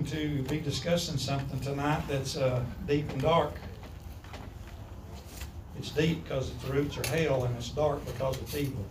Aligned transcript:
going 0.00 0.10
to 0.12 0.42
be 0.48 0.60
discussing 0.60 1.18
something 1.18 1.60
tonight 1.60 2.02
that's 2.08 2.36
uh, 2.36 2.62
deep 2.86 3.10
and 3.10 3.20
dark. 3.20 3.52
It's 5.78 5.90
deep 5.90 6.24
because 6.24 6.50
its 6.50 6.64
roots 6.64 6.96
are 6.98 7.06
hell, 7.08 7.44
and 7.44 7.54
it's 7.56 7.68
dark 7.70 8.04
because 8.06 8.36
it's 8.38 8.54
evil. 8.54 8.84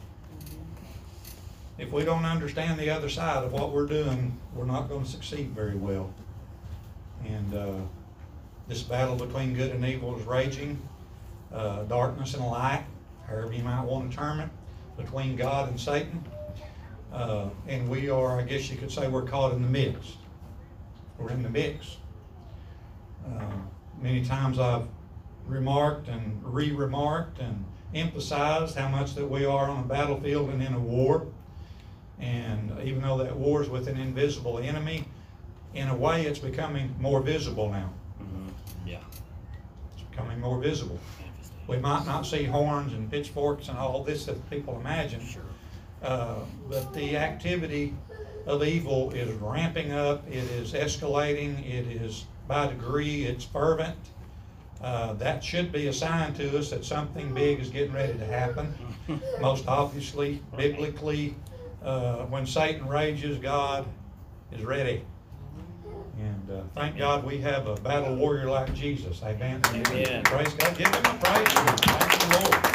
If 1.78 1.92
we 1.92 2.04
don't 2.04 2.26
understand 2.26 2.80
the 2.80 2.90
other 2.90 3.10
side 3.10 3.44
of 3.44 3.54
what 3.54 3.72
we're 3.72 3.86
doing, 3.86 4.38
we're 4.54 4.66
not 4.66 4.90
going 4.90 5.04
to 5.04 5.10
succeed 5.10 5.50
very 5.52 5.76
well. 5.76 6.14
And 7.26 7.56
uh, 7.56 7.74
this 8.68 8.84
battle 8.84 9.16
between 9.16 9.56
good 9.56 9.72
and 9.72 9.84
evil 9.86 10.18
is 10.18 10.26
raging, 10.26 10.80
uh, 11.54 11.84
darkness 11.84 12.34
and 12.34 12.46
light, 12.46 12.84
however 13.28 13.54
you 13.54 13.64
might 13.64 13.84
want 13.84 14.12
to 14.12 14.18
term 14.18 14.42
it, 14.42 14.50
between 14.98 15.36
God 15.36 15.70
and 15.70 15.80
Satan. 15.80 16.24
Uh, 17.14 17.50
and 17.68 17.90
we 17.90 18.10
are, 18.10 18.40
I 18.40 18.44
guess 18.44 18.70
you 18.70 18.78
could 18.78 18.92
say, 18.92 19.08
we're 19.08 19.24
caught 19.24 19.54
in 19.54 19.62
the 19.62 19.68
mix. 19.68 20.18
We're 21.20 21.32
in 21.32 21.44
the 21.44 21.50
mix. 21.50 21.98
Uh, 23.28 23.42
many 24.02 24.24
times 24.24 24.58
I've 24.58 24.88
remarked 25.46 26.08
and 26.08 26.42
re-remarked 26.44 27.40
and 27.40 27.66
emphasized 27.94 28.78
how 28.78 28.88
much 28.88 29.16
that 29.16 29.26
we 29.26 29.46
are 29.46 29.70
on 29.70 29.80
a 29.80 29.88
battlefield 29.88 30.50
and 30.50 30.64
in 30.64 30.74
a 30.74 30.80
war. 30.80 31.28
And 32.20 32.72
even 32.84 33.02
though 33.02 33.18
that 33.18 33.36
war 33.36 33.62
is 33.62 33.70
with 33.70 33.88
an 33.88 33.98
invisible 33.98 34.60
enemy, 34.60 35.06
in 35.74 35.88
a 35.90 35.96
way 35.96 36.26
it's 36.26 36.40
becoming 36.40 36.96
more 37.00 37.22
visible 37.22 37.70
now. 37.70 37.90
Mhm. 38.22 38.52
Yeah. 38.86 39.00
It's 39.94 40.04
becoming 40.10 40.40
more 40.40 40.60
visible. 40.60 41.00
We 41.68 41.78
might 41.78 42.06
not 42.06 42.26
see 42.26 42.46
horns 42.46 42.94
and 42.94 43.12
pitchforks 43.12 43.70
and 43.70 43.78
all 43.78 44.04
this 44.04 44.26
that 44.26 44.50
people 44.50 44.80
imagine. 44.80 45.22
Sure. 45.26 45.44
Uh, 46.02 46.40
but 46.70 46.94
the 46.94 47.18
activity 47.18 47.94
of 48.50 48.64
evil 48.64 49.12
is 49.12 49.32
ramping 49.36 49.92
up, 49.92 50.28
it 50.28 50.44
is 50.52 50.74
escalating, 50.74 51.60
it 51.60 51.86
is 51.88 52.26
by 52.48 52.68
degree, 52.68 53.26
it's 53.26 53.46
fervent. 53.46 53.96
Uh, 54.82 55.14
that 55.14 55.44
should 55.44 55.72
be 55.72 55.88
a 55.88 55.94
sign 55.94 56.34
to 56.34 56.58
us 56.58 56.72
that 56.72 56.84
something 56.84 57.34
big 57.34 57.60
is 57.60 57.70
getting 57.70 57.94
ready 57.94 58.18
to 58.18 58.26
happen. 58.26 58.74
Most 59.42 59.68
obviously, 59.68 60.42
biblically, 60.58 61.36
uh, 61.84 62.26
when 62.26 62.46
Satan 62.46 62.88
rages, 62.88 63.38
God 63.38 63.86
is 64.52 64.64
ready. 64.64 65.04
And 66.18 66.50
uh, 66.52 66.62
thank 66.76 66.98
God 66.98 67.24
we 67.24 67.38
have 67.40 67.68
a 67.68 67.76
battle 67.76 68.16
warrior 68.16 68.50
like 68.50 68.74
Jesus. 68.74 69.22
Amen. 69.24 69.62
Amen. 69.68 70.24
Praise 70.24 70.54
God. 70.56 70.78
Give 70.78 70.88
him 70.88 71.06
a 71.06 71.18
praise. 71.20 71.48
Thank 71.54 72.20
the 72.20 72.40
Lord. 72.40 72.70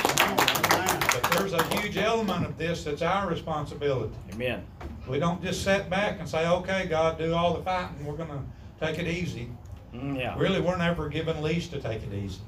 But 1.12 1.32
there's 1.32 1.52
a 1.52 1.62
huge 1.76 1.96
element 1.96 2.46
of 2.46 2.56
this 2.56 2.84
that's 2.84 3.02
our 3.02 3.28
responsibility. 3.28 4.14
Amen. 4.32 4.64
We 5.06 5.18
don't 5.18 5.42
just 5.42 5.62
sit 5.62 5.90
back 5.90 6.18
and 6.18 6.28
say, 6.28 6.46
okay, 6.46 6.86
God, 6.86 7.18
do 7.18 7.34
all 7.34 7.54
the 7.54 7.62
fighting. 7.62 8.04
We're 8.04 8.16
going 8.16 8.30
to 8.30 8.40
take 8.80 8.98
it 8.98 9.06
easy. 9.06 9.50
Mm, 9.94 10.18
yeah. 10.18 10.38
Really, 10.38 10.60
we're 10.60 10.76
never 10.78 11.08
given 11.08 11.42
leash 11.42 11.68
to 11.68 11.80
take 11.80 12.02
it 12.02 12.12
easy. 12.14 12.40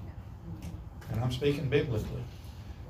And 1.11 1.21
I'm 1.21 1.31
speaking 1.31 1.69
biblically. 1.69 2.23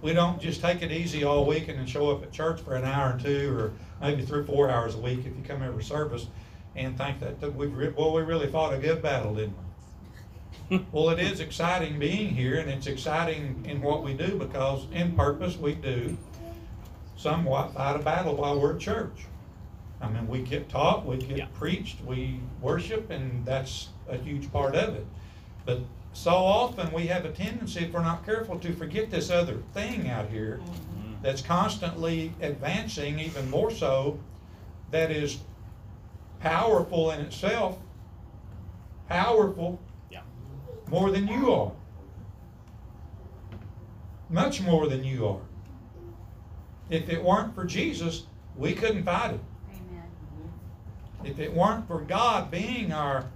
We 0.02 0.12
don't 0.12 0.40
just 0.40 0.60
take 0.60 0.82
it 0.82 0.92
easy 0.92 1.24
all 1.24 1.44
week 1.44 1.68
and 1.68 1.78
then 1.78 1.86
show 1.86 2.10
up 2.10 2.22
at 2.22 2.30
church 2.32 2.60
for 2.60 2.74
an 2.74 2.84
hour 2.84 3.14
or 3.14 3.18
two 3.18 3.56
or 3.58 3.72
maybe 4.00 4.24
three 4.24 4.40
or 4.40 4.44
four 4.44 4.70
hours 4.70 4.94
a 4.94 4.98
week 4.98 5.20
if 5.20 5.26
you 5.26 5.42
come 5.46 5.62
every 5.62 5.82
service 5.82 6.28
and 6.76 6.96
think 6.96 7.18
that, 7.20 7.36
re- 7.40 7.88
well, 7.96 8.12
we 8.12 8.22
really 8.22 8.46
fought 8.46 8.72
a 8.72 8.78
good 8.78 9.02
battle, 9.02 9.34
didn't 9.34 9.56
we? 9.56 9.62
Well, 10.92 11.10
it 11.10 11.20
is 11.20 11.40
exciting 11.40 11.98
being 11.98 12.28
here, 12.28 12.56
and 12.56 12.68
it's 12.68 12.86
exciting 12.86 13.64
in 13.68 13.80
what 13.80 14.02
we 14.02 14.14
do 14.14 14.36
because, 14.36 14.86
in 14.90 15.14
purpose, 15.14 15.56
we 15.56 15.74
do 15.74 16.16
somewhat 17.16 17.74
fight 17.74 17.96
a 17.96 17.98
battle 18.00 18.34
while 18.36 18.58
we're 18.60 18.74
at 18.74 18.80
church. 18.80 19.26
I 20.00 20.08
mean, 20.08 20.28
we 20.28 20.40
get 20.42 20.68
taught, 20.68 21.06
we 21.06 21.16
get 21.16 21.36
Yeah. 21.38 21.46
preached, 21.54 22.02
we 22.04 22.40
worship, 22.60 23.10
and 23.10 23.44
that's 23.44 23.88
a 24.08 24.16
huge 24.16 24.52
part 24.52 24.74
of 24.74 24.94
it. 24.94 25.06
But 25.64 25.80
so 26.12 26.32
often 26.34 26.92
we 26.92 27.06
have 27.06 27.24
a 27.24 27.32
tendency, 27.32 27.84
if 27.84 27.92
we're 27.92 28.02
not 28.02 28.24
careful, 28.24 28.58
to 28.58 28.72
forget 28.74 29.10
this 29.10 29.30
other 29.30 29.62
thing 29.72 30.08
out 30.08 30.28
here 30.28 30.60
Mhm. 30.62 31.22
that's 31.22 31.40
constantly 31.42 32.34
advancing, 32.40 33.18
even 33.18 33.50
more 33.50 33.70
so, 33.70 34.18
that 34.90 35.10
is 35.10 35.40
powerful 36.40 37.10
in 37.10 37.20
itself, 37.20 37.78
powerful 39.08 39.78
Yeah. 40.10 40.20
more 40.90 41.10
than 41.10 41.26
you 41.26 41.52
are. 41.52 41.72
Much 44.28 44.60
more 44.60 44.88
than 44.88 45.04
you 45.04 45.26
are. 45.26 45.40
If 46.90 47.08
it 47.08 47.22
weren't 47.24 47.54
for 47.54 47.64
Jesus, 47.64 48.26
we 48.56 48.74
couldn't 48.74 49.04
fight 49.04 49.34
it. 49.34 49.40
If 51.26 51.40
it 51.40 51.52
weren't 51.52 51.86
for 51.88 52.00
God 52.00 52.50
being 52.50 52.92
our 52.92 53.26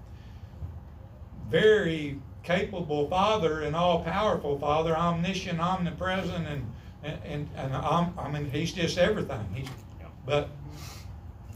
very 1.50 2.20
capable 2.44 3.08
Father 3.08 3.62
and 3.62 3.74
all 3.74 4.04
powerful 4.04 4.58
Father, 4.58 4.96
omniscient, 4.96 5.60
omnipresent, 5.60 6.46
and 6.46 6.72
and, 7.02 7.18
and, 7.24 7.48
and 7.56 7.74
um, 7.74 8.14
I 8.18 8.30
mean, 8.30 8.50
He's 8.50 8.72
just 8.72 8.98
everything. 8.98 9.46
He's, 9.54 9.68
but 10.26 10.50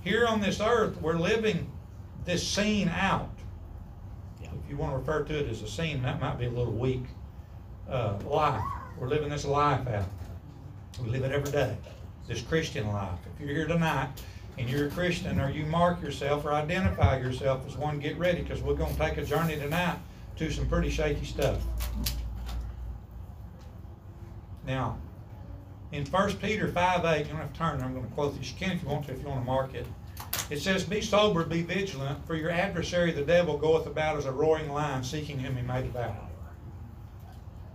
here 0.03 0.27
on 0.27 0.41
this 0.41 0.61
earth, 0.61 1.01
we're 1.01 1.19
living 1.19 1.71
this 2.25 2.47
scene 2.47 2.89
out. 2.89 3.31
Yeah. 4.43 4.49
If 4.65 4.71
you 4.71 4.77
want 4.77 4.93
to 4.93 4.99
refer 4.99 5.23
to 5.25 5.39
it 5.39 5.51
as 5.51 5.63
a 5.63 5.69
scene, 5.69 6.03
that 6.03 6.19
might 6.19 6.39
be 6.39 6.47
a 6.47 6.51
little 6.51 6.73
weak. 6.73 7.05
Uh, 7.89 8.15
life. 8.27 8.65
We're 8.99 9.09
living 9.09 9.29
this 9.29 9.45
life 9.45 9.87
out. 9.87 10.09
We 11.03 11.11
live 11.11 11.25
it 11.25 11.33
every 11.33 11.53
day. 11.53 11.77
This 12.27 12.41
Christian 12.41 12.91
life. 12.91 13.19
If 13.35 13.41
you're 13.41 13.55
here 13.55 13.67
tonight 13.67 14.09
and 14.59 14.69
you're 14.69 14.87
a 14.87 14.91
Christian 14.91 15.41
or 15.41 15.51
you 15.51 15.67
mark 15.67 16.01
yourself 16.03 16.45
or 16.45 16.53
identify 16.53 17.19
yourself 17.19 17.67
as 17.67 17.77
one, 17.77 17.99
get 17.99 18.17
ready 18.19 18.43
because 18.43 18.63
we're 18.63 18.75
going 18.75 18.95
to 18.95 18.99
take 18.99 19.17
a 19.17 19.25
journey 19.25 19.57
tonight 19.57 19.99
to 20.37 20.51
some 20.51 20.69
pretty 20.69 20.91
shaky 20.91 21.25
stuff. 21.25 21.61
Now, 24.67 24.99
in 25.93 26.05
1 26.07 26.37
Peter 26.37 26.69
5 26.69 27.05
8, 27.05 27.19
you 27.19 27.25
don't 27.25 27.37
have 27.37 27.53
to 27.53 27.59
turn 27.59 27.81
I'm 27.81 27.93
going 27.93 28.07
to 28.07 28.15
quote 28.15 28.37
this. 28.39 28.51
You 28.51 28.57
can 28.59 28.77
if 28.77 28.83
you 28.83 28.89
want 28.89 29.07
to, 29.07 29.13
if 29.13 29.21
you 29.21 29.29
want 29.29 29.41
to 29.41 29.47
mark 29.47 29.75
it. 29.75 29.87
It 30.51 30.61
says, 30.61 30.85
Be 30.85 31.01
sober, 31.01 31.45
be 31.45 31.63
vigilant, 31.63 32.27
for 32.27 32.35
your 32.35 32.51
adversary 32.51 33.13
the 33.13 33.23
devil 33.23 33.57
goeth 33.57 33.87
about 33.87 34.17
as 34.17 34.27
a 34.27 34.33
roaring 34.33 34.71
lion, 34.71 35.03
seeking 35.03 35.39
whom 35.39 35.57
he 35.57 35.63
may 35.63 35.83
devour. 35.83 36.17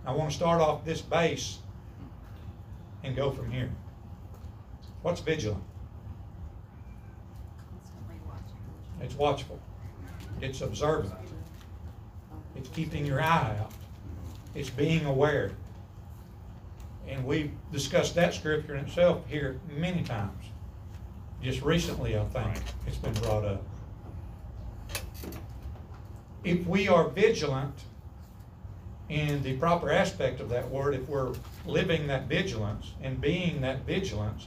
I 0.06 0.12
want 0.12 0.30
to 0.30 0.36
start 0.36 0.60
off 0.60 0.84
this 0.84 1.00
base 1.00 1.58
and 3.02 3.16
go 3.16 3.30
from 3.30 3.50
here. 3.50 3.70
What's 5.02 5.20
vigilant? 5.20 5.62
Constantly 7.70 8.16
watching. 8.26 8.56
It's 9.00 9.14
watchful. 9.14 9.60
It's 10.40 10.60
observant. 10.60 11.14
It's 12.56 12.68
keeping 12.70 13.06
your 13.06 13.20
eye 13.20 13.56
out. 13.60 13.72
It's 14.54 14.70
being 14.70 15.04
aware. 15.06 15.52
And 17.08 17.24
we've 17.24 17.52
discussed 17.72 18.14
that 18.16 18.34
scripture 18.34 18.74
in 18.74 18.84
itself 18.84 19.26
here 19.28 19.60
many 19.76 20.02
times. 20.02 20.44
Just 21.42 21.62
recently, 21.62 22.18
I 22.18 22.24
think, 22.26 22.58
it's 22.86 22.96
been 22.96 23.14
brought 23.14 23.44
up. 23.44 23.64
If 26.44 26.66
we 26.66 26.88
are 26.88 27.08
vigilant 27.08 27.74
in 29.08 29.42
the 29.42 29.56
proper 29.56 29.90
aspect 29.90 30.40
of 30.40 30.48
that 30.50 30.68
word, 30.70 30.94
if 30.94 31.08
we're 31.08 31.32
living 31.66 32.06
that 32.06 32.26
vigilance 32.26 32.92
and 33.02 33.20
being 33.20 33.60
that 33.62 33.84
vigilance, 33.84 34.46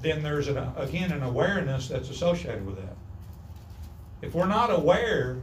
then 0.00 0.22
there's 0.22 0.48
an, 0.48 0.58
again 0.76 1.12
an 1.12 1.22
awareness 1.22 1.88
that's 1.88 2.10
associated 2.10 2.66
with 2.66 2.76
that. 2.76 2.96
If 4.24 4.34
we're 4.34 4.46
not 4.46 4.70
aware 4.70 5.42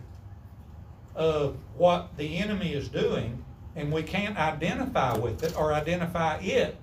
of 1.15 1.57
what 1.77 2.17
the 2.17 2.37
enemy 2.37 2.73
is 2.73 2.89
doing 2.89 3.43
and 3.75 3.91
we 3.91 4.01
can't 4.01 4.37
identify 4.37 5.15
with 5.15 5.43
it 5.43 5.55
or 5.55 5.71
identify 5.71 6.37
it, 6.37 6.77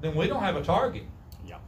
then 0.00 0.14
we 0.14 0.26
don't 0.26 0.42
have 0.42 0.56
a 0.56 0.62
target. 0.62 1.04
Yeah. 1.46 1.58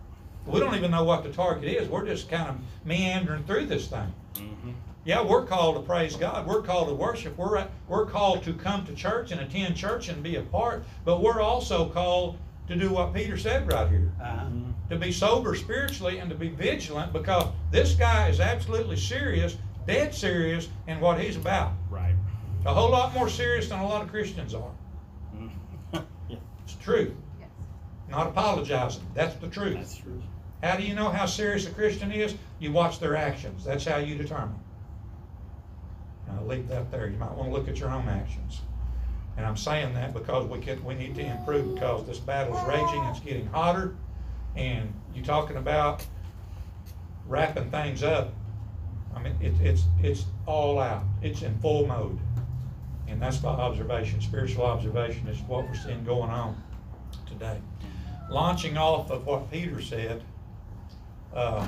We 0.47 0.59
don't 0.59 0.75
even 0.75 0.91
know 0.91 1.05
what 1.05 1.23
the 1.23 1.33
target 1.33 1.65
is. 1.65 1.89
We're 1.89 2.07
just 2.07 2.31
kind 2.31 2.49
of 2.49 2.57
meandering 2.87 3.45
through 3.45 3.67
this 3.67 3.89
thing. 3.89 4.13
Mm-hmm. 4.35 4.71
Yeah, 5.05 5.23
we're 5.23 5.45
called 5.45 5.77
to 5.77 5.83
praise 5.83 6.17
God. 6.17 6.47
We're 6.47 6.63
called 6.63 6.89
to 6.89 6.95
worship. 6.95 7.37
We're, 7.37 7.69
we're 7.89 8.07
called 8.07 8.43
to 8.45 8.55
come 8.55 8.87
to 8.87 8.95
church 8.95 9.33
and 9.33 9.41
attend 9.41 9.77
church 9.77 10.09
and 10.09 10.23
be 10.23 10.37
a 10.37 10.43
part. 10.43 10.85
But 11.05 11.23
we're 11.23 11.41
also 11.41 11.89
called 11.91 12.39
to 12.69 12.75
do 12.75 12.91
what 12.91 13.15
Peter 13.15 13.37
said 13.37 13.71
right 13.71 13.89
here 13.89 14.11
Uh-huh. 14.21 14.49
To 14.91 14.97
be 14.97 15.11
sober 15.13 15.55
spiritually 15.55 16.19
and 16.19 16.31
to 16.31 16.37
be 16.37 16.49
vigilant 16.49 17.13
because 17.13 17.47
this 17.71 17.95
guy 17.95 18.29
is 18.29 18.41
absolutely 18.41 18.97
serious, 18.97 19.57
dead 19.87 20.15
serious 20.15 20.69
in 20.87 21.01
what 21.01 21.21
he's 21.21 21.37
about. 21.37 21.73
Right. 21.91 22.15
A 22.65 22.75
whole 22.75 22.91
lot 22.91 23.15
more 23.15 23.29
serious 23.29 23.69
than 23.69 23.79
a 23.79 23.87
lot 23.87 24.03
of 24.03 24.11
Christians 24.11 24.55
are. 24.55 24.71
Mhm. 25.35 25.51
yeah. 26.29 26.37
It's 26.65 26.77
true. 26.77 27.15
Yes. 27.41 27.49
Not 28.09 28.29
apologizing. 28.29 29.07
That's 29.15 29.35
the 29.37 29.49
truth. 29.49 29.75
That's 29.75 29.97
true. 29.99 30.23
How 30.63 30.77
do 30.77 30.83
you 30.83 30.95
know 30.95 31.09
how 31.09 31.27
serious 31.27 31.67
a 31.67 31.71
Christian 31.71 32.11
is? 32.11 32.35
You 32.59 32.73
watch 32.73 32.99
their 32.99 33.17
actions. 33.17 33.65
That's 33.65 33.85
how 33.85 33.99
you 33.99 34.17
determine. 34.17 34.59
Now, 36.27 36.39
I'll 36.41 36.47
leave 36.47 36.67
that 36.69 36.91
there. 36.91 37.09
You 37.09 37.19
might 37.19 37.33
want 37.33 37.51
to 37.51 37.55
look 37.55 37.69
at 37.69 37.79
your 37.79 37.91
own 37.91 38.09
actions. 38.09 38.63
And 39.37 39.45
I'm 39.45 39.57
saying 39.57 39.93
that 39.95 40.15
because 40.15 40.47
we 40.47 40.59
can, 40.61 40.83
we 40.85 40.95
need 40.95 41.15
to 41.17 41.21
improve 41.21 41.75
because 41.75 42.07
this 42.07 42.19
battle's 42.19 42.63
raging. 42.67 43.05
It's 43.05 43.21
getting 43.21 43.47
hotter. 43.47 43.95
And 44.57 44.93
you're 45.15 45.25
talking 45.25 45.57
about 45.57 46.05
wrapping 47.27 47.71
things 47.71 48.03
up. 48.03 48.33
I 49.15 49.21
mean, 49.21 49.37
it, 49.41 49.55
it's, 49.61 49.85
it's 50.03 50.25
all 50.47 50.79
out. 50.79 51.05
It's 51.23 51.43
in 51.43 51.59
full 51.59 51.87
mode. 51.87 52.19
And 53.09 53.21
that's 53.21 53.39
by 53.39 53.51
observation. 53.51 54.21
Spiritual 54.21 54.65
observation 54.65 55.27
is 55.29 55.41
what 55.43 55.67
we're 55.67 55.75
seeing 55.75 56.05
going 56.05 56.31
on 56.31 56.63
today. 57.27 57.59
Launching 58.31 58.77
off 58.77 59.11
of 59.11 59.25
what 59.27 59.51
Peter 59.51 59.81
said, 59.81 60.23
uh, 61.35 61.67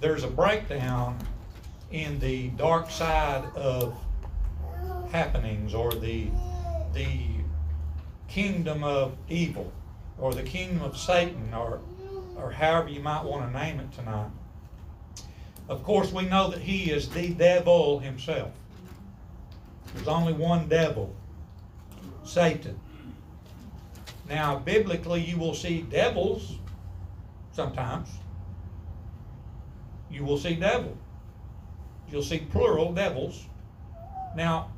there's 0.00 0.24
a 0.24 0.28
breakdown 0.28 1.18
in 1.90 2.18
the 2.18 2.48
dark 2.50 2.90
side 2.90 3.44
of 3.54 3.96
happenings 5.10 5.74
or 5.74 5.92
the 5.92 6.26
the 6.92 7.06
kingdom 8.28 8.82
of 8.82 9.16
evil 9.28 9.72
or 10.18 10.32
the 10.32 10.42
kingdom 10.42 10.82
of 10.82 10.96
Satan 10.96 11.52
or 11.54 11.80
or 12.36 12.50
however 12.50 12.88
you 12.88 13.00
might 13.00 13.24
want 13.24 13.50
to 13.50 13.58
name 13.58 13.80
it 13.80 13.92
tonight. 13.92 14.30
Of 15.68 15.82
course, 15.82 16.12
we 16.12 16.24
know 16.24 16.50
that 16.50 16.60
he 16.60 16.90
is 16.90 17.08
the 17.08 17.30
devil 17.30 17.98
himself. 17.98 18.50
There's 19.94 20.08
only 20.08 20.32
one 20.32 20.68
devil, 20.68 21.14
Satan. 22.24 22.78
Now, 24.28 24.58
biblically, 24.58 25.22
you 25.22 25.38
will 25.38 25.54
see 25.54 25.82
devils 25.82 26.58
sometimes. 27.52 28.08
You 30.10 30.24
will 30.24 30.38
see 30.38 30.54
devil. 30.54 30.96
You'll 32.10 32.22
see 32.22 32.38
plural 32.38 32.92
devils. 32.92 33.44
Now, 34.36 34.70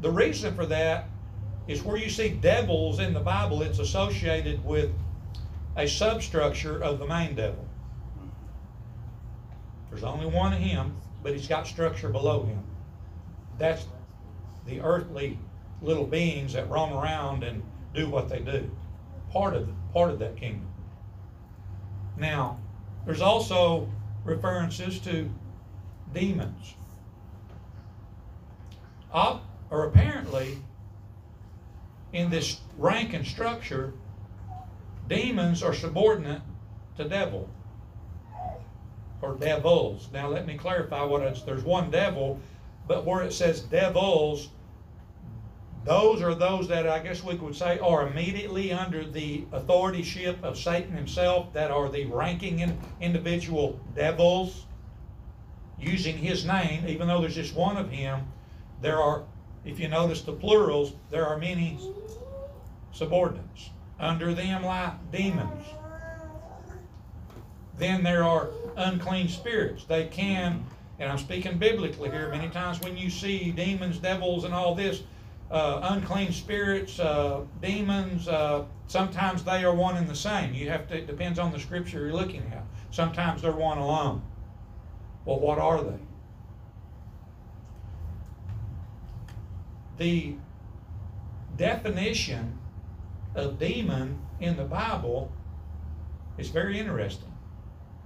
the 0.00 0.10
reason 0.10 0.54
for 0.54 0.66
that 0.66 1.08
is 1.66 1.82
where 1.82 1.96
you 1.96 2.10
see 2.10 2.28
devils 2.28 2.98
in 2.98 3.14
the 3.14 3.20
Bible, 3.20 3.62
it's 3.62 3.78
associated 3.78 4.64
with 4.64 4.90
a 5.76 5.86
substructure 5.86 6.82
of 6.82 6.98
the 6.98 7.06
main 7.06 7.34
devil. 7.34 7.66
There's 9.90 10.04
only 10.04 10.26
one 10.26 10.52
of 10.52 10.58
him, 10.58 10.96
but 11.22 11.32
he's 11.32 11.48
got 11.48 11.66
structure 11.66 12.08
below 12.08 12.44
him. 12.44 12.62
That's 13.58 13.86
the 14.66 14.80
earthly 14.80 15.38
little 15.80 16.06
beings 16.06 16.52
that 16.54 16.68
roam 16.68 16.92
around 16.92 17.44
and 17.44 17.62
do 17.94 18.08
what 18.08 18.28
they 18.28 18.40
do. 18.40 18.70
Part 19.30 19.54
of 19.54 19.68
part 19.92 20.10
of 20.10 20.18
that 20.18 20.36
kingdom. 20.36 20.66
Now, 22.16 22.58
there's 23.04 23.20
also 23.20 23.88
references 24.24 24.98
to 25.00 25.30
demons. 26.12 26.74
Up, 29.12 29.44
or 29.70 29.86
apparently, 29.86 30.58
in 32.14 32.30
this 32.30 32.60
rank 32.78 33.12
and 33.12 33.26
structure, 33.26 33.92
demons 35.08 35.62
are 35.62 35.74
subordinate 35.74 36.42
to 36.96 37.08
devil 37.08 37.48
or 39.20 39.34
devils. 39.34 40.08
Now, 40.12 40.28
let 40.28 40.46
me 40.46 40.56
clarify 40.56 41.02
what 41.02 41.22
it's. 41.22 41.42
There's 41.42 41.64
one 41.64 41.90
devil, 41.90 42.40
but 42.86 43.04
where 43.04 43.22
it 43.22 43.32
says 43.32 43.60
devils, 43.60 44.48
those 45.84 46.22
are 46.22 46.34
those 46.34 46.68
that 46.68 46.86
I 46.86 47.00
guess 47.00 47.22
we 47.22 47.36
could 47.36 47.56
say 47.56 47.78
are 47.78 48.06
immediately 48.06 48.72
under 48.72 49.04
the 49.04 49.44
authorship 49.52 50.42
of 50.42 50.56
Satan 50.56 50.92
himself, 50.96 51.52
that 51.52 51.70
are 51.70 51.90
the 51.90 52.06
ranking 52.06 52.60
in, 52.60 52.78
individual 53.00 53.78
devils 53.94 54.66
using 55.78 56.16
his 56.16 56.44
name, 56.44 56.86
even 56.86 57.08
though 57.08 57.20
there's 57.20 57.34
just 57.34 57.54
one 57.54 57.76
of 57.76 57.90
him, 57.90 58.32
there 58.80 58.98
are, 59.00 59.24
if 59.64 59.80
you 59.80 59.88
notice 59.88 60.22
the 60.22 60.32
plurals, 60.32 60.92
there 61.10 61.26
are 61.26 61.38
many 61.38 61.78
subordinates. 62.92 63.70
Under 63.98 64.34
them 64.34 64.64
lie 64.64 64.94
demons. 65.12 65.64
Then 67.78 68.02
there 68.02 68.24
are 68.24 68.50
unclean 68.76 69.28
spirits. 69.28 69.84
They 69.84 70.06
can, 70.06 70.64
and 70.98 71.10
I'm 71.10 71.18
speaking 71.18 71.58
biblically 71.58 72.10
here, 72.10 72.28
many 72.28 72.48
times 72.48 72.80
when 72.80 72.96
you 72.96 73.10
see 73.10 73.50
demons, 73.50 73.98
devils, 73.98 74.44
and 74.44 74.54
all 74.54 74.74
this, 74.74 75.02
uh, 75.50 75.80
unclean 75.90 76.32
spirits, 76.32 76.98
uh, 76.98 77.42
demons, 77.60 78.28
uh, 78.28 78.64
sometimes 78.86 79.44
they 79.44 79.64
are 79.64 79.74
one 79.74 79.96
and 79.96 80.08
the 80.08 80.14
same. 80.14 80.54
You 80.54 80.70
have 80.70 80.88
to, 80.88 80.96
it 80.96 81.06
depends 81.06 81.38
on 81.38 81.52
the 81.52 81.58
scripture 81.58 82.00
you're 82.00 82.12
looking 82.12 82.42
at. 82.52 82.64
Sometimes 82.90 83.42
they're 83.42 83.52
one 83.52 83.78
alone. 83.78 84.22
Well, 85.24 85.40
what 85.40 85.58
are 85.58 85.82
they? 85.82 85.98
The 89.98 90.36
definition 91.56 92.58
of 93.34 93.58
demon 93.58 94.18
in 94.40 94.56
the 94.56 94.64
Bible 94.64 95.30
is 96.36 96.48
very 96.48 96.78
interesting. 96.78 97.32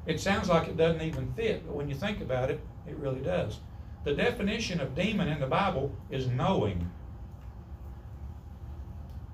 It 0.07 0.21
sounds 0.21 0.49
like 0.49 0.69
it 0.69 0.77
doesn't 0.77 1.03
even 1.03 1.33
fit, 1.35 1.67
but 1.67 1.75
when 1.75 1.89
you 1.89 1.95
think 1.95 2.21
about 2.21 2.51
it, 2.51 2.61
it 2.87 2.97
really 2.97 3.21
does. 3.21 3.61
The 4.05 4.15
definition 4.15 4.81
of 4.81 4.95
demon 4.95 5.29
in 5.29 5.41
the 5.41 5.47
Bible 5.47 5.95
is 6.11 6.27
knowing. 6.27 6.91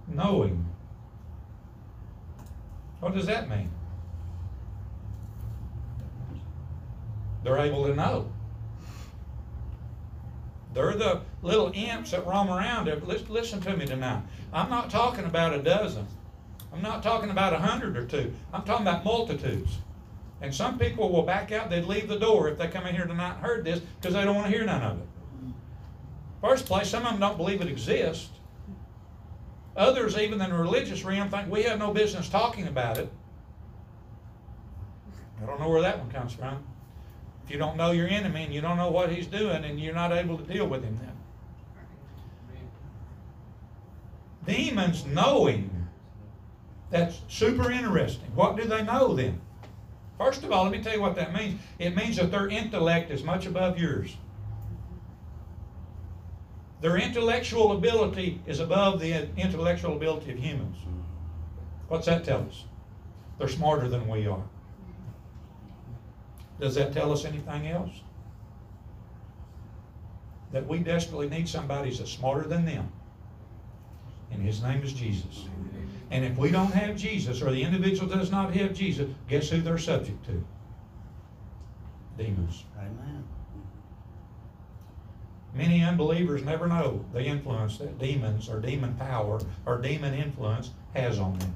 Knowing. 0.08 0.66
What 3.00 3.14
does 3.14 3.26
that 3.26 3.48
mean? 3.48 3.70
They're 7.44 7.58
able 7.58 7.86
to 7.86 7.94
know. 7.94 8.33
They're 10.74 10.94
the 10.94 11.22
little 11.42 11.70
imps 11.72 12.10
that 12.10 12.26
roam 12.26 12.50
around. 12.50 12.86
Listen 13.28 13.60
to 13.60 13.76
me 13.76 13.86
tonight. 13.86 14.22
I'm 14.52 14.68
not 14.68 14.90
talking 14.90 15.24
about 15.24 15.54
a 15.54 15.62
dozen. 15.62 16.06
I'm 16.72 16.82
not 16.82 17.02
talking 17.02 17.30
about 17.30 17.52
a 17.52 17.58
hundred 17.58 17.96
or 17.96 18.04
two. 18.04 18.32
I'm 18.52 18.64
talking 18.64 18.86
about 18.86 19.04
multitudes. 19.04 19.78
And 20.40 20.52
some 20.52 20.78
people 20.78 21.10
will 21.10 21.22
back 21.22 21.52
out. 21.52 21.70
They'd 21.70 21.84
leave 21.84 22.08
the 22.08 22.18
door 22.18 22.48
if 22.48 22.58
they 22.58 22.66
come 22.66 22.86
in 22.86 22.94
here 22.94 23.06
tonight 23.06 23.34
and 23.34 23.40
heard 23.40 23.64
this 23.64 23.80
because 24.00 24.14
they 24.14 24.24
don't 24.24 24.34
want 24.34 24.50
to 24.50 24.52
hear 24.52 24.66
none 24.66 24.82
of 24.82 24.98
it. 24.98 25.06
First 26.40 26.66
place, 26.66 26.88
some 26.88 27.04
of 27.04 27.12
them 27.12 27.20
don't 27.20 27.36
believe 27.36 27.60
it 27.60 27.68
exists. 27.68 28.30
Others, 29.76 30.18
even 30.18 30.40
in 30.40 30.50
the 30.50 30.56
religious 30.56 31.04
realm, 31.04 31.30
think 31.30 31.50
we 31.50 31.62
have 31.62 31.78
no 31.78 31.92
business 31.92 32.28
talking 32.28 32.66
about 32.66 32.98
it. 32.98 33.10
I 35.42 35.46
don't 35.46 35.60
know 35.60 35.68
where 35.68 35.82
that 35.82 35.98
one 35.98 36.10
comes 36.10 36.32
from. 36.32 36.64
If 37.44 37.50
you 37.50 37.58
don't 37.58 37.76
know 37.76 37.90
your 37.90 38.08
enemy 38.08 38.44
and 38.44 38.54
you 38.54 38.60
don't 38.60 38.78
know 38.78 38.90
what 38.90 39.12
he's 39.12 39.26
doing 39.26 39.64
and 39.64 39.78
you're 39.78 39.94
not 39.94 40.12
able 40.12 40.38
to 40.38 40.44
deal 40.44 40.66
with 40.66 40.82
him 40.82 40.98
then. 40.98 41.12
Demons 44.46 45.04
knowing. 45.06 45.70
That's 46.90 47.20
super 47.28 47.70
interesting. 47.70 48.34
What 48.34 48.56
do 48.56 48.64
they 48.64 48.82
know 48.82 49.14
then? 49.14 49.40
First 50.16 50.44
of 50.44 50.52
all, 50.52 50.62
let 50.64 50.72
me 50.72 50.82
tell 50.82 50.94
you 50.94 51.00
what 51.00 51.16
that 51.16 51.34
means. 51.34 51.60
It 51.78 51.96
means 51.96 52.16
that 52.16 52.30
their 52.30 52.48
intellect 52.48 53.10
is 53.10 53.22
much 53.22 53.46
above 53.46 53.78
yours. 53.78 54.16
Their 56.80 56.96
intellectual 56.98 57.72
ability 57.72 58.40
is 58.46 58.60
above 58.60 59.00
the 59.00 59.28
intellectual 59.36 59.96
ability 59.96 60.32
of 60.32 60.38
humans. 60.38 60.76
What's 61.88 62.06
that 62.06 62.24
tell 62.24 62.42
us? 62.42 62.64
They're 63.38 63.48
smarter 63.48 63.88
than 63.88 64.06
we 64.08 64.26
are. 64.26 64.44
Does 66.60 66.74
that 66.76 66.92
tell 66.92 67.12
us 67.12 67.24
anything 67.24 67.68
else? 67.68 67.90
That 70.52 70.66
we 70.66 70.78
desperately 70.78 71.28
need 71.28 71.48
somebody 71.48 71.90
that's 71.90 72.12
smarter 72.12 72.48
than 72.48 72.64
them. 72.64 72.92
And 74.30 74.42
his 74.42 74.62
name 74.62 74.82
is 74.82 74.92
Jesus. 74.92 75.46
And 76.10 76.24
if 76.24 76.36
we 76.36 76.50
don't 76.50 76.72
have 76.72 76.96
Jesus, 76.96 77.42
or 77.42 77.50
the 77.50 77.62
individual 77.62 78.08
does 78.08 78.30
not 78.30 78.54
have 78.54 78.72
Jesus, 78.74 79.08
guess 79.28 79.48
who 79.48 79.60
they're 79.60 79.78
subject 79.78 80.24
to? 80.26 80.44
Demons. 82.16 82.64
Amen. 82.78 83.24
Many 85.54 85.82
unbelievers 85.82 86.42
never 86.42 86.66
know 86.66 87.04
the 87.12 87.24
influence 87.24 87.78
that 87.78 87.98
demons 87.98 88.48
or 88.48 88.60
demon 88.60 88.94
power 88.94 89.40
or 89.66 89.78
demon 89.78 90.14
influence 90.14 90.70
has 90.94 91.18
on 91.18 91.38
them. 91.38 91.54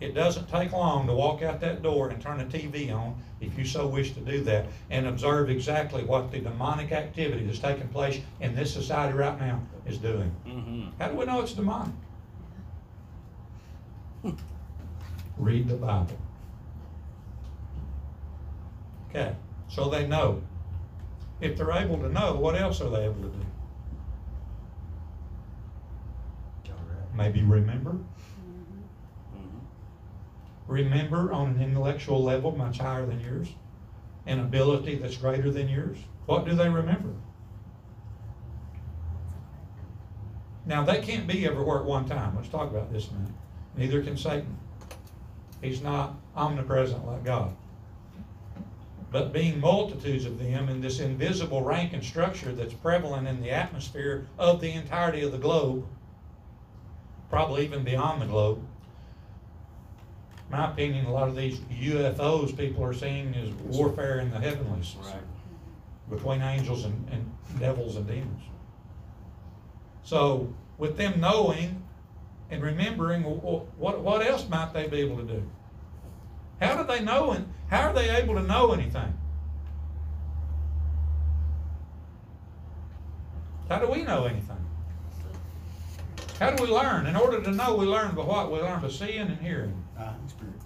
Right. 0.00 0.10
It 0.10 0.14
doesn't 0.14 0.48
take 0.48 0.72
long 0.72 1.06
to 1.06 1.12
walk 1.12 1.42
out 1.42 1.60
that 1.60 1.82
door 1.82 2.08
and 2.08 2.20
turn 2.20 2.38
the 2.38 2.44
TV 2.44 2.94
on, 2.94 3.20
if 3.40 3.58
you 3.58 3.64
so 3.64 3.86
wish 3.86 4.12
to 4.12 4.20
do 4.20 4.42
that, 4.44 4.66
and 4.90 5.06
observe 5.06 5.50
exactly 5.50 6.04
what 6.04 6.30
the 6.30 6.40
demonic 6.40 6.92
activity 6.92 7.44
that's 7.44 7.58
taking 7.58 7.88
place 7.88 8.20
in 8.40 8.54
this 8.54 8.72
society 8.72 9.16
right 9.16 9.38
now 9.38 9.60
is 9.86 9.98
doing. 9.98 10.34
Mm-hmm. 10.46 10.88
How 10.98 11.08
do 11.08 11.16
we 11.16 11.24
know 11.24 11.40
it's 11.40 11.52
demonic? 11.52 11.94
Read 15.38 15.68
the 15.68 15.76
Bible. 15.76 16.18
Okay, 19.08 19.34
so 19.68 19.88
they 19.88 20.06
know. 20.06 20.42
If 21.40 21.56
they're 21.56 21.72
able 21.72 21.96
to 21.98 22.08
know, 22.08 22.34
what 22.34 22.54
else 22.54 22.80
are 22.82 22.90
they 22.90 23.04
able 23.04 23.22
to 23.22 23.28
do? 23.28 23.46
Maybe 27.16 27.42
remember? 27.42 27.96
Remember 30.70 31.32
on 31.32 31.48
an 31.48 31.62
intellectual 31.62 32.22
level 32.22 32.56
much 32.56 32.78
higher 32.78 33.04
than 33.04 33.18
yours, 33.20 33.48
an 34.24 34.38
ability 34.38 34.94
that's 34.94 35.16
greater 35.16 35.50
than 35.50 35.68
yours? 35.68 35.98
What 36.26 36.44
do 36.44 36.54
they 36.54 36.68
remember? 36.68 37.12
Now, 40.64 40.84
they 40.84 41.00
can't 41.00 41.26
be 41.26 41.44
everywhere 41.44 41.80
at 41.80 41.84
one 41.84 42.08
time. 42.08 42.36
Let's 42.36 42.48
talk 42.48 42.70
about 42.70 42.92
this 42.92 43.08
a 43.08 43.14
minute. 43.14 43.32
Neither 43.76 44.00
can 44.02 44.16
Satan. 44.16 44.56
He's 45.60 45.82
not 45.82 46.14
omnipresent 46.36 47.04
like 47.04 47.24
God. 47.24 47.56
but 49.10 49.32
being 49.32 49.58
multitudes 49.58 50.24
of 50.24 50.38
them 50.38 50.68
in 50.68 50.80
this 50.80 51.00
invisible 51.00 51.62
rank 51.62 51.92
and 51.92 52.04
structure 52.04 52.52
that's 52.52 52.74
prevalent 52.74 53.26
in 53.26 53.40
the 53.42 53.50
atmosphere 53.50 54.28
of 54.38 54.60
the 54.60 54.72
entirety 54.72 55.22
of 55.22 55.32
the 55.32 55.38
globe, 55.38 55.84
probably 57.28 57.64
even 57.64 57.82
beyond 57.82 58.22
the 58.22 58.26
globe. 58.26 58.64
My 60.50 60.68
opinion, 60.70 61.06
a 61.06 61.12
lot 61.12 61.28
of 61.28 61.36
these 61.36 61.60
UFOs 61.60 62.56
people 62.56 62.82
are 62.84 62.92
seeing 62.92 63.32
is 63.34 63.52
warfare 63.62 64.18
in 64.18 64.30
the 64.30 64.38
heavenlies 64.38 64.96
Right. 65.00 65.14
between 66.10 66.42
angels 66.42 66.84
and, 66.84 67.08
and 67.12 67.30
devils 67.60 67.96
and 67.96 68.06
demons. 68.06 68.42
So, 70.02 70.52
with 70.76 70.96
them 70.96 71.20
knowing 71.20 71.82
and 72.50 72.62
remembering, 72.62 73.22
wh- 73.22 73.38
wh- 73.40 73.80
what, 73.80 74.00
what 74.00 74.26
else 74.26 74.48
might 74.48 74.72
they 74.72 74.88
be 74.88 74.98
able 74.98 75.18
to 75.18 75.22
do? 75.24 75.42
How 76.60 76.82
do 76.82 76.86
they 76.86 77.00
know 77.04 77.30
and 77.30 77.52
how 77.68 77.90
are 77.90 77.92
they 77.94 78.10
able 78.10 78.34
to 78.34 78.42
know 78.42 78.72
anything? 78.72 79.16
How 83.68 83.78
do 83.78 83.86
we 83.86 84.02
know 84.02 84.24
anything? 84.24 84.56
How 86.40 86.50
do 86.50 86.62
we 86.64 86.68
learn? 86.70 87.06
In 87.06 87.14
order 87.14 87.40
to 87.40 87.50
know, 87.52 87.76
we 87.76 87.86
learn 87.86 88.14
by 88.16 88.24
what? 88.24 88.50
We 88.50 88.58
learn 88.58 88.80
by 88.80 88.88
seeing 88.88 89.20
and 89.20 89.38
hearing. 89.38 89.84
Experience. 90.24 90.64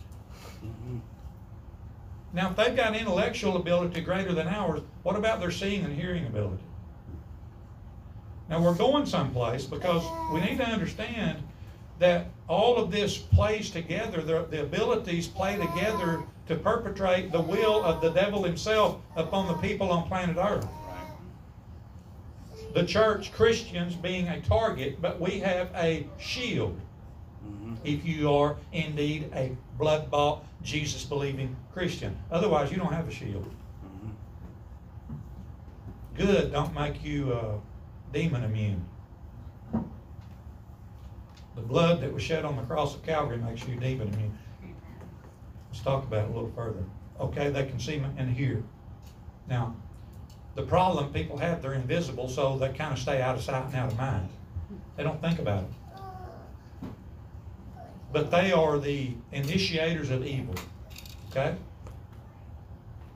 Mhm. 0.65 1.01
Now, 2.33 2.51
if 2.51 2.57
they've 2.57 2.77
got 2.77 2.97
intellectual 2.97 3.57
ability 3.57 4.01
greater 4.01 4.33
than 4.33 4.49
ours, 4.49 4.81
what 5.03 5.17
about 5.17 5.41
their 5.41 5.51
seeing 5.51 5.85
and 5.85 5.95
hearing 5.95 6.27
ability? 6.27 6.63
Now, 8.49 8.61
we're 8.61 8.75
going 8.75 9.07
someplace 9.07 9.65
because 9.65 10.05
we 10.33 10.41
need 10.41 10.59
to 10.59 10.67
understand 10.67 11.43
that 11.99 12.27
all 12.49 12.77
of 12.77 12.91
this 12.91 13.17
plays 13.17 13.71
together, 13.71 14.21
the, 14.21 14.47
the 14.51 14.63
abilities 14.63 15.29
play 15.29 15.57
together 15.57 16.23
to 16.49 16.57
perpetrate 16.57 17.33
the 17.33 17.41
will 17.41 17.83
of 17.85 18.01
the 18.01 18.11
devil 18.11 18.43
himself 18.43 19.01
upon 19.17 19.47
the 19.47 19.55
people 19.55 19.91
on 19.91 20.07
planet 20.09 20.37
Earth. 20.37 20.67
The 22.75 22.85
church, 22.85 23.33
Christians 23.33 23.95
being 23.95 24.29
a 24.29 24.41
target, 24.41 25.01
but 25.01 25.21
we 25.21 25.39
have 25.41 25.71
a 25.77 26.07
shield 26.19 26.79
Mhm. 27.45 27.77
if 27.85 28.05
you 28.05 28.33
are 28.33 28.57
indeed 28.73 29.31
a 29.35 29.57
blood 29.79 30.11
bought, 30.11 30.45
Jesus 30.63 31.05
believing 31.05 31.57
Christian. 31.73 32.17
Otherwise, 32.31 32.71
you 32.71 32.79
don't 32.79 32.93
have 32.93 33.09
a 33.09 33.11
shield. 33.11 33.47
Mhm. 33.85 34.11
Good 36.17 36.53
don't 36.53 36.75
make 36.75 37.05
you 37.05 37.33
uh, 37.33 37.59
demon 38.13 38.45
immune. 38.45 38.85
The 41.55 41.63
blood 41.63 42.01
that 42.01 42.13
was 42.13 42.23
shed 42.23 42.45
on 42.45 42.57
the 42.57 42.63
cross 42.63 42.95
of 42.95 43.03
Calvary 43.05 43.39
makes 43.39 43.67
you 43.67 43.77
demon 43.77 44.09
immune. 44.15 44.39
Let's 45.71 45.85
talk 45.85 46.05
about 46.05 46.25
it 46.25 46.31
a 46.31 46.33
little 46.33 46.51
further. 46.55 46.85
Okay, 47.21 47.51
they 47.51 47.65
can 47.65 47.79
see 47.79 48.03
and 48.17 48.31
hear. 48.37 48.63
Now, 49.49 49.75
the 50.55 50.63
problem 50.63 51.13
people 51.13 51.37
have, 51.39 51.63
they're 51.63 51.75
invisible, 51.75 52.29
so 52.29 52.57
they 52.59 52.73
kind 52.73 52.93
of 52.93 52.99
stay 52.99 53.21
out 53.21 53.37
of 53.37 53.43
sight 53.43 53.67
and 53.67 53.75
out 53.75 53.93
of 53.93 53.99
mind. 53.99 54.29
They 54.97 55.03
don't 55.03 55.21
think 55.21 55.39
about 55.39 55.65
it. 55.65 55.71
But 58.15 58.31
they 58.31 58.53
are 58.53 58.79
the 58.79 59.11
initiators 59.33 60.11
of 60.11 60.25
evil. 60.25 60.55
Okay? 61.31 61.57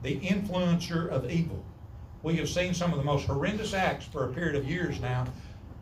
The 0.03 0.19
influencer 0.19 1.07
of 1.07 1.31
evil. 1.31 1.63
We 2.21 2.35
have 2.35 2.49
seen 2.49 2.73
some 2.73 2.91
of 2.91 2.97
the 2.97 3.05
most 3.05 3.25
horrendous 3.25 3.73
acts 3.73 4.03
for 4.05 4.25
a 4.25 4.33
period 4.33 4.55
of 4.55 4.69
years 4.69 4.99
now 4.99 5.25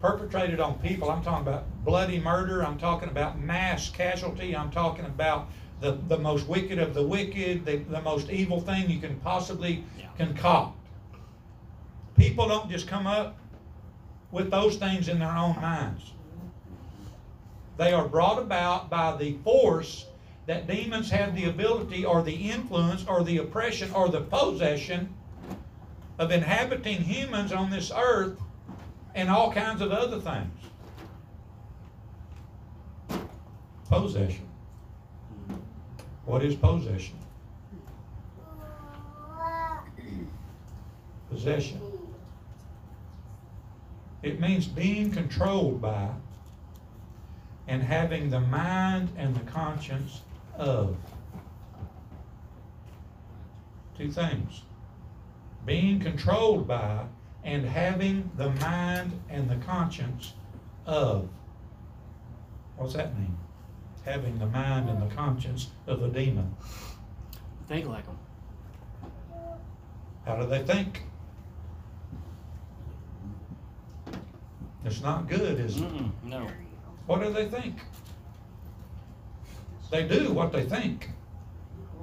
perpetrated 0.02 0.60
on 0.60 0.78
people. 0.78 1.10
I'm 1.10 1.24
talking 1.24 1.48
about 1.48 1.66
bloody 1.84 2.20
murder. 2.20 2.64
I'm 2.64 2.78
talking 2.78 3.10
about 3.10 3.40
mass 3.40 3.90
casualty. 3.90 4.56
I'm 4.56 4.70
talking 4.70 5.06
about 5.06 5.48
the, 5.82 5.94
the 6.08 6.20
most 6.20 6.48
wicked 6.48 6.78
of 6.78 6.94
the 6.94 7.02
wicked, 7.02 7.66
the, 7.66 7.78
the 7.78 8.02
most 8.02 8.30
evil 8.30 8.62
thing 8.62 8.88
you 8.88 9.00
can 9.00 9.16
possibly 9.22 9.84
Yeah. 9.98 10.10
concoct. 10.20 10.78
People 12.16 12.48
don't 12.48 12.70
just 12.70 12.88
come 12.88 13.08
up 13.08 13.36
with 14.30 14.52
those 14.52 14.76
things 14.76 15.08
in 15.08 15.18
their 15.18 15.36
own 15.36 15.56
minds. 15.56 16.12
They 17.78 17.94
are 17.94 18.08
brought 18.08 18.40
about 18.40 18.90
by 18.90 19.16
the 19.16 19.38
force 19.44 20.08
that 20.48 20.68
demons 20.68 21.12
have 21.12 21.36
the 21.36 21.46
ability 21.46 22.06
or 22.06 22.24
the 22.24 22.50
influence 22.50 23.06
or 23.08 23.24
the 23.24 23.38
oppression 23.38 23.92
or 23.94 24.10
the 24.10 24.22
possession 24.22 25.14
of 26.18 26.32
inhabiting 26.32 27.02
humans 27.02 27.52
on 27.52 27.70
this 27.70 27.92
earth 27.96 28.40
and 29.14 29.30
all 29.30 29.52
kinds 29.52 29.82
of 29.82 29.92
other 29.92 30.20
things. 30.20 30.52
Possession. 33.90 34.48
What 36.26 36.44
is 36.44 36.56
possession? 36.56 37.16
Possession. 41.30 41.82
It 44.24 44.40
means 44.40 44.66
being 44.68 45.12
controlled 45.12 45.82
by 45.82 46.10
and 47.68 47.84
having 47.84 48.30
the 48.30 48.40
mind 48.40 49.10
and 49.18 49.36
the 49.36 49.52
conscience 49.52 50.22
of. 50.56 50.96
Two 53.98 54.12
things. 54.12 54.62
Being 55.66 56.00
controlled 56.00 56.68
by 56.68 57.04
and 57.44 57.66
having 57.66 58.30
the 58.38 58.50
mind 58.52 59.20
and 59.30 59.50
the 59.50 59.56
conscience 59.66 60.34
of. 60.86 61.28
What's 62.78 62.94
that 62.94 63.18
mean? 63.18 63.38
Having 64.06 64.40
the 64.40 64.46
mind 64.46 64.90
and 64.90 65.02
the 65.02 65.14
conscience 65.14 65.70
of 65.88 66.04
a 66.04 66.10
demon. 66.10 66.56
Think 67.68 67.88
like 67.88 68.06
them. 68.06 68.18
How 70.26 70.36
do 70.36 70.48
they 70.48 70.64
think? 70.64 71.04
It's 74.86 75.02
not 75.02 75.28
good, 75.28 75.60
is 75.60 75.78
it? 75.78 75.84
Mm-mm. 75.84 76.12
No. 76.24 76.48
What 77.08 77.22
do 77.22 77.32
they 77.32 77.48
think? 77.48 77.78
They 79.90 80.08
do 80.08 80.34
what 80.34 80.52
they 80.52 80.66
think. 80.66 81.10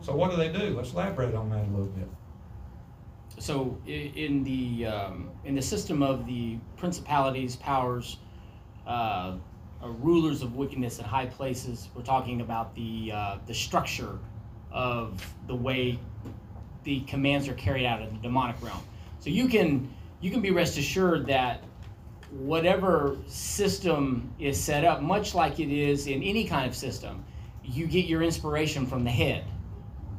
So 0.03 0.15
what 0.17 0.31
do 0.31 0.37
they 0.37 0.51
do? 0.51 0.77
Let's 0.77 0.93
elaborate 0.93 1.35
on 1.35 1.51
that 1.51 1.61
a 1.67 1.71
little 1.71 1.87
bit. 1.87 2.09
So 3.39 3.79
in 3.87 4.45
the 4.45 4.87
um, 4.87 5.31
in 5.45 5.55
the 5.55 5.63
system 5.63 6.03
of 6.03 6.27
the 6.27 6.57
principalities, 6.77 7.57
powers, 7.57 8.19
uh, 8.87 9.35
rulers 9.83 10.43
of 10.43 10.57
wickedness 10.57 10.99
in 10.99 11.05
high 11.05 11.27
places, 11.27 11.89
we're 11.95 12.03
talking 12.03 12.41
about 12.41 12.75
the 12.75 13.13
uh, 13.13 13.39
the 13.47 13.55
structure 13.55 14.19
of 14.73 15.35
the 15.47 15.55
way 15.55 15.99
the 16.85 17.01
commands 17.01 17.49
are 17.49 17.55
carried 17.55 17.85
out 17.85 18.01
in 18.03 18.13
the 18.15 18.21
demonic 18.21 18.63
realm. 18.63 18.83
So 19.21 19.31
you 19.31 19.49
can 19.49 19.93
you 20.21 20.31
can 20.31 20.41
be 20.41 20.51
rest 20.51 20.79
assured 20.79 21.27
that 21.27 21.63
whatever 22.35 23.17
system 23.26 24.33
is 24.38 24.61
set 24.61 24.85
up, 24.85 25.03
much 25.03 25.35
like 25.35 25.61
it 25.61 25.71
is 25.71 26.07
in 26.07 26.23
any 26.23 26.45
kind 26.45 26.67
of 26.69 26.75
system, 26.75 27.25
you 27.62 27.87
get 27.87 28.07
your 28.07 28.23
inspiration 28.23 28.87
from 28.87 29.05
the 29.05 29.11
head. 29.11 29.45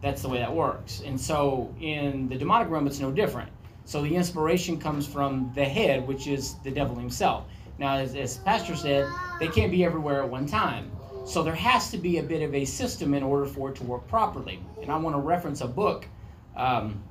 That's 0.01 0.21
the 0.21 0.29
way 0.29 0.39
that 0.39 0.53
works. 0.53 1.01
And 1.05 1.19
so 1.19 1.73
in 1.79 2.29
the 2.29 2.37
demonic 2.37 2.69
realm, 2.69 2.87
it's 2.87 2.99
no 2.99 3.11
different. 3.11 3.49
So 3.85 4.01
the 4.01 4.15
inspiration 4.15 4.79
comes 4.79 5.05
from 5.05 5.51
the 5.55 5.65
head, 5.65 6.07
which 6.07 6.27
is 6.27 6.55
the 6.63 6.71
devil 6.71 6.95
himself. 6.95 7.45
Now, 7.77 7.95
as, 7.95 8.15
as 8.15 8.37
Pastor 8.37 8.75
said, 8.75 9.07
they 9.39 9.47
can't 9.47 9.71
be 9.71 9.83
everywhere 9.83 10.23
at 10.23 10.29
one 10.29 10.47
time. 10.47 10.91
So 11.25 11.43
there 11.43 11.55
has 11.55 11.91
to 11.91 11.97
be 11.97 12.19
a 12.19 12.23
bit 12.23 12.41
of 12.41 12.53
a 12.55 12.65
system 12.65 13.13
in 13.13 13.23
order 13.23 13.45
for 13.45 13.69
it 13.69 13.75
to 13.77 13.83
work 13.83 14.07
properly. 14.07 14.59
And 14.81 14.91
I 14.91 14.97
want 14.97 15.15
to 15.15 15.19
reference 15.19 15.61
a 15.61 15.67
book 15.67 16.07
um, 16.55 17.03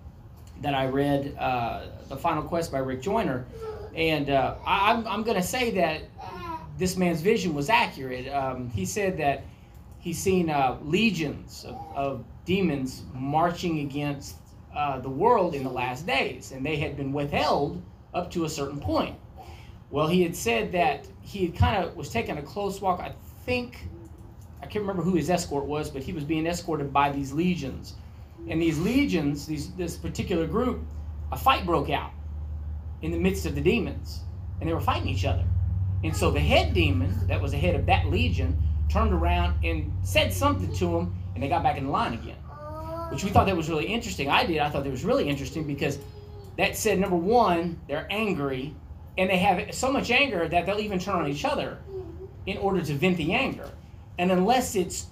that 0.63 0.75
I 0.75 0.87
read, 0.87 1.37
uh, 1.39 1.87
The 2.09 2.17
Final 2.17 2.43
Quest 2.43 2.73
by 2.73 2.79
Rick 2.79 3.03
Joyner. 3.03 3.45
And 3.95 4.31
uh, 4.31 4.57
I, 4.67 4.93
I'm, 4.93 5.07
I'm 5.07 5.23
going 5.23 5.37
to 5.37 5.47
say 5.47 5.71
that 5.73 6.03
this 6.79 6.97
man's 6.97 7.21
vision 7.21 7.55
was 7.55 7.71
accurate. 7.71 8.29
Um, 8.33 8.69
he 8.71 8.85
said 8.85 9.17
that 9.19 9.45
he's 9.99 10.19
seen 10.19 10.51
uh, 10.51 10.79
legions 10.83 11.65
of, 11.69 11.77
of 11.95 12.25
demons 12.45 13.03
marching 13.13 13.81
against 13.81 14.37
uh, 14.75 14.99
the 14.99 15.09
world 15.09 15.55
in 15.55 15.63
the 15.63 15.71
last 15.71 16.07
days, 16.07 16.53
and 16.53 16.67
they 16.67 16.77
had 16.77 16.97
been 16.97 17.13
withheld 17.13 17.81
up 18.13 18.31
to 18.33 18.45
a 18.45 18.49
certain 18.49 18.81
point. 18.81 19.17
Well, 19.91 20.09
he 20.09 20.23
had 20.23 20.35
said 20.35 20.73
that 20.73 21.07
he 21.23 21.49
kind 21.49 21.85
of 21.85 21.97
was 21.97 22.09
taking 22.09 22.39
a 22.39 22.43
close 22.43 22.81
walk. 22.81 22.99
I 22.99 23.13
think 23.45 23.89
I 24.61 24.67
can't 24.67 24.83
remember 24.83 25.03
who 25.03 25.15
his 25.15 25.31
escort 25.31 25.67
was, 25.67 25.91
but 25.91 26.03
he 26.03 26.13
was 26.13 26.25
being 26.25 26.47
escorted 26.47 26.93
by 26.93 27.13
these 27.13 27.33
legions, 27.33 27.95
and 28.49 28.61
these 28.61 28.79
legions, 28.79 29.47
these 29.47 29.71
this 29.75 29.97
particular 29.97 30.47
group, 30.47 30.83
a 31.31 31.37
fight 31.37 31.65
broke 31.65 31.91
out 31.91 32.11
in 33.05 33.11
the 33.11 33.19
midst 33.19 33.45
of 33.45 33.55
the 33.55 33.61
demons, 33.61 34.21
and 34.59 34.69
they 34.69 34.73
were 34.73 34.81
fighting 34.81 35.09
each 35.09 35.27
other. 35.27 35.45
And 36.03 36.17
so 36.17 36.31
the 36.31 36.41
head 36.41 36.73
demon, 36.73 37.27
that 37.27 37.41
was 37.41 37.53
the 37.53 37.59
head 37.59 37.75
of 37.75 37.85
that 37.85 38.07
legion, 38.07 38.57
turned 38.89 39.13
around 39.13 39.63
and 39.63 39.93
said 40.03 40.33
something 40.33 40.73
to 40.77 40.99
him, 40.99 41.15
and 41.35 41.43
they 41.43 41.49
got 41.49 41.63
back 41.63 41.77
in 41.77 41.91
line 41.91 42.15
again. 42.15 42.39
Which 43.11 43.23
we 43.23 43.29
thought 43.29 43.45
that 43.45 43.57
was 43.57 43.69
really 43.69 43.85
interesting. 43.85 44.31
I 44.31 44.47
did. 44.47 44.59
I 44.59 44.71
thought 44.71 44.85
that 44.85 44.91
was 44.91 45.05
really 45.05 45.29
interesting 45.29 45.65
because 45.67 45.99
that 46.57 46.79
said, 46.79 46.99
number 46.99 47.17
one, 47.17 47.79
they're 47.89 48.07
angry, 48.09 48.75
and 49.19 49.29
they 49.29 49.37
have 49.37 49.75
so 49.75 49.93
much 49.93 50.11
anger 50.11 50.49
that 50.49 50.65
they'll 50.65 50.81
even 50.81 50.99
turn 50.99 51.17
on 51.17 51.29
each 51.29 51.45
other 51.45 51.77
in 52.47 52.57
order 52.57 52.81
to 52.81 52.95
vent 52.95 53.19
the 53.19 53.35
anger. 53.35 53.71
And 54.19 54.33
unless 54.33 54.77
it's 54.77 55.09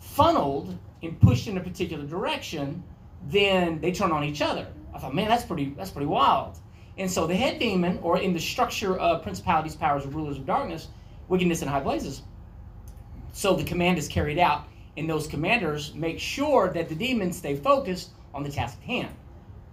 funneled 0.00 0.76
and 1.04 1.20
pushed 1.20 1.46
in 1.46 1.56
a 1.56 1.60
particular 1.60 2.04
direction, 2.04 2.82
then 3.28 3.80
they 3.80 3.92
turn 3.92 4.10
on 4.10 4.24
each 4.24 4.42
other. 4.42 4.66
I 4.92 4.98
thought, 4.98 5.14
man, 5.14 5.28
that's 5.28 5.44
pretty 5.44 5.66
that's 5.76 5.90
pretty 5.90 6.06
wild. 6.06 6.58
And 6.98 7.10
so 7.10 7.26
the 7.26 7.34
head 7.34 7.58
demon, 7.60 7.98
or 8.02 8.18
in 8.18 8.32
the 8.32 8.40
structure 8.40 8.98
of 8.98 9.22
principalities, 9.22 9.76
powers, 9.76 10.04
and 10.04 10.12
rulers 10.12 10.36
of 10.36 10.46
darkness, 10.46 10.88
wickedness 11.28 11.62
in 11.62 11.68
high 11.68 11.80
places. 11.80 12.22
So 13.32 13.54
the 13.54 13.64
command 13.64 13.98
is 13.98 14.08
carried 14.08 14.38
out, 14.38 14.64
and 14.96 15.08
those 15.08 15.28
commanders 15.28 15.94
make 15.94 16.18
sure 16.18 16.70
that 16.70 16.88
the 16.88 16.94
demons 16.96 17.36
stay 17.36 17.54
focused 17.54 18.10
on 18.34 18.42
the 18.42 18.50
task 18.50 18.78
at 18.82 18.84
hand, 18.84 19.14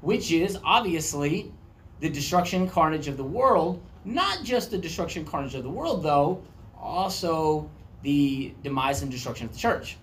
which 0.01 0.32
is 0.32 0.60
obviously 0.63 1.51
the 2.00 2.10
destruction 2.10 2.63
and 2.63 2.72
carnage 2.72 3.08
of 3.08 3.17
the 3.17 3.24
world. 3.24 3.82
Not 4.03 4.44
just 4.44 4.70
the 4.70 4.77
destruction 4.77 5.24
and 5.24 5.32
carnage 5.32 5.55
of 5.55 5.63
the 5.63 5.70
world, 5.70 6.03
though, 6.03 6.44
also 6.79 7.67
the 8.03 8.53
demise 8.62 9.01
and 9.01 9.10
destruction 9.10 9.48
of 9.48 9.53
the 9.53 9.58
church, 9.58 9.98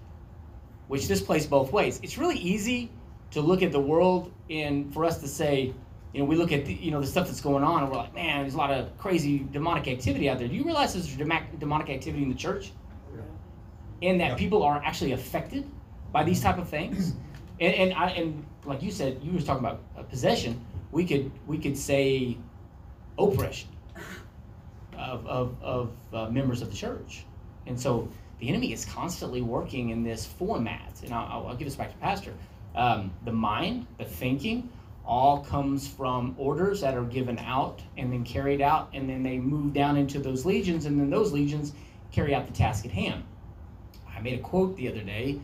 which 0.89 1.07
this 1.07 1.21
plays 1.21 1.47
both 1.47 1.73
ways. 1.73 2.01
It's 2.03 2.19
really 2.19 2.39
easy 2.39 2.91
to 3.31 3.41
look 3.41 3.63
at 3.63 3.71
the 3.71 3.81
world 3.81 4.33
and 4.51 4.93
for 4.93 5.05
us 5.05 5.19
to 5.21 5.29
say, 5.29 5.73
you 6.13 6.21
know, 6.21 6.27
we 6.27 6.37
look 6.37 6.53
at 6.53 6.67
the, 6.67 6.75
you 6.75 6.91
know 6.91 7.01
the 7.01 7.07
stuff 7.07 7.27
that's 7.27 7.41
going 7.41 7.65
on 7.65 7.83
and 7.83 7.91
we're 7.91 7.97
like, 7.99 8.15
man, 8.15 8.43
there's 8.43 8.55
a 8.55 8.59
lot 8.59 8.71
of 8.71 8.97
crazy 8.99 9.47
demonic 9.51 9.89
activity 9.89 10.29
out 10.29 10.39
there. 10.39 10.49
Do 10.49 10.55
you 10.55 10.65
realize 10.65 10.93
there's 10.93 11.15
demonic 11.17 11.59
demonic 11.59 11.89
activity 11.91 12.23
in 12.23 12.29
the 12.29 12.35
church? 12.35 12.73
And 14.03 14.21
that 14.21 14.31
Yeah. 14.31 14.35
people 14.37 14.63
are 14.63 14.83
actually 14.85 15.13
affected 15.13 15.65
by 16.13 16.25
these 16.25 16.41
type 16.41 16.59
of 16.59 16.69
things. 16.69 17.15
And, 17.61 17.75
and 17.75 17.95
I 17.95 18.11
and 18.11 18.45
like 18.65 18.83
you 18.83 18.91
said, 18.91 19.21
you 19.23 19.33
was 19.33 19.45
talking 19.45 19.65
about 19.65 19.81
uh, 19.97 20.03
possession. 20.03 20.61
We 20.91 21.07
could 21.07 21.31
we 21.47 21.57
could 21.59 21.77
say 21.79 22.37
oppression 23.19 23.69
of 24.99 25.27
of, 25.27 25.57
of 25.63 25.91
uh, 26.13 26.29
members 26.29 26.63
of 26.63 26.71
the 26.71 26.77
church, 26.77 27.25
and 27.67 27.81
so 27.81 28.09
the 28.39 28.49
enemy 28.49 28.73
is 28.73 28.85
constantly 28.85 29.41
working 29.41 29.91
in 29.91 30.03
this 30.03 30.27
format. 30.27 31.01
And 31.05 31.15
I'll, 31.15 31.47
I'll 31.47 31.57
give 31.57 31.67
this 31.67 31.77
back 31.77 31.93
to 31.93 31.97
Pastor. 31.99 32.35
Um, 32.75 33.13
the 33.25 33.33
mind, 33.33 33.87
the 33.99 34.05
thinking, 34.05 34.69
all 35.05 35.41
comes 35.45 35.89
from 35.89 36.35
orders 36.39 36.81
that 36.81 36.95
are 36.95 37.05
given 37.05 37.39
out 37.39 37.83
and 37.97 38.13
then 38.13 38.25
carried 38.25 38.61
out, 38.61 38.91
and 38.93 39.09
then 39.09 39.23
they 39.23 39.39
move 39.39 39.73
down 39.73 39.97
into 39.97 40.19
those 40.19 40.45
legions, 40.45 40.87
and 40.87 40.99
then 40.99 41.11
those 41.11 41.33
legions 41.33 41.73
carry 42.13 42.35
out 42.35 42.47
the 42.47 42.53
task 42.53 42.85
at 42.85 42.93
hand. 42.93 43.25
I 44.15 44.21
made 44.21 44.39
a 44.39 44.43
quote 44.43 44.77
the 44.77 44.89
other 44.89 45.03
day, 45.03 45.41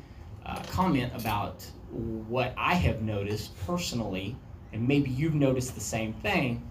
uh, 0.47 0.63
comment 0.71 1.13
about 1.15 1.65
what 1.91 2.55
I 2.57 2.75
have 2.75 3.03
noticed 3.03 3.59
personally, 3.67 4.37
and 4.73 4.87
maybe 4.87 5.11
you've 5.11 5.35
noticed 5.35 5.75
the 5.75 5.81
same 5.81 6.13
thing, 6.15 6.63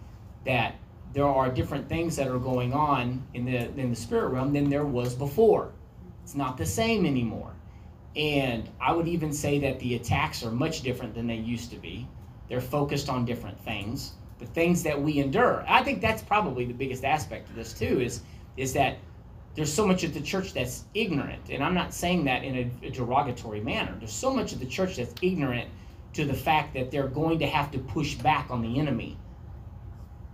that 0.46 0.76
there 1.14 1.28
are 1.28 1.50
different 1.50 1.90
things 1.90 2.16
that 2.16 2.28
are 2.28 2.40
going 2.40 2.74
on 2.74 3.26
in 3.34 3.46
the 3.46 3.70
in 3.80 3.90
the 3.90 3.96
spirit 3.96 4.28
realm 4.28 4.54
than 4.54 4.70
there 4.70 4.86
was 4.86 5.16
before. 5.16 5.72
It's 6.24 6.36
not 6.36 6.58
the 6.58 6.66
same 6.66 7.06
anymore. 7.06 7.54
And 8.16 8.70
I 8.80 8.92
would 8.94 9.08
even 9.08 9.32
say 9.32 9.60
that 9.60 9.80
the 9.80 9.96
attacks 9.96 10.44
are 10.44 10.52
much 10.52 10.82
different 10.82 11.14
than 11.14 11.28
they 11.28 11.36
used 11.36 11.72
to 11.72 11.78
be. 11.78 12.08
They're 12.50 12.62
focused 12.62 13.10
on 13.10 13.26
different 13.26 13.60
things, 13.60 14.14
the 14.40 14.46
things 14.46 14.84
that 14.84 15.02
we 15.02 15.20
endure. 15.20 15.66
I 15.68 15.84
think 15.84 16.02
that's 16.02 16.22
probably 16.22 16.66
the 16.66 16.74
biggest 16.74 17.04
aspect 17.04 17.50
of 17.50 17.56
this 17.56 17.74
too 17.74 18.02
is 18.02 18.22
is 18.56 18.74
that 18.74 18.98
there's 19.56 19.74
so 19.74 19.88
much 19.88 20.04
of 20.04 20.14
the 20.14 20.22
church 20.22 20.54
that's 20.54 20.86
ignorant, 20.94 21.50
and 21.50 21.64
I'm 21.64 21.74
not 21.74 21.94
saying 21.94 22.26
that 22.26 22.44
in 22.44 22.56
a, 22.56 22.88
a 22.88 22.90
derogatory 22.92 23.60
manner. 23.60 23.96
There's 23.98 24.14
so 24.14 24.32
much 24.34 24.54
of 24.54 24.60
the 24.60 24.66
church 24.66 24.98
that's 24.98 25.14
ignorant 25.22 25.70
to 26.14 26.26
the 26.26 26.34
fact 26.34 26.74
that 26.76 26.92
they're 26.92 27.08
going 27.08 27.40
to 27.40 27.48
have 27.48 27.72
to 27.72 27.80
push 27.80 28.16
back 28.16 28.50
on 28.50 28.62
the 28.62 28.80
enemy. 28.80 29.18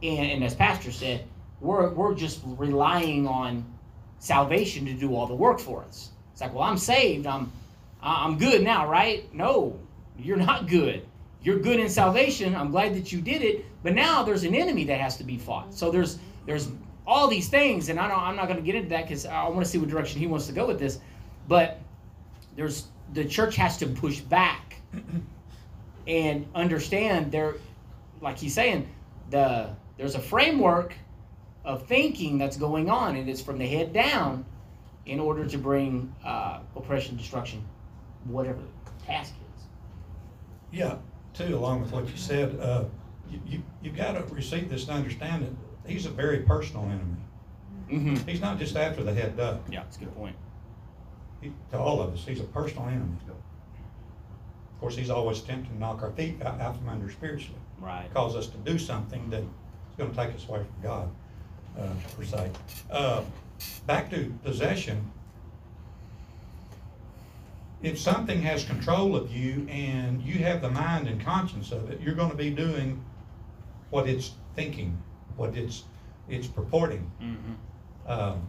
And, 0.01 0.32
and 0.32 0.43
as 0.43 0.55
Pastor 0.55 0.91
said, 0.91 1.25
we're, 1.62 1.89
we're 1.93 2.15
just 2.15 2.41
relying 2.46 3.27
on 3.27 3.65
salvation 4.20 4.86
to 4.86 4.93
do 4.93 5.15
all 5.15 5.27
the 5.27 5.36
work 5.36 5.60
for 5.60 5.84
us. 5.84 6.12
It's 6.34 6.41
like, 6.41 6.53
well, 6.53 6.63
I'm 6.63 6.77
saved. 6.77 7.27
I'm 7.27 7.51
I'm 8.01 8.38
good 8.38 8.63
now, 8.63 8.89
right? 8.89 9.34
No, 9.34 9.79
you're 10.17 10.38
not 10.38 10.67
good. 10.67 11.08
You're 11.43 11.60
good 11.60 11.79
in 11.79 11.89
salvation. 11.89 12.56
I'm 12.56 12.71
glad 12.71 12.95
that 12.95 13.12
you 13.12 13.21
did 13.21 13.41
it, 13.41 13.65
but 13.84 13.93
now 13.93 14.23
there's 14.23 14.43
an 14.43 14.56
enemy 14.56 14.86
that 14.86 14.99
has 14.99 15.17
to 15.17 15.23
be 15.23 15.38
fought. 15.38 15.73
So 15.73 15.91
there's 15.91 16.17
there's 16.45 16.69
all 17.06 17.27
these 17.27 17.49
things, 17.49 17.89
and 17.89 17.99
I 17.99 18.08
don't, 18.08 18.19
I'm 18.19 18.36
not 18.36 18.47
going 18.47 18.58
to 18.58 18.63
get 18.63 18.75
into 18.75 18.89
that 18.89 19.03
because 19.03 19.25
I 19.25 19.47
want 19.49 19.60
to 19.60 19.69
see 19.69 19.77
what 19.77 19.89
direction 19.89 20.19
he 20.19 20.27
wants 20.27 20.47
to 20.47 20.53
go 20.53 20.65
with 20.65 20.79
this. 20.79 20.99
But 21.47 21.79
there's 22.56 22.88
the 23.13 23.25
church 23.25 23.58
has 23.58 23.77
to 23.77 23.88
push 23.88 24.21
back 24.21 24.77
and 26.08 26.47
understand 26.56 27.32
there, 27.32 27.56
like 28.21 28.38
he's 28.38 28.53
saying, 28.53 28.88
the 29.29 29.69
there's 29.97 30.15
a 30.15 30.21
framework 30.21 30.93
of 31.65 31.86
thinking 31.88 32.38
that's 32.38 32.58
going 32.58 32.89
on, 32.89 33.17
and 33.17 33.29
it's 33.29 33.41
from 33.41 33.58
the 33.58 33.67
head 33.67 33.91
down 33.91 34.45
in 35.06 35.19
order 35.19 35.45
to 35.45 35.58
bring 35.58 36.13
uh, 36.23 36.60
oppression, 36.75 37.17
destruction, 37.17 37.63
whatever 38.25 38.60
the 38.60 39.06
task 39.06 39.34
is. 39.58 39.63
Yeah, 40.71 40.95
too, 41.34 41.56
along 41.56 41.82
with 41.82 41.91
what 41.91 42.08
you 42.10 42.17
said, 42.17 42.60
uh, 42.60 42.86
you, 43.30 43.39
you, 43.46 43.63
you've 43.82 43.96
got 43.96 44.13
to 44.13 44.34
receive 44.34 44.69
this 44.69 44.84
and 44.88 44.91
understand 44.98 45.43
that 45.46 45.89
he's 45.91 46.06
a 46.06 46.10
very 46.10 46.39
personal 46.39 46.86
enemy. 46.86 47.17
Mm-hmm. 47.89 48.28
He's 48.30 48.41
not 48.41 48.60
just 48.60 48.76
after 48.76 49.04
the 49.04 49.13
head 49.13 49.38
duck. 49.38 49.62
Yeah, 49.69 49.84
that's 49.84 49.98
a 49.98 50.02
good 50.02 50.15
point. 50.15 50.36
He, 51.41 51.52
to 51.72 51.78
all 51.78 52.02
of 52.02 52.13
us, 52.13 52.26
he's 52.26 52.39
a 52.39 52.46
personal 52.46 52.88
enemy. 52.88 53.17
Of 53.28 54.80
course, 54.80 54.96
he's 54.96 55.10
always 55.10 55.39
tempting 55.41 55.72
to 55.74 55.80
knock 55.80 56.02
our 56.02 56.12
feet 56.12 56.41
out, 56.43 56.60
out 56.60 56.78
from 56.78 56.89
under 56.89 57.10
spiritually, 57.10 57.60
Right. 57.80 58.13
cause 58.13 58.36
us 58.36 58.48
to 58.48 58.58
do 58.58 58.78
something 58.78 59.30
that's 59.30 59.46
going 59.98 60.10
to 60.12 60.15
take 60.15 60.36
us 60.36 60.48
away 60.48 60.60
from 60.60 60.82
God, 60.82 61.10
uh, 61.80 61.88
per 62.17 62.24
se. 62.24 62.52
Uh, 62.91 63.24
back 63.88 64.10
to 64.10 64.34
possession. 64.43 65.10
If 67.84 68.00
something 68.00 68.41
has 68.41 68.63
control 68.63 69.15
of 69.15 69.32
you 69.32 69.67
and 69.69 70.22
you 70.24 70.39
have 70.39 70.62
the 70.62 70.69
mind 70.72 71.08
and 71.08 71.24
conscience 71.24 71.72
of 71.72 71.91
it, 71.91 72.00
you're 72.02 72.15
going 72.15 72.32
to 72.32 72.38
be 72.38 72.50
doing 72.50 73.04
what 73.89 74.08
it's 74.08 74.32
thinking, 74.56 74.98
what 75.36 75.56
it's 75.56 75.84
it's 76.30 76.48
purporting. 76.48 77.12
Mm-hmm. 77.22 78.12
Um, 78.12 78.48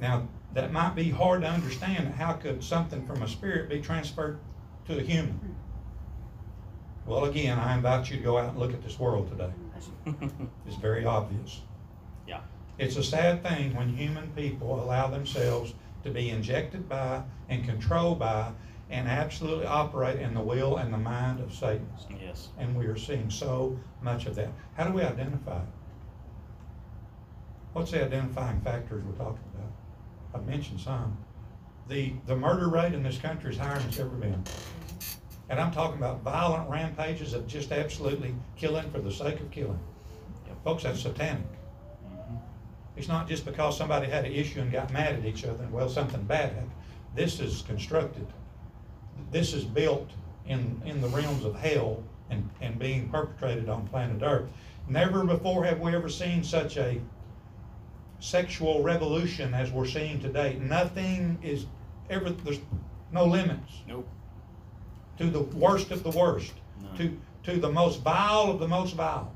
now, 0.00 0.28
that 0.52 0.72
might 0.72 0.94
be 0.94 1.08
hard 1.10 1.40
to 1.42 1.48
understand. 1.48 2.14
How 2.14 2.34
could 2.34 2.62
something 2.62 3.06
from 3.06 3.22
a 3.22 3.28
spirit 3.28 3.70
be 3.70 3.80
transferred 3.80 4.38
to 4.86 4.98
a 4.98 5.02
human? 5.02 5.40
Well, 7.06 7.24
again, 7.24 7.58
I 7.58 7.74
invite 7.74 8.10
you 8.10 8.18
to 8.18 8.22
go 8.22 8.36
out 8.38 8.50
and 8.50 8.58
look 8.58 8.74
at 8.74 8.82
this 8.82 8.98
world 8.98 9.30
today. 9.30 9.50
It's 10.66 10.76
very 10.76 11.04
obvious. 11.04 11.62
yeah. 12.26 12.40
It's 12.78 12.96
a 12.96 13.02
sad 13.02 13.42
thing 13.42 13.74
when 13.74 13.88
human 13.88 14.30
people 14.32 14.82
allow 14.82 15.08
themselves 15.08 15.74
to 16.04 16.10
be 16.10 16.30
injected 16.30 16.88
by 16.88 17.22
and 17.48 17.64
controlled 17.64 18.18
by 18.18 18.52
and 18.90 19.08
absolutely 19.08 19.66
operate 19.66 20.20
in 20.20 20.34
the 20.34 20.40
will 20.40 20.76
and 20.76 20.92
the 20.92 20.98
mind 20.98 21.40
of 21.40 21.52
Satan. 21.54 21.88
Yes. 22.20 22.48
And 22.58 22.76
we 22.76 22.86
are 22.86 22.96
seeing 22.96 23.30
so 23.30 23.78
much 24.02 24.26
of 24.26 24.34
that. 24.36 24.50
How 24.76 24.84
do 24.84 24.92
we 24.92 25.02
identify? 25.02 25.60
What's 27.72 27.90
the 27.90 28.04
identifying 28.04 28.60
factors 28.60 29.02
we're 29.02 29.12
talking 29.12 29.42
about? 29.54 29.72
I've 30.34 30.46
mentioned 30.46 30.80
some. 30.80 31.16
The, 31.88 32.12
the 32.26 32.36
murder 32.36 32.68
rate 32.68 32.92
in 32.92 33.02
this 33.02 33.18
country 33.18 33.50
is 33.50 33.58
higher 33.58 33.78
than 33.78 33.88
it's 33.88 33.98
ever 33.98 34.10
been. 34.10 34.44
And 35.48 35.58
I'm 35.58 35.72
talking 35.72 35.96
about 35.96 36.22
violent 36.22 36.68
rampages 36.68 37.32
of 37.32 37.46
just 37.46 37.72
absolutely 37.72 38.34
killing 38.56 38.90
for 38.90 39.00
the 39.00 39.10
sake 39.10 39.40
of 39.40 39.50
killing. 39.50 39.80
Yep. 40.46 40.64
Folks, 40.64 40.82
that's 40.82 41.00
satanic. 41.00 41.46
It's 42.96 43.08
not 43.08 43.28
just 43.28 43.44
because 43.44 43.76
somebody 43.76 44.06
had 44.06 44.24
an 44.24 44.32
issue 44.32 44.60
and 44.60 44.70
got 44.70 44.92
mad 44.92 45.14
at 45.14 45.24
each 45.24 45.44
other 45.44 45.62
and, 45.62 45.72
well, 45.72 45.88
something 45.88 46.22
bad 46.24 46.50
happened. 46.52 46.70
This 47.14 47.40
is 47.40 47.62
constructed. 47.62 48.26
This 49.30 49.54
is 49.54 49.64
built 49.64 50.10
in, 50.46 50.80
in 50.84 51.00
the 51.00 51.08
realms 51.08 51.44
of 51.44 51.54
hell 51.54 52.02
and, 52.30 52.48
and 52.60 52.78
being 52.78 53.08
perpetrated 53.08 53.68
on 53.68 53.86
planet 53.88 54.22
Earth. 54.22 54.48
Never 54.88 55.24
before 55.24 55.64
have 55.64 55.80
we 55.80 55.94
ever 55.94 56.08
seen 56.08 56.42
such 56.42 56.76
a 56.76 57.00
sexual 58.20 58.82
revolution 58.82 59.52
as 59.54 59.70
we're 59.70 59.86
seeing 59.86 60.20
today. 60.20 60.58
Nothing 60.60 61.38
is 61.42 61.66
ever, 62.08 62.30
there's 62.30 62.60
no 63.10 63.24
limits 63.24 63.72
Nope. 63.86 64.08
to 65.18 65.28
the 65.30 65.40
worst 65.40 65.90
of 65.90 66.02
the 66.02 66.10
worst, 66.10 66.52
None. 66.82 66.96
to, 66.98 67.18
to 67.52 67.60
the 67.60 67.70
most 67.70 68.00
vile 68.02 68.50
of 68.50 68.60
the 68.60 68.68
most 68.68 68.94
vile. 68.94 69.32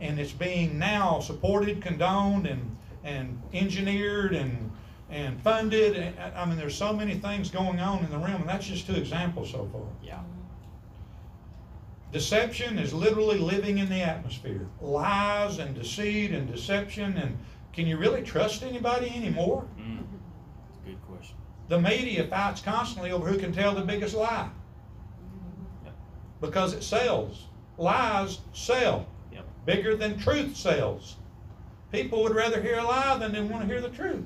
And 0.00 0.18
it's 0.20 0.32
being 0.32 0.78
now 0.78 1.20
supported, 1.20 1.82
condoned, 1.82 2.46
and, 2.46 2.76
and 3.04 3.42
engineered, 3.52 4.34
and, 4.34 4.70
and 5.10 5.40
funded. 5.42 5.96
And, 5.96 6.18
I 6.36 6.44
mean, 6.44 6.56
there's 6.56 6.76
so 6.76 6.92
many 6.92 7.14
things 7.14 7.50
going 7.50 7.80
on 7.80 8.04
in 8.04 8.10
the 8.10 8.18
realm, 8.18 8.42
and 8.42 8.48
that's 8.48 8.66
just 8.66 8.86
two 8.86 8.94
examples 8.94 9.50
so 9.50 9.68
far. 9.72 9.82
Yeah. 10.02 10.20
Deception 12.12 12.78
is 12.78 12.94
literally 12.94 13.38
living 13.38 13.78
in 13.78 13.88
the 13.88 14.00
atmosphere. 14.00 14.66
Lies 14.80 15.58
and 15.58 15.74
deceit 15.74 16.30
and 16.30 16.50
deception, 16.50 17.18
and 17.18 17.36
can 17.72 17.86
you 17.86 17.98
really 17.98 18.22
trust 18.22 18.62
anybody 18.62 19.10
anymore? 19.14 19.66
Mm. 19.78 20.04
Good 20.86 21.02
question. 21.06 21.36
The 21.68 21.78
media 21.78 22.26
fights 22.26 22.62
constantly 22.62 23.10
over 23.10 23.28
who 23.28 23.38
can 23.38 23.52
tell 23.52 23.74
the 23.74 23.82
biggest 23.82 24.14
lie. 24.14 24.48
Yep. 25.84 25.94
Because 26.40 26.72
it 26.72 26.82
sells. 26.82 27.44
Lies 27.76 28.38
sell. 28.54 29.06
Bigger 29.68 29.94
than 29.94 30.18
truth 30.18 30.56
sells. 30.56 31.16
People 31.92 32.22
would 32.22 32.34
rather 32.34 32.62
hear 32.62 32.78
a 32.78 32.84
lie 32.84 33.18
than 33.18 33.32
they 33.32 33.42
want 33.42 33.60
to 33.60 33.66
hear 33.66 33.82
the 33.82 33.90
truth. 33.90 34.24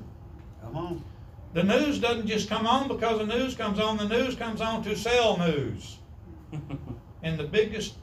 Come 0.63 0.77
on. 0.77 1.03
The 1.51 1.63
news 1.63 1.99
doesn't 1.99 2.27
just 2.27 2.47
come 2.47 2.65
on 2.65 2.87
because 2.87 3.17
the 3.17 3.25
news 3.25 3.53
comes 3.53 3.77
on. 3.77 3.97
The 3.97 4.07
news 4.07 4.35
comes 4.37 4.61
on 4.61 4.83
to 4.83 4.95
sell 4.95 5.37
news. 5.37 5.97
And 7.23 7.39
the 7.39 7.45
biggest 7.45 7.95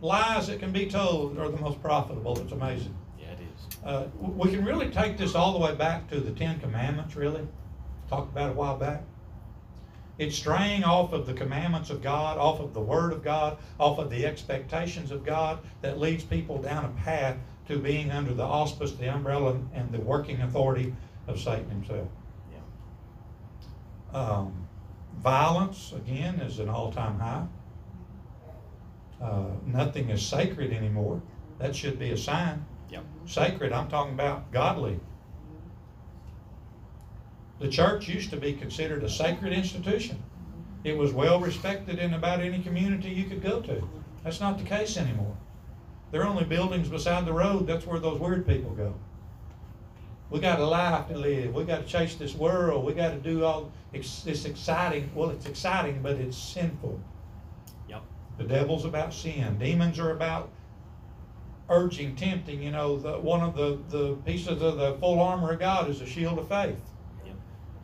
lies 0.00 0.46
that 0.46 0.60
can 0.60 0.70
be 0.72 0.86
told 0.86 1.38
are 1.38 1.48
the 1.48 1.58
most 1.58 1.82
profitable. 1.82 2.38
It's 2.38 2.52
amazing. 2.52 2.96
yeah, 3.18 3.32
it 3.32 3.38
is. 3.40 3.76
Uh, 3.84 4.06
we 4.20 4.48
can 4.50 4.64
really 4.64 4.90
take 4.90 5.18
this 5.18 5.34
all 5.34 5.52
the 5.52 5.58
way 5.58 5.74
back 5.74 6.08
to 6.10 6.20
the 6.20 6.30
Ten 6.30 6.60
Commandments, 6.60 7.16
really. 7.16 7.46
Talked 8.08 8.30
about 8.30 8.50
a 8.50 8.52
while 8.52 8.76
back. 8.76 9.02
It's 10.20 10.36
straying 10.36 10.84
off 10.84 11.14
of 11.14 11.26
the 11.26 11.32
commandments 11.32 11.88
of 11.88 12.02
God, 12.02 12.36
off 12.36 12.60
of 12.60 12.74
the 12.74 12.80
Word 12.80 13.14
of 13.14 13.24
God, 13.24 13.56
off 13.78 13.98
of 13.98 14.10
the 14.10 14.26
expectations 14.26 15.10
of 15.10 15.24
God 15.24 15.60
that 15.80 15.98
leads 15.98 16.24
people 16.24 16.58
down 16.58 16.84
a 16.84 16.88
path 17.02 17.38
to 17.68 17.78
being 17.78 18.10
under 18.10 18.34
the 18.34 18.42
auspice, 18.42 18.92
the 18.92 19.06
umbrella, 19.06 19.58
and 19.72 19.90
the 19.90 19.98
working 19.98 20.42
authority 20.42 20.94
of 21.26 21.40
Satan 21.40 21.70
himself. 21.70 22.06
Yeah. 22.52 24.18
Um, 24.18 24.68
violence, 25.16 25.94
again, 25.96 26.34
is 26.40 26.58
an 26.58 26.68
all 26.68 26.92
time 26.92 27.18
high. 27.18 27.46
Uh, 29.22 29.46
nothing 29.64 30.10
is 30.10 30.20
sacred 30.20 30.70
anymore. 30.70 31.22
That 31.58 31.74
should 31.74 31.98
be 31.98 32.10
a 32.10 32.16
sign. 32.18 32.66
Yep. 32.90 33.04
Sacred, 33.24 33.72
I'm 33.72 33.88
talking 33.88 34.12
about 34.12 34.52
godly. 34.52 35.00
The 37.60 37.68
church 37.68 38.08
used 38.08 38.30
to 38.30 38.36
be 38.38 38.54
considered 38.54 39.04
a 39.04 39.08
sacred 39.08 39.52
institution. 39.52 40.22
It 40.82 40.96
was 40.96 41.12
well 41.12 41.38
respected 41.38 41.98
in 41.98 42.14
about 42.14 42.40
any 42.40 42.62
community 42.62 43.10
you 43.10 43.24
could 43.24 43.42
go 43.42 43.60
to. 43.60 43.86
That's 44.24 44.40
not 44.40 44.58
the 44.58 44.64
case 44.64 44.96
anymore. 44.96 45.36
There 46.10 46.22
are 46.22 46.26
only 46.26 46.44
buildings 46.44 46.88
beside 46.88 47.26
the 47.26 47.32
road, 47.32 47.66
that's 47.66 47.86
where 47.86 48.00
those 48.00 48.18
weird 48.18 48.46
people 48.46 48.70
go. 48.70 48.94
We 50.30 50.40
got 50.40 50.58
a 50.58 50.66
life 50.66 51.08
to 51.08 51.16
live. 51.16 51.54
We 51.54 51.64
got 51.64 51.82
to 51.82 51.86
chase 51.86 52.14
this 52.14 52.34
world. 52.34 52.84
We 52.84 52.94
got 52.94 53.10
to 53.10 53.18
do 53.18 53.44
all 53.44 53.72
it's, 53.92 54.24
it's 54.26 54.44
exciting. 54.44 55.10
Well, 55.14 55.30
it's 55.30 55.46
exciting, 55.46 56.00
but 56.02 56.16
it's 56.16 56.38
sinful. 56.38 57.00
Yep. 57.88 58.02
The 58.38 58.44
devil's 58.44 58.84
about 58.84 59.12
sin. 59.12 59.58
Demons 59.58 59.98
are 59.98 60.12
about 60.12 60.50
urging, 61.68 62.14
tempting. 62.14 62.62
You 62.62 62.70
know, 62.70 62.96
the, 62.96 63.18
one 63.18 63.40
of 63.40 63.56
the, 63.56 63.78
the 63.88 64.14
pieces 64.24 64.62
of 64.62 64.78
the 64.78 64.96
full 65.00 65.20
armor 65.20 65.52
of 65.52 65.58
God 65.58 65.90
is 65.90 66.00
a 66.00 66.06
shield 66.06 66.38
of 66.38 66.48
faith. 66.48 66.80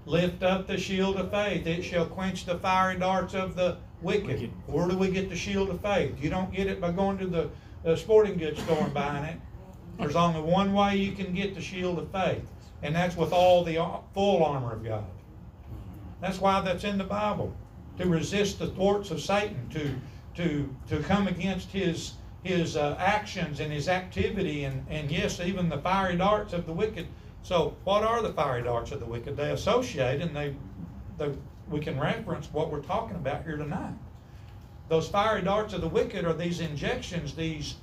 Lift 0.07 0.45
up 0.45 0.69
the 0.69 0.79
shield 0.79 1.17
of 1.17 1.33
faith. 1.33 1.67
It 1.67 1.83
shall 1.83 2.07
quench 2.07 2.45
the 2.45 2.59
fiery 2.59 2.97
darts 2.97 3.35
of 3.35 3.57
the 3.57 3.77
wicked. 4.01 4.29
Wicked. 4.29 4.51
Where 4.67 4.89
do 4.89 4.97
we 4.97 5.11
get 5.11 5.29
the 5.29 5.37
shield 5.37 5.69
of 5.69 5.81
faith? 5.81 6.15
You 6.23 6.31
don't 6.31 6.53
get 6.53 6.69
it 6.69 6.81
by 6.81 6.93
going 6.93 7.19
to 7.19 7.27
the, 7.27 7.51
the 7.83 7.97
sporting 7.97 8.39
goods 8.39 8.63
store 8.63 8.85
and 8.85 8.95
buying 8.95 9.25
it. 9.25 9.37
There's 9.99 10.15
only 10.15 10.41
one 10.41 10.73
way 10.73 10.97
you 10.97 11.13
can 11.13 11.35
get 11.35 11.57
the 11.57 11.61
shield 11.61 11.99
of 11.99 12.11
faith, 12.13 12.47
and 12.83 12.95
that's 12.95 13.17
with 13.17 13.33
all 13.33 13.65
the 13.65 13.79
full 14.15 14.45
armor 14.45 14.73
of 14.73 14.85
God. 14.85 15.07
That's 16.21 16.39
why 16.39 16.61
that's 16.61 16.85
in 16.85 16.99
the 16.99 17.05
Bible. 17.05 17.55
To 17.99 18.07
resist 18.07 18.59
the 18.59 18.69
thwarts 18.69 19.11
of 19.11 19.21
Satan, 19.21 19.69
to 19.71 19.95
to 20.37 20.75
to 20.89 21.03
come 21.03 21.27
against 21.27 21.71
his 21.71 22.13
his 22.45 22.77
uh, 22.77 22.95
actions 22.99 23.59
and 23.59 23.73
his 23.73 23.89
activity, 23.89 24.65
and 24.65 24.87
and 24.89 25.11
yes, 25.11 25.41
even 25.41 25.69
the 25.69 25.79
fiery 25.79 26.17
darts 26.17 26.53
of 26.53 26.67
the 26.67 26.73
wicked. 26.73 27.07
So, 27.47 27.77
what 27.85 28.03
are 28.03 28.23
the 28.23 28.33
fiery 28.33 28.65
darts 28.65 28.91
of 28.91 28.99
the 28.99 29.07
wicked? 29.07 29.37
They 29.37 29.53
associate, 29.53 30.21
and 30.21 30.35
they, 30.35 30.57
they 31.17 31.31
we 31.71 31.79
can 31.79 31.97
reference 31.97 32.53
what 32.53 32.73
we're 32.73 32.81
talking 32.81 33.15
about 33.15 33.45
here 33.45 33.57
tonight. 33.57 33.95
Those 34.89 35.09
fiery 35.09 35.43
darts 35.43 35.73
of 35.73 35.81
the 35.81 35.87
wicked 35.87 36.25
are 36.25 36.33
these 36.33 36.59
injections, 36.59 37.37
these 37.37 37.77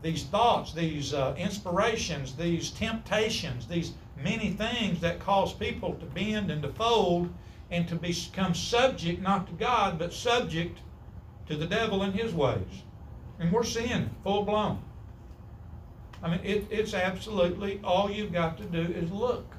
these 0.00 0.24
thoughts, 0.24 0.72
these 0.72 1.12
uh, 1.12 1.34
inspirations, 1.36 2.34
these 2.34 2.70
temptations, 2.70 3.66
these 3.66 3.92
many 4.16 4.52
things 4.52 5.00
that 5.00 5.20
cause 5.20 5.52
people 5.52 5.96
to 5.96 6.06
bend 6.06 6.50
and 6.50 6.62
to 6.62 6.70
fold 6.70 7.28
and 7.70 7.86
to 7.88 7.96
become 7.96 8.54
subject 8.54 9.20
not 9.20 9.46
to 9.48 9.52
God, 9.52 9.98
but 9.98 10.14
subject 10.14 10.78
to 11.46 11.56
the 11.56 11.66
devil 11.66 12.00
and 12.00 12.14
his 12.14 12.32
ways. 12.32 12.84
And 13.38 13.52
we're 13.52 13.64
seeing 13.64 14.08
full 14.24 14.44
blown. 14.44 14.82
I 16.22 16.30
mean, 16.30 16.40
it, 16.44 16.66
it's 16.70 16.94
absolutely 16.94 17.80
all 17.82 18.10
you've 18.10 18.32
got 18.32 18.58
to 18.58 18.64
do 18.64 18.80
is 18.80 19.10
look, 19.10 19.54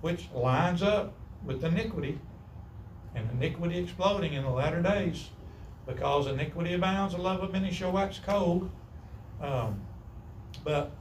which 0.00 0.28
lines 0.34 0.82
up 0.82 1.14
with 1.44 1.64
iniquity 1.64 2.18
and 3.14 3.30
iniquity 3.30 3.78
exploding 3.78 4.32
in 4.32 4.42
the 4.42 4.50
latter 4.50 4.82
days. 4.82 5.28
Because 5.86 6.26
iniquity 6.26 6.74
abounds, 6.74 7.14
the 7.14 7.20
love 7.20 7.42
of 7.42 7.52
many 7.52 7.70
shall 7.70 7.92
wax 7.92 8.18
cold. 8.24 8.70
Um, 9.40 9.80
but 10.64 10.92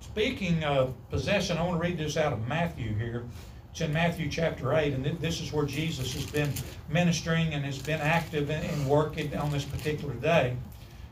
speaking 0.00 0.64
of 0.64 0.94
possession, 1.10 1.58
I 1.58 1.62
want 1.64 1.80
to 1.80 1.88
read 1.88 1.98
this 1.98 2.16
out 2.16 2.32
of 2.32 2.48
Matthew 2.48 2.94
here. 2.94 3.24
It's 3.70 3.82
in 3.82 3.92
Matthew 3.92 4.30
chapter 4.30 4.74
8, 4.74 4.94
and 4.94 5.04
this 5.20 5.40
is 5.40 5.52
where 5.52 5.66
Jesus 5.66 6.14
has 6.14 6.26
been 6.26 6.52
ministering 6.88 7.52
and 7.52 7.64
has 7.64 7.78
been 7.78 8.00
active 8.00 8.50
in 8.50 8.88
working 8.88 9.36
on 9.36 9.50
this 9.50 9.64
particular 9.64 10.14
day. 10.14 10.56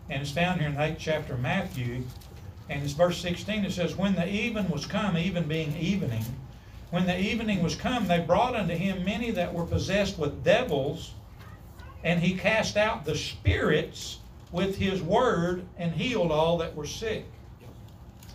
And 0.08 0.22
it's 0.22 0.30
found 0.30 0.60
here 0.60 0.68
in 0.68 0.74
the 0.74 0.80
8th 0.80 0.98
chapter 0.98 1.34
of 1.34 1.40
Matthew. 1.40 2.04
And 2.68 2.82
it's 2.82 2.92
verse 2.92 3.18
16. 3.18 3.64
It 3.64 3.72
says, 3.72 3.96
When 3.96 4.14
the 4.14 4.28
even 4.28 4.68
was 4.68 4.86
come, 4.86 5.16
even 5.16 5.46
being 5.46 5.76
evening, 5.76 6.24
when 6.90 7.06
the 7.06 7.18
evening 7.18 7.62
was 7.62 7.74
come, 7.74 8.06
they 8.06 8.20
brought 8.20 8.54
unto 8.54 8.74
him 8.74 9.04
many 9.04 9.30
that 9.32 9.52
were 9.52 9.66
possessed 9.66 10.18
with 10.18 10.44
devils, 10.44 11.12
and 12.04 12.20
he 12.20 12.34
cast 12.34 12.76
out 12.76 13.04
the 13.04 13.16
spirits 13.16 14.18
with 14.52 14.76
his 14.76 15.02
word 15.02 15.64
and 15.76 15.92
healed 15.92 16.30
all 16.30 16.58
that 16.58 16.74
were 16.74 16.86
sick. 16.86 17.26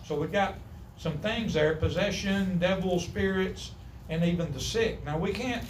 So 0.06 0.20
we 0.20 0.26
got 0.26 0.56
some 0.98 1.18
things 1.18 1.54
there 1.54 1.74
possession, 1.76 2.58
devil, 2.58 3.00
spirits, 3.00 3.72
and 4.08 4.22
even 4.24 4.52
the 4.52 4.60
sick. 4.60 5.04
Now 5.04 5.18
we 5.18 5.32
can't 5.32 5.64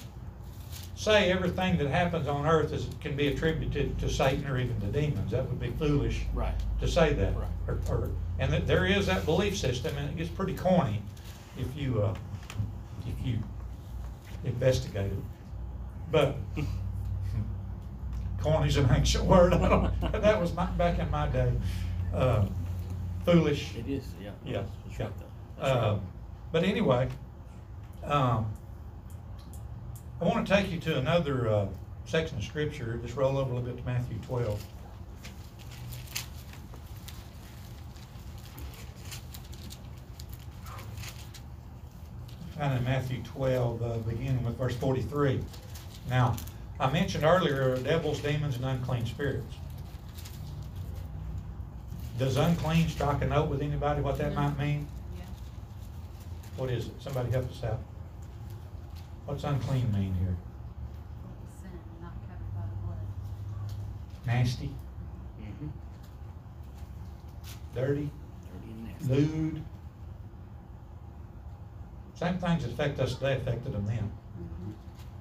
say 1.03 1.33
everything 1.33 1.77
that 1.79 1.89
happens 1.89 2.29
on 2.29 2.47
earth 2.47 2.73
is, 2.73 2.87
can 3.01 3.17
be 3.17 3.27
attributed 3.27 3.99
to 3.99 4.09
Satan 4.09 4.47
or 4.47 4.57
even 4.57 4.81
to 4.81 4.87
demons. 4.87 5.33
That 5.33 5.49
would 5.49 5.59
be 5.59 5.71
foolish 5.71 6.23
Right. 6.33 6.55
to 6.81 6.87
say 6.87 7.13
that. 7.15 7.37
Right. 7.37 7.49
Or, 7.67 7.81
or, 7.89 8.11
and 8.39 8.53
that 8.53 8.69
there 8.69 8.87
is 8.87 9.07
that 9.07 9.25
belief 9.25 9.57
system, 9.59 9.97
and 9.99 10.09
it 10.09 10.17
gets 10.17 10.31
pretty 10.31 10.55
corny 10.55 11.03
if 11.59 11.77
you 11.77 12.03
uh, 12.03 12.15
if 13.07 13.27
you 13.27 13.39
investigate 14.45 15.11
it. 15.13 15.19
But 16.13 16.37
corny's 18.41 18.77
an 18.77 18.89
ancient 18.91 19.25
word. 19.25 19.53
That 20.13 20.41
was 20.41 20.53
my, 20.55 20.67
back 20.67 20.99
in 21.01 21.11
my 21.11 21.27
day. 21.29 21.53
Uh, 22.15 22.47
foolish. 23.25 23.75
It 23.77 23.89
is. 23.89 24.05
Yeah. 24.23 24.31
Yeah, 24.45 24.63
yeah. 24.99 25.05
right. 25.05 25.13
Uh, 25.61 25.99
but 26.53 26.63
anyway, 26.63 27.09
um, 28.05 28.47
I 30.23 30.25
want 30.25 30.47
to 30.47 30.55
take 30.55 30.71
you 30.71 30.79
to 30.79 30.99
another 30.99 31.49
uh, 31.49 31.67
section 32.05 32.39
of 32.39 32.45
scripture. 32.45 33.01
Just 33.03 33.17
roll 33.17 33.37
over 33.37 33.51
a 33.51 33.57
little 33.57 33.73
bit 33.73 33.77
to 33.77 33.85
Matthew 33.85 34.19
12. 34.19 34.65
Found 42.57 42.79
in 42.79 42.85
Matthew 42.85 43.21
12, 43.25 43.83
uh, 43.83 43.97
beginning 44.09 44.45
with 44.45 44.57
verse 44.57 44.77
43. 44.77 45.41
Now, 46.09 46.37
I 46.79 46.89
mentioned 46.93 47.25
earlier 47.25 47.77
devils, 47.79 48.21
demons, 48.21 48.55
and 48.55 48.65
unclean 48.65 49.07
spirits. 49.07 49.57
Does 52.21 52.37
unclean 52.37 52.89
strike 52.89 53.23
a 53.23 53.27
note 53.27 53.49
with 53.49 53.61
anybody 53.61 54.01
what 54.01 54.19
that 54.19 54.37
might 54.37 54.57
mean? 54.57 54.87
Yeah. 55.19 55.25
What 56.59 56.71
is 56.71 56.87
it? 56.87 56.93
Somebody 57.03 57.33
help 57.33 57.51
us 57.51 57.65
out. 57.65 57.81
What's 59.27 59.45
unclean 59.45 59.91
mean 59.93 60.15
here? 60.15 60.37
Sin, 61.61 61.71
not 62.01 62.13
covered 62.29 62.55
by 62.55 62.63
the 62.63 62.87
blood. 62.87 64.27
Nasty, 64.27 64.71
Mhm. 65.41 65.71
dirty, 67.75 68.11
Dirty 68.53 68.73
and 68.73 68.85
nasty. 68.85 69.09
lewd. 69.15 69.65
Same 72.15 72.39
things 72.39 72.63
that 72.63 72.73
affect 72.73 73.01
us 73.01 73.15
today 73.15 73.37
affected 73.37 73.73
them 73.73 73.87
then. 73.87 74.11
Mhm. 74.39 74.75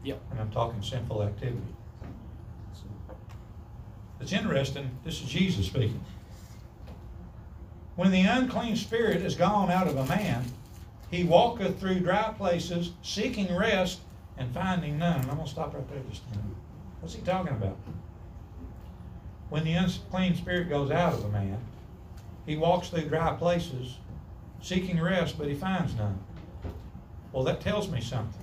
Yep. 0.04 0.22
And 0.32 0.40
I'm 0.42 0.52
talking 0.52 0.82
sinful 0.82 1.24
activity. 1.24 1.76
It's 4.20 4.34
interesting, 4.34 4.92
this 5.04 5.24
is 5.24 5.30
Jesus 5.30 5.66
speaking. 5.66 6.00
When 7.96 8.12
the 8.12 8.22
unclean 8.22 8.76
spirit 8.76 9.24
is 9.24 9.34
gone 9.36 9.72
out 9.72 9.88
of 9.88 9.98
a 9.98 10.06
man, 10.06 10.46
he 11.12 11.26
walketh 11.26 11.80
through 11.80 12.00
dry 12.00 12.34
places, 12.38 12.94
seeking 13.04 13.54
rest 13.54 14.00
and 14.38 14.52
finding 14.54 14.98
none. 14.98 15.20
I'm 15.30 15.36
going 15.36 15.44
to 15.44 15.50
stop 15.50 15.74
right 15.74 15.88
there 15.90 16.02
just 16.10 16.24
a 16.28 16.38
minute. 16.38 16.58
What's 17.02 17.16
he 17.16 17.22
talking 17.22 17.54
about? 17.54 17.78
When 19.50 19.66
the 19.66 19.74
unclean 19.74 20.36
spirit 20.36 20.70
goes 20.70 20.90
out 20.90 21.14
of 21.14 21.26
a 21.26 21.30
man, 21.30 21.60
he 22.46 22.56
walks 22.56 22.88
through 22.88 23.10
dry 23.10 23.34
places, 23.34 23.98
seeking 24.62 25.00
rest, 25.02 25.38
but 25.38 25.48
he 25.48 25.54
finds 25.54 25.94
none. 25.96 26.18
Well, 27.34 27.44
that 27.44 27.60
tells 27.60 27.90
me 27.90 28.00
something. 28.00 28.42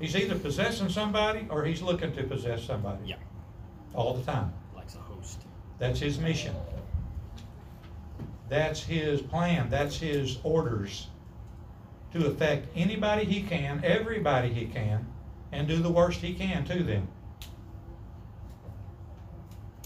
He's 0.00 0.16
either 0.16 0.38
possessing 0.38 0.88
somebody 0.88 1.46
or 1.50 1.64
he's 1.64 1.82
looking 1.82 2.12
to 2.14 2.22
possess 2.24 2.64
somebody. 2.64 2.98
Yeah. 3.06 3.16
All 3.94 4.14
the 4.14 4.22
time. 4.24 4.52
Likes 4.74 4.94
a 4.94 4.98
host. 4.98 5.40
That's 5.78 6.00
his 6.00 6.18
mission. 6.18 6.54
That's 8.48 8.82
his 8.82 9.20
plan. 9.20 9.68
That's 9.70 9.98
his 9.98 10.38
orders 10.42 11.08
to 12.12 12.26
affect 12.26 12.68
anybody 12.74 13.24
he 13.24 13.42
can, 13.42 13.82
everybody 13.84 14.52
he 14.52 14.66
can, 14.66 15.06
and 15.52 15.68
do 15.68 15.76
the 15.76 15.90
worst 15.90 16.20
he 16.20 16.34
can 16.34 16.64
to 16.64 16.82
them. 16.82 17.08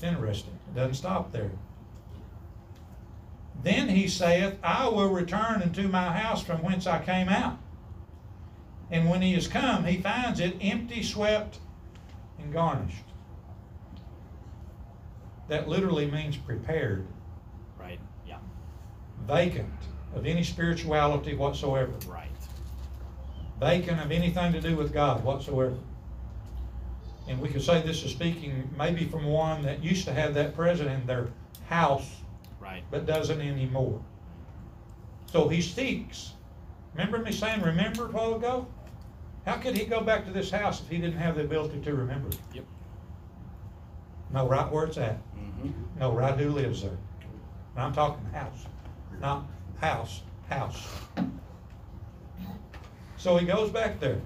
Interesting. 0.02 0.58
It 0.68 0.76
doesn't 0.76 0.94
stop 0.94 1.32
there. 1.32 1.50
Then 3.62 3.88
he 3.88 4.08
saith, 4.08 4.58
I 4.62 4.88
will 4.88 5.10
return 5.10 5.62
into 5.62 5.88
my 5.88 6.16
house 6.16 6.42
from 6.42 6.62
whence 6.62 6.86
I 6.86 7.02
came 7.02 7.28
out. 7.28 7.58
And 8.90 9.08
when 9.08 9.22
he 9.22 9.34
is 9.34 9.46
come, 9.46 9.84
he 9.84 9.98
finds 9.98 10.40
it 10.40 10.56
empty, 10.60 11.02
swept, 11.02 11.58
and 12.38 12.52
garnished. 12.52 13.04
That 15.48 15.68
literally 15.68 16.10
means 16.10 16.36
prepared. 16.36 17.06
Vacant 19.26 19.72
of 20.14 20.26
any 20.26 20.44
spirituality 20.44 21.34
whatsoever, 21.34 21.92
Right. 22.06 22.28
vacant 23.60 24.00
of 24.00 24.10
anything 24.10 24.52
to 24.52 24.60
do 24.60 24.76
with 24.76 24.92
God 24.92 25.24
whatsoever. 25.24 25.76
And 27.28 27.40
we 27.40 27.48
could 27.48 27.62
say 27.62 27.80
this 27.82 28.02
is 28.04 28.10
speaking 28.10 28.68
maybe 28.76 29.04
from 29.06 29.24
one 29.24 29.62
that 29.62 29.82
used 29.82 30.04
to 30.06 30.12
have 30.12 30.34
that 30.34 30.54
present 30.56 30.90
in 30.90 31.06
their 31.06 31.28
house 31.68 32.20
Right. 32.60 32.82
but 32.90 33.06
doesn't 33.06 33.40
anymore. 33.40 34.00
So 35.26 35.48
he 35.48 35.62
seeks. 35.62 36.32
Remember 36.94 37.18
me 37.18 37.32
saying 37.32 37.62
remember 37.62 38.06
a 38.06 38.08
while 38.10 38.34
ago? 38.34 38.66
How 39.46 39.56
could 39.56 39.76
he 39.76 39.86
go 39.86 40.02
back 40.02 40.24
to 40.26 40.30
this 40.32 40.50
house 40.50 40.80
if 40.82 40.88
he 40.88 40.98
didn't 40.98 41.18
have 41.18 41.36
the 41.36 41.42
ability 41.44 41.80
to 41.80 41.94
remember 41.94 42.28
it? 42.28 42.38
Yep. 42.54 42.64
Know 44.32 44.46
right 44.48 44.70
where 44.70 44.84
it's 44.84 44.98
at. 44.98 45.18
Mm-hmm. 45.36 45.98
Know 45.98 46.12
right 46.12 46.38
who 46.38 46.50
lives 46.50 46.82
there. 46.82 46.90
And 47.76 47.84
I'm 47.84 47.92
talking 47.94 48.24
house, 48.32 48.66
not 49.22 49.46
house, 49.80 50.22
house. 50.50 50.86
So 53.16 53.36
he 53.36 53.46
goes 53.46 53.70
back 53.70 54.00
there. 54.00 54.20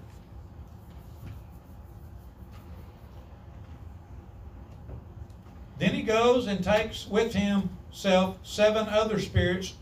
Then 5.78 5.92
he 5.92 6.02
goes 6.02 6.46
and 6.46 6.64
takes 6.64 7.06
with 7.06 7.34
himself 7.34 8.38
seven 8.42 8.88
other 8.88 9.20
spirits 9.20 9.74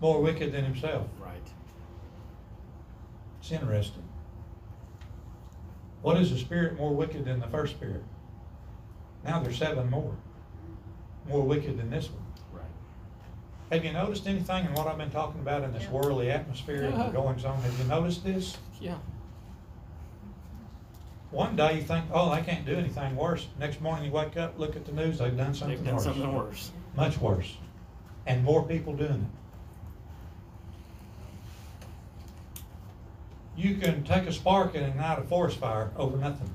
more 0.00 0.22
wicked 0.22 0.52
than 0.52 0.64
himself. 0.64 1.06
Right. 1.20 1.46
It's 3.40 3.52
interesting. 3.52 4.02
What 6.00 6.16
is 6.16 6.32
a 6.32 6.38
spirit 6.38 6.78
more 6.78 6.94
wicked 6.94 7.26
than 7.26 7.38
the 7.38 7.46
first 7.48 7.74
spirit? 7.74 8.02
Now 9.24 9.40
there's 9.40 9.58
seven 9.58 9.90
more. 9.90 10.16
More 11.28 11.42
wicked 11.42 11.78
than 11.78 11.90
this 11.90 12.08
one. 12.10 12.31
Have 13.72 13.86
you 13.86 13.92
noticed 13.92 14.26
anything 14.26 14.66
in 14.66 14.74
what 14.74 14.86
I've 14.86 14.98
been 14.98 15.10
talking 15.10 15.40
about 15.40 15.62
in 15.62 15.72
this 15.72 15.88
worldly 15.88 16.30
atmosphere 16.30 16.84
and 16.84 17.00
the 17.00 17.04
goings 17.04 17.46
on? 17.46 17.58
Have 17.62 17.78
you 17.78 17.84
noticed 17.84 18.22
this? 18.22 18.58
Yeah. 18.78 18.98
One 21.30 21.56
day 21.56 21.76
you 21.76 21.82
think, 21.82 22.04
oh, 22.12 22.34
they 22.34 22.42
can't 22.42 22.66
do 22.66 22.74
anything 22.74 23.16
worse. 23.16 23.46
Next 23.58 23.80
morning 23.80 24.04
you 24.04 24.12
wake 24.12 24.36
up, 24.36 24.58
look 24.58 24.76
at 24.76 24.84
the 24.84 24.92
news, 24.92 25.18
they've 25.18 25.34
done 25.34 25.54
something 25.54 25.78
They've 25.78 25.86
done 25.86 25.94
worse. 25.94 26.04
something 26.04 26.34
worse. 26.34 26.70
Much 26.94 27.16
worse. 27.16 27.56
And 28.26 28.44
more 28.44 28.62
people 28.62 28.92
doing 28.92 29.26
it. 32.58 32.62
You 33.56 33.76
can 33.76 34.04
take 34.04 34.24
a 34.26 34.32
spark 34.32 34.74
and 34.74 34.84
ignite 34.84 35.18
a 35.18 35.22
forest 35.22 35.56
fire 35.56 35.90
over 35.96 36.18
nothing. 36.18 36.50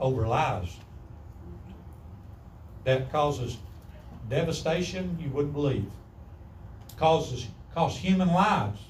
Over 0.00 0.26
lies. 0.26 0.74
That 2.84 3.12
causes 3.12 3.58
devastation 4.28 5.18
you 5.20 5.30
wouldn't 5.30 5.54
believe. 5.54 5.90
Causes 6.96 7.46
costs 7.74 7.98
human 7.98 8.28
lives. 8.28 8.80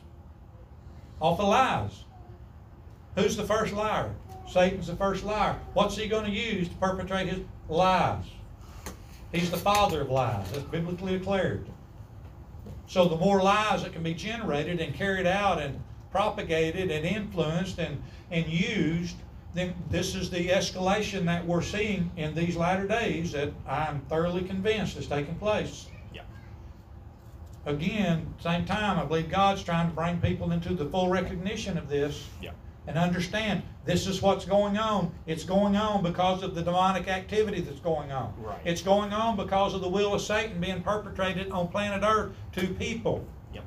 Of 1.20 1.38
lies. 1.38 2.04
Who's 3.16 3.36
the 3.36 3.44
first 3.44 3.72
liar? 3.72 4.14
Satan's 4.48 4.86
the 4.86 4.96
first 4.96 5.24
liar. 5.24 5.56
What's 5.72 5.96
he 5.96 6.08
going 6.08 6.26
to 6.26 6.30
use 6.30 6.68
to 6.68 6.74
perpetrate 6.76 7.28
his 7.28 7.40
lies? 7.68 8.24
He's 9.32 9.50
the 9.50 9.56
father 9.56 10.02
of 10.02 10.10
lies. 10.10 10.50
That's 10.52 10.64
biblically 10.64 11.18
declared. 11.18 11.66
So 12.86 13.08
the 13.08 13.16
more 13.16 13.42
lies 13.42 13.82
that 13.82 13.92
can 13.92 14.02
be 14.02 14.14
generated 14.14 14.80
and 14.80 14.94
carried 14.94 15.26
out 15.26 15.60
and 15.60 15.82
propagated 16.12 16.90
and 16.90 17.04
influenced 17.04 17.78
and, 17.78 18.00
and 18.30 18.46
used, 18.46 19.16
then 19.56 19.74
this 19.90 20.14
is 20.14 20.28
the 20.30 20.48
escalation 20.48 21.24
that 21.24 21.46
we're 21.46 21.62
seeing 21.62 22.10
in 22.16 22.34
these 22.34 22.56
latter 22.56 22.86
days 22.86 23.32
that 23.32 23.52
I'm 23.66 24.00
thoroughly 24.02 24.42
convinced 24.42 24.96
is 24.96 25.06
taking 25.06 25.34
place. 25.36 25.86
Yeah. 26.12 26.22
Again, 27.64 28.34
same 28.40 28.64
time, 28.64 28.98
I 28.98 29.04
believe 29.04 29.30
God's 29.30 29.62
trying 29.62 29.88
to 29.88 29.94
bring 29.94 30.20
people 30.20 30.52
into 30.52 30.74
the 30.74 30.84
full 30.84 31.08
recognition 31.08 31.78
of 31.78 31.88
this 31.88 32.28
Yeah. 32.40 32.50
and 32.86 32.98
understand 32.98 33.62
this 33.84 34.06
is 34.06 34.20
what's 34.20 34.44
going 34.44 34.76
on. 34.78 35.12
It's 35.26 35.44
going 35.44 35.76
on 35.76 36.02
because 36.02 36.42
of 36.42 36.54
the 36.54 36.62
demonic 36.62 37.08
activity 37.08 37.60
that's 37.60 37.80
going 37.80 38.12
on. 38.12 38.34
Right. 38.38 38.58
It's 38.64 38.82
going 38.82 39.12
on 39.12 39.36
because 39.36 39.74
of 39.74 39.80
the 39.80 39.88
will 39.88 40.14
of 40.14 40.20
Satan 40.20 40.60
being 40.60 40.82
perpetrated 40.82 41.50
on 41.50 41.68
planet 41.68 42.02
Earth 42.04 42.32
to 42.52 42.66
people. 42.74 43.24
Yep. 43.54 43.64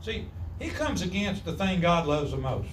See, 0.00 0.28
he 0.58 0.70
comes 0.70 1.02
against 1.02 1.44
the 1.44 1.52
thing 1.52 1.80
God 1.80 2.06
loves 2.06 2.30
the 2.30 2.38
most. 2.38 2.68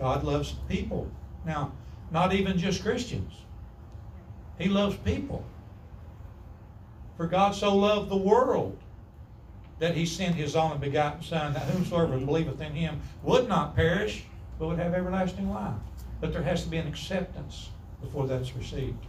God 0.00 0.24
loves 0.24 0.54
people. 0.66 1.08
Now, 1.44 1.72
not 2.10 2.32
even 2.32 2.58
just 2.58 2.82
Christians. 2.82 3.34
He 4.58 4.68
loves 4.68 4.96
people. 4.96 5.44
For 7.18 7.26
God 7.26 7.54
so 7.54 7.76
loved 7.76 8.08
the 8.08 8.16
world 8.16 8.78
that 9.78 9.94
he 9.94 10.06
sent 10.06 10.34
his 10.34 10.56
only 10.56 10.78
begotten 10.78 11.22
Son, 11.22 11.52
that 11.52 11.62
whomsoever 11.64 12.18
believeth 12.18 12.60
in 12.62 12.72
him 12.72 13.00
would 13.22 13.46
not 13.46 13.76
perish, 13.76 14.24
but 14.58 14.68
would 14.68 14.78
have 14.78 14.94
everlasting 14.94 15.50
life. 15.50 15.74
But 16.20 16.32
there 16.32 16.42
has 16.42 16.64
to 16.64 16.70
be 16.70 16.78
an 16.78 16.88
acceptance 16.88 17.68
before 18.00 18.26
that's 18.26 18.56
received. 18.56 19.04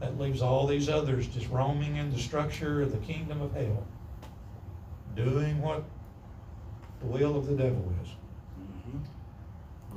That 0.00 0.18
leaves 0.18 0.42
all 0.42 0.66
these 0.66 0.88
others 0.88 1.28
just 1.28 1.48
roaming 1.50 1.96
in 1.96 2.12
the 2.12 2.18
structure 2.18 2.82
of 2.82 2.90
the 2.90 2.98
kingdom 2.98 3.40
of 3.40 3.52
hell, 3.52 3.84
doing 5.14 5.60
what 5.62 5.84
the 7.00 7.06
will 7.06 7.36
of 7.36 7.46
the 7.46 7.54
devil 7.54 7.92
is. 8.02 8.08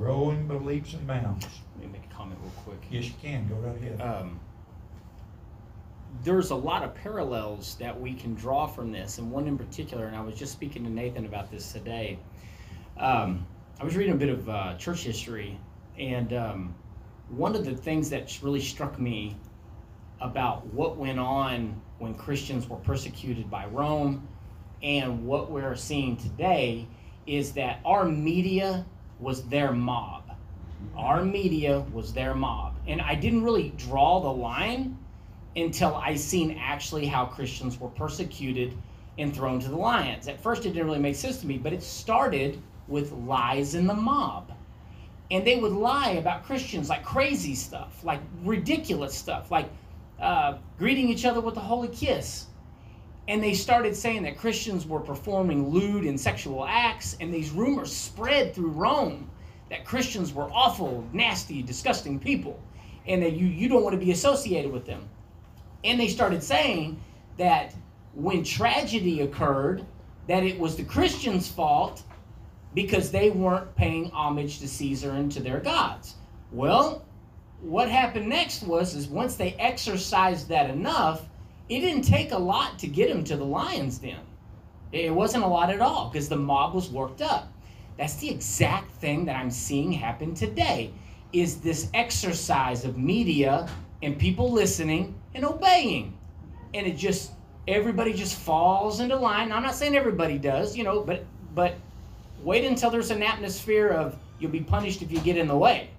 Growing 0.01 0.47
by 0.47 0.55
leaps 0.55 0.93
and 0.93 1.05
bounds. 1.05 1.47
Let 1.75 1.85
me 1.85 1.91
make 1.93 2.09
a 2.11 2.15
comment 2.15 2.39
real 2.41 2.51
quick. 2.63 2.79
Yes, 2.89 3.05
you 3.05 3.13
can. 3.21 3.47
Go 3.47 3.55
right 3.55 3.75
ahead. 3.75 4.01
um, 4.01 4.39
there's 6.23 6.49
a 6.49 6.55
lot 6.55 6.83
of 6.83 6.95
parallels 6.95 7.75
that 7.79 7.99
we 7.99 8.13
can 8.15 8.33
draw 8.33 8.65
from 8.65 8.91
this, 8.91 9.19
and 9.19 9.31
one 9.31 9.47
in 9.47 9.57
particular, 9.57 10.07
and 10.07 10.15
I 10.15 10.21
was 10.21 10.35
just 10.35 10.53
speaking 10.53 10.83
to 10.85 10.89
Nathan 10.89 11.25
about 11.25 11.51
this 11.51 11.71
today. 11.71 12.19
Um, 12.97 13.45
I 13.79 13.83
was 13.83 13.95
reading 13.95 14.13
a 14.13 14.17
bit 14.17 14.29
of 14.29 14.49
uh, 14.49 14.75
church 14.77 15.03
history, 15.03 15.59
and 15.99 16.33
um, 16.33 16.75
one 17.29 17.55
of 17.55 17.63
the 17.63 17.75
things 17.75 18.09
that 18.09 18.39
really 18.41 18.59
struck 18.59 18.99
me 18.99 19.37
about 20.19 20.65
what 20.73 20.97
went 20.97 21.19
on 21.19 21.79
when 21.99 22.15
Christians 22.15 22.67
were 22.67 22.77
persecuted 22.77 23.49
by 23.51 23.67
Rome 23.67 24.27
and 24.81 25.25
what 25.27 25.51
we're 25.51 25.75
seeing 25.75 26.17
today 26.17 26.87
is 27.27 27.53
that 27.53 27.79
our 27.85 28.05
media 28.05 28.85
was 29.21 29.43
their 29.43 29.71
mob. 29.71 30.23
Our 30.95 31.23
media 31.23 31.85
was 31.93 32.11
their 32.13 32.33
mob. 32.33 32.75
And 32.87 33.01
I 33.01 33.15
didn't 33.15 33.43
really 33.43 33.69
draw 33.77 34.19
the 34.19 34.31
line 34.31 34.97
until 35.55 35.95
I 35.95 36.15
seen 36.15 36.57
actually 36.59 37.05
how 37.05 37.25
Christians 37.25 37.79
were 37.79 37.89
persecuted 37.89 38.75
and 39.17 39.33
thrown 39.35 39.59
to 39.59 39.69
the 39.69 39.75
lions. 39.75 40.27
At 40.27 40.41
first, 40.41 40.65
it 40.65 40.69
didn't 40.69 40.87
really 40.87 40.99
make 40.99 41.15
sense 41.15 41.37
to 41.41 41.47
me, 41.47 41.57
but 41.57 41.73
it 41.73 41.83
started 41.83 42.61
with 42.87 43.11
lies 43.11 43.75
in 43.75 43.85
the 43.85 43.93
mob. 43.93 44.51
And 45.29 45.45
they 45.45 45.57
would 45.57 45.71
lie 45.71 46.11
about 46.11 46.43
Christians 46.43 46.89
like 46.89 47.03
crazy 47.03 47.55
stuff, 47.55 48.03
like 48.03 48.19
ridiculous 48.43 49.15
stuff, 49.15 49.51
like 49.51 49.69
uh, 50.19 50.57
greeting 50.77 51.09
each 51.09 51.25
other 51.25 51.41
with 51.41 51.57
a 51.57 51.61
holy 51.61 51.87
kiss. 51.89 52.47
And 53.27 53.41
they 53.41 53.53
started 53.53 53.95
saying 53.95 54.23
that 54.23 54.37
Christians 54.37 54.85
were 54.85 54.99
performing 54.99 55.69
lewd 55.69 56.05
and 56.05 56.19
sexual 56.19 56.65
acts, 56.65 57.15
and 57.21 57.33
these 57.33 57.51
rumors 57.51 57.95
spread 57.95 58.53
through 58.53 58.71
Rome 58.71 59.29
that 59.69 59.85
Christians 59.85 60.33
were 60.33 60.49
awful, 60.51 61.07
nasty, 61.13 61.61
disgusting 61.61 62.19
people, 62.19 62.59
and 63.07 63.21
that 63.23 63.33
you, 63.33 63.47
you 63.47 63.69
don't 63.69 63.83
want 63.83 63.93
to 63.93 64.05
be 64.05 64.11
associated 64.11 64.71
with 64.71 64.85
them. 64.85 65.07
And 65.83 65.99
they 65.99 66.09
started 66.09 66.43
saying 66.43 67.01
that 67.37 67.73
when 68.13 68.43
tragedy 68.43 69.21
occurred, 69.21 69.85
that 70.27 70.43
it 70.43 70.59
was 70.59 70.75
the 70.75 70.83
Christians' 70.83 71.47
fault 71.47 72.03
because 72.73 73.11
they 73.11 73.29
weren't 73.29 73.75
paying 73.75 74.11
homage 74.11 74.59
to 74.59 74.67
Caesar 74.67 75.11
and 75.11 75.31
to 75.31 75.39
their 75.39 75.59
gods. 75.59 76.15
Well, 76.51 77.03
what 77.61 77.89
happened 77.89 78.27
next 78.27 78.63
was 78.63 78.95
is 78.95 79.07
once 79.07 79.35
they 79.35 79.53
exercised 79.53 80.49
that 80.49 80.69
enough, 80.69 81.27
it 81.71 81.79
didn't 81.79 82.01
take 82.01 82.33
a 82.33 82.37
lot 82.37 82.77
to 82.79 82.87
get 82.87 83.07
them 83.07 83.23
to 83.23 83.37
the 83.37 83.45
lion's 83.45 83.97
den. 83.97 84.19
It 84.91 85.15
wasn't 85.15 85.45
a 85.45 85.47
lot 85.47 85.69
at 85.69 85.79
all 85.79 86.09
because 86.09 86.27
the 86.27 86.35
mob 86.35 86.75
was 86.75 86.89
worked 86.89 87.21
up. 87.21 87.49
That's 87.97 88.15
the 88.15 88.29
exact 88.29 88.91
thing 88.91 89.23
that 89.25 89.37
I'm 89.37 89.49
seeing 89.49 89.89
happen 89.89 90.35
today 90.35 90.91
is 91.31 91.61
this 91.61 91.89
exercise 91.93 92.83
of 92.83 92.97
media 92.97 93.69
and 94.03 94.19
people 94.19 94.51
listening 94.51 95.15
and 95.33 95.45
obeying. 95.45 96.17
And 96.73 96.85
it 96.85 96.97
just 96.97 97.31
everybody 97.69 98.11
just 98.11 98.37
falls 98.37 98.99
into 98.99 99.15
line. 99.15 99.47
Now, 99.47 99.55
I'm 99.55 99.63
not 99.63 99.75
saying 99.75 99.95
everybody 99.95 100.37
does, 100.37 100.75
you 100.75 100.83
know, 100.83 100.99
but 100.99 101.23
but 101.55 101.75
wait 102.43 102.65
until 102.65 102.89
there's 102.89 103.11
an 103.11 103.23
atmosphere 103.23 103.87
of 103.87 104.17
you'll 104.39 104.51
be 104.51 104.59
punished 104.59 105.01
if 105.03 105.09
you 105.09 105.21
get 105.21 105.37
in 105.37 105.47
the 105.47 105.57
way. 105.57 105.89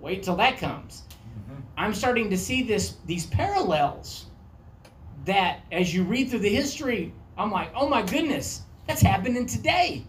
Wait 0.00 0.22
till 0.22 0.36
that 0.36 0.56
comes. 0.58 1.02
Mm-hmm. 1.36 1.62
I'm 1.76 1.94
starting 1.94 2.30
to 2.30 2.38
see 2.38 2.62
this 2.62 2.94
these 3.06 3.26
parallels 3.26 4.26
that 5.24 5.60
as 5.72 5.94
you 5.94 6.04
read 6.04 6.30
through 6.30 6.40
the 6.40 6.54
history, 6.54 7.12
I'm 7.36 7.50
like, 7.50 7.70
oh 7.74 7.88
my 7.88 8.02
goodness, 8.02 8.62
that's 8.86 9.02
happening 9.02 9.46
today. 9.46 10.04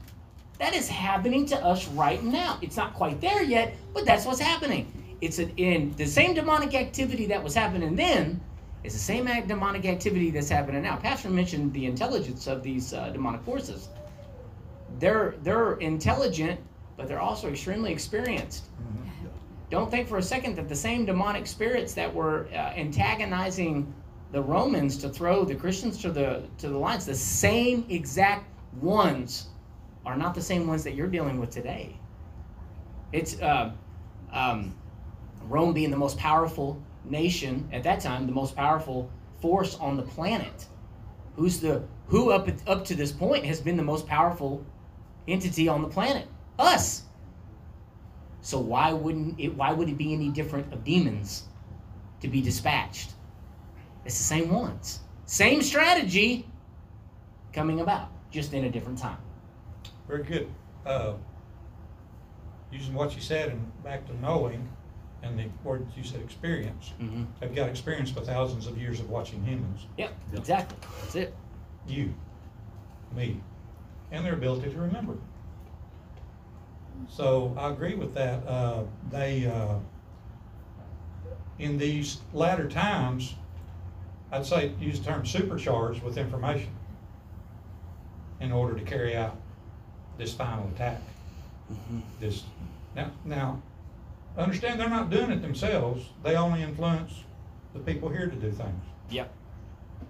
That 0.58 0.74
is 0.76 0.90
happening 0.90 1.46
to 1.48 1.58
us 1.66 1.88
right 1.90 2.22
now. 2.24 2.60
It's 2.62 2.76
not 2.76 2.94
quite 2.94 3.22
there 3.22 3.44
yet, 3.44 3.74
but 3.94 4.06
that's 4.06 4.26
what's 4.26 4.40
happening. 4.40 5.18
It's 5.22 5.40
an, 5.40 5.52
in 5.58 5.94
the 5.96 6.06
same 6.06 6.34
demonic 6.34 6.74
activity 6.76 7.26
that 7.28 7.44
was 7.44 7.54
happening 7.54 7.96
then 7.96 8.42
is 8.84 8.94
the 8.94 9.00
same 9.00 9.26
demonic 9.48 9.86
activity 9.86 10.32
that's 10.32 10.50
happening 10.50 10.84
now. 10.84 10.96
Pastor 10.96 11.30
mentioned 11.30 11.74
the 11.74 11.86
intelligence 11.86 12.48
of 12.48 12.64
these 12.64 12.94
uh, 12.94 13.10
demonic 13.10 13.42
forces. 13.44 13.90
They're 15.00 15.36
they're 15.44 15.74
intelligent, 15.76 16.60
but 16.98 17.08
they're 17.08 17.20
also 17.20 17.50
extremely 17.50 17.92
experienced. 17.92 18.66
Don't 19.70 19.92
think 19.92 20.08
for 20.08 20.18
a 20.18 20.24
second 20.24 20.56
that 20.56 20.68
the 20.68 20.76
same 20.76 21.06
demonic 21.06 21.46
spirits 21.46 21.94
that 21.94 22.14
were 22.14 22.48
uh, 22.52 22.74
antagonizing 22.76 23.94
the 24.32 24.42
Romans 24.42 24.98
to 24.98 25.10
throw 25.10 25.44
the 25.44 25.56
Christians 25.56 26.02
to 26.02 26.12
the 26.12 26.44
to 26.60 26.70
the 26.70 26.78
lions, 26.78 27.06
the 27.06 27.16
same 27.16 27.86
exact 27.90 28.46
ones 28.82 29.48
are 30.06 30.16
not 30.16 30.36
the 30.36 30.42
same 30.42 30.68
ones 30.68 30.84
that 30.84 30.94
you're 30.94 31.08
dealing 31.08 31.40
with 31.40 31.50
today. 31.50 31.96
It's 33.12 33.42
uh, 33.42 33.72
um, 34.32 34.76
Rome 35.44 35.74
being 35.74 35.92
the 35.92 35.98
most 35.98 36.18
powerful 36.18 36.82
nation 37.06 37.68
at 37.72 37.84
that 37.84 38.02
time, 38.02 38.28
the 38.28 38.32
most 38.32 38.56
powerful 38.56 39.10
force 39.42 39.76
on 39.76 39.98
the 39.98 40.04
planet. 40.04 40.68
Who's 41.36 41.60
the 41.60 41.84
who 42.08 42.32
up 42.32 42.50
up 42.68 42.86
to 42.86 42.96
this 42.96 43.12
point 43.12 43.46
has 43.46 43.60
been 43.60 43.78
the 43.78 43.84
most 43.84 44.06
powerful 44.08 44.64
entity 45.28 45.68
on 45.68 45.82
the 45.82 45.88
planet? 45.88 46.28
Us. 46.60 47.04
So 48.42 48.60
why 48.60 48.94
wouldn't 48.94 49.40
it? 49.40 49.56
Why 49.56 49.72
would 49.72 49.90
it 49.90 49.98
be 49.98 50.14
any 50.14 50.30
different 50.30 50.72
of 50.72 50.84
demons 50.84 51.46
to 52.22 52.28
be 52.28 52.42
dispatched? 52.42 53.14
It's 54.10 54.18
the 54.18 54.24
same 54.24 54.50
ones, 54.50 55.02
same 55.28 55.62
strategy 55.62 56.48
coming 57.54 57.80
about, 57.80 58.10
just 58.32 58.56
in 58.56 58.64
a 58.66 58.70
different 58.72 58.98
time. 58.98 59.20
Very 60.08 60.24
good. 60.24 60.50
Uh, 60.84 61.14
Using 62.72 62.96
what 62.96 63.14
you 63.14 63.22
said 63.22 63.50
and 63.50 63.84
back 63.84 64.08
to 64.08 64.20
knowing, 64.20 64.68
and 65.22 65.38
the 65.38 65.46
word 65.64 65.86
you 65.96 66.04
said 66.04 66.22
experience. 66.22 66.94
Mm-hmm. 67.00 67.26
They've 67.40 67.54
got 67.54 67.70
experience 67.70 68.10
for 68.10 68.22
thousands 68.22 68.66
of 68.66 68.80
years 68.80 69.00
of 69.00 69.12
watching 69.12 69.44
humans. 69.44 69.86
Yep, 70.00 70.12
exactly. 70.34 70.78
That's 71.02 71.16
it. 71.16 71.36
You, 71.88 72.12
me, 73.16 73.40
and 74.12 74.26
their 74.26 74.34
ability 74.34 74.72
to 74.72 74.78
remember. 74.80 75.18
So 77.08 77.56
I 77.60 77.70
agree 77.70 77.94
with 77.94 78.16
that. 78.16 78.44
Uh, 78.48 78.86
they, 79.12 79.46
uh, 79.46 79.76
in 81.60 81.78
these 81.78 82.22
latter 82.34 82.68
times, 82.68 83.36
I'd 84.32 84.46
say 84.46 84.72
use 84.80 85.00
the 85.00 85.06
term 85.06 85.26
supercharged 85.26 86.04
with 86.04 86.18
information 86.18 86.70
in 88.40 88.52
order 88.52 88.78
to 88.78 88.84
carry 88.86 89.16
out 89.16 89.36
this 90.18 90.34
final 90.34 90.68
attack. 90.76 91.02
This 92.20 92.44
now, 92.96 93.12
now, 93.26 93.62
understand 94.38 94.80
they're 94.80 94.90
not 94.90 95.10
doing 95.10 95.32
it 95.32 95.42
themselves. 95.42 96.06
They 96.24 96.36
only 96.36 96.64
influence 96.64 97.24
the 97.74 97.80
people 97.80 98.10
here 98.10 98.28
to 98.28 98.36
do 98.36 98.52
things. 98.52 98.84
Yep. 99.10 99.32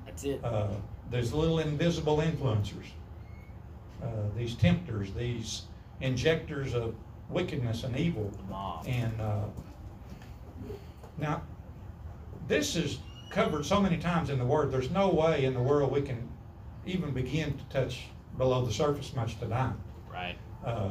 That's 0.05 0.23
it. 0.23 0.43
Uh, 0.43 0.67
there's 1.09 1.33
little 1.33 1.59
invisible 1.59 2.17
influencers, 2.17 2.85
uh, 4.01 4.07
these 4.37 4.55
tempters, 4.55 5.11
these 5.13 5.63
injectors 6.01 6.73
of 6.73 6.95
wickedness 7.29 7.83
and 7.83 7.97
evil. 7.97 8.31
And 8.85 9.19
uh, 9.19 9.45
now, 11.17 11.41
this 12.47 12.75
is 12.75 12.99
covered 13.29 13.65
so 13.65 13.81
many 13.81 13.97
times 13.97 14.29
in 14.29 14.39
the 14.39 14.45
Word. 14.45 14.71
There's 14.71 14.89
no 14.91 15.09
way 15.09 15.45
in 15.45 15.53
the 15.53 15.61
world 15.61 15.91
we 15.91 16.01
can 16.01 16.27
even 16.85 17.11
begin 17.11 17.57
to 17.57 17.63
touch 17.65 18.05
below 18.37 18.65
the 18.65 18.71
surface 18.73 19.13
much 19.15 19.39
tonight. 19.39 19.73
Right. 20.11 20.37
Uh, 20.65 20.89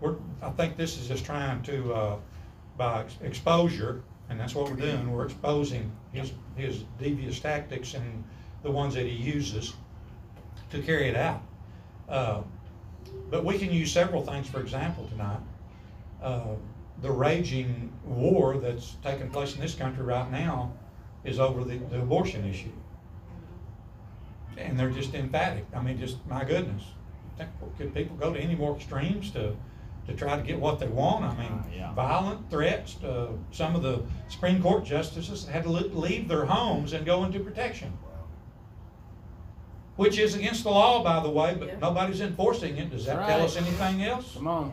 we're, 0.00 0.16
I 0.42 0.50
think 0.50 0.76
this 0.76 0.98
is 0.98 1.08
just 1.08 1.24
trying 1.24 1.62
to, 1.62 1.94
uh, 1.94 2.16
by 2.76 3.00
ex- 3.02 3.16
exposure, 3.22 4.02
and 4.28 4.38
that's 4.38 4.54
what 4.54 4.68
we're 4.68 4.76
doing, 4.76 5.10
we're 5.10 5.24
exposing 5.24 5.90
his, 6.12 6.32
his 6.56 6.84
devious 6.98 7.38
tactics 7.40 7.94
and 7.94 8.24
the 8.62 8.70
ones 8.70 8.94
that 8.94 9.06
he 9.06 9.12
uses 9.12 9.74
to 10.70 10.80
carry 10.82 11.08
it 11.08 11.16
out. 11.16 11.42
Uh, 12.08 12.42
But 13.30 13.44
we 13.44 13.58
can 13.58 13.70
use 13.72 13.92
several 13.92 14.22
things, 14.22 14.48
for 14.48 14.60
example, 14.60 15.06
tonight. 15.08 15.40
Uh, 16.22 16.54
The 17.00 17.10
raging 17.10 17.92
war 18.04 18.56
that's 18.58 18.96
taking 19.02 19.30
place 19.30 19.54
in 19.54 19.60
this 19.60 19.74
country 19.74 20.04
right 20.04 20.30
now 20.30 20.72
is 21.24 21.38
over 21.38 21.64
the, 21.64 21.78
the 21.78 22.00
abortion 22.00 22.44
issue. 22.46 22.72
And 24.56 24.78
they're 24.78 24.90
just 24.90 25.14
emphatic, 25.14 25.64
I 25.74 25.80
mean, 25.82 25.98
just, 25.98 26.24
my 26.26 26.44
goodness. 26.44 26.82
Think- 27.38 27.50
Could 27.78 27.94
people 27.94 28.16
go 28.16 28.32
to 28.32 28.38
any 28.38 28.54
more 28.54 28.76
extremes 28.76 29.30
to, 29.30 29.56
to 30.06 30.12
try 30.14 30.36
to 30.36 30.42
get 30.42 30.58
what 30.60 30.78
they 30.78 30.88
want? 30.88 31.24
I 31.24 31.34
mean, 31.36 31.52
Uh, 31.52 31.62
yeah. 31.74 31.94
violent 31.94 32.50
threats 32.50 32.94
to 32.96 33.28
some 33.50 33.74
of 33.74 33.82
the 33.82 34.02
Supreme 34.28 34.60
Court 34.62 34.84
justices 34.84 35.46
had 35.46 35.62
to 35.64 35.70
leave 35.70 36.28
their 36.28 36.44
homes 36.44 36.92
and 36.92 37.06
go 37.06 37.24
into 37.24 37.40
protection. 37.40 37.92
Which 39.96 40.18
is 40.18 40.34
against 40.34 40.64
the 40.64 40.70
law, 40.70 41.02
by 41.02 41.20
the 41.22 41.30
way, 41.30 41.54
but 41.58 41.78
nobody's 41.80 42.20
enforcing 42.20 42.76
it. 42.78 42.90
Does 42.90 43.06
that 43.06 43.26
tell 43.26 43.42
us 43.42 43.56
anything 43.56 44.02
else? 44.02 44.34
Come 44.34 44.48
on. 44.48 44.72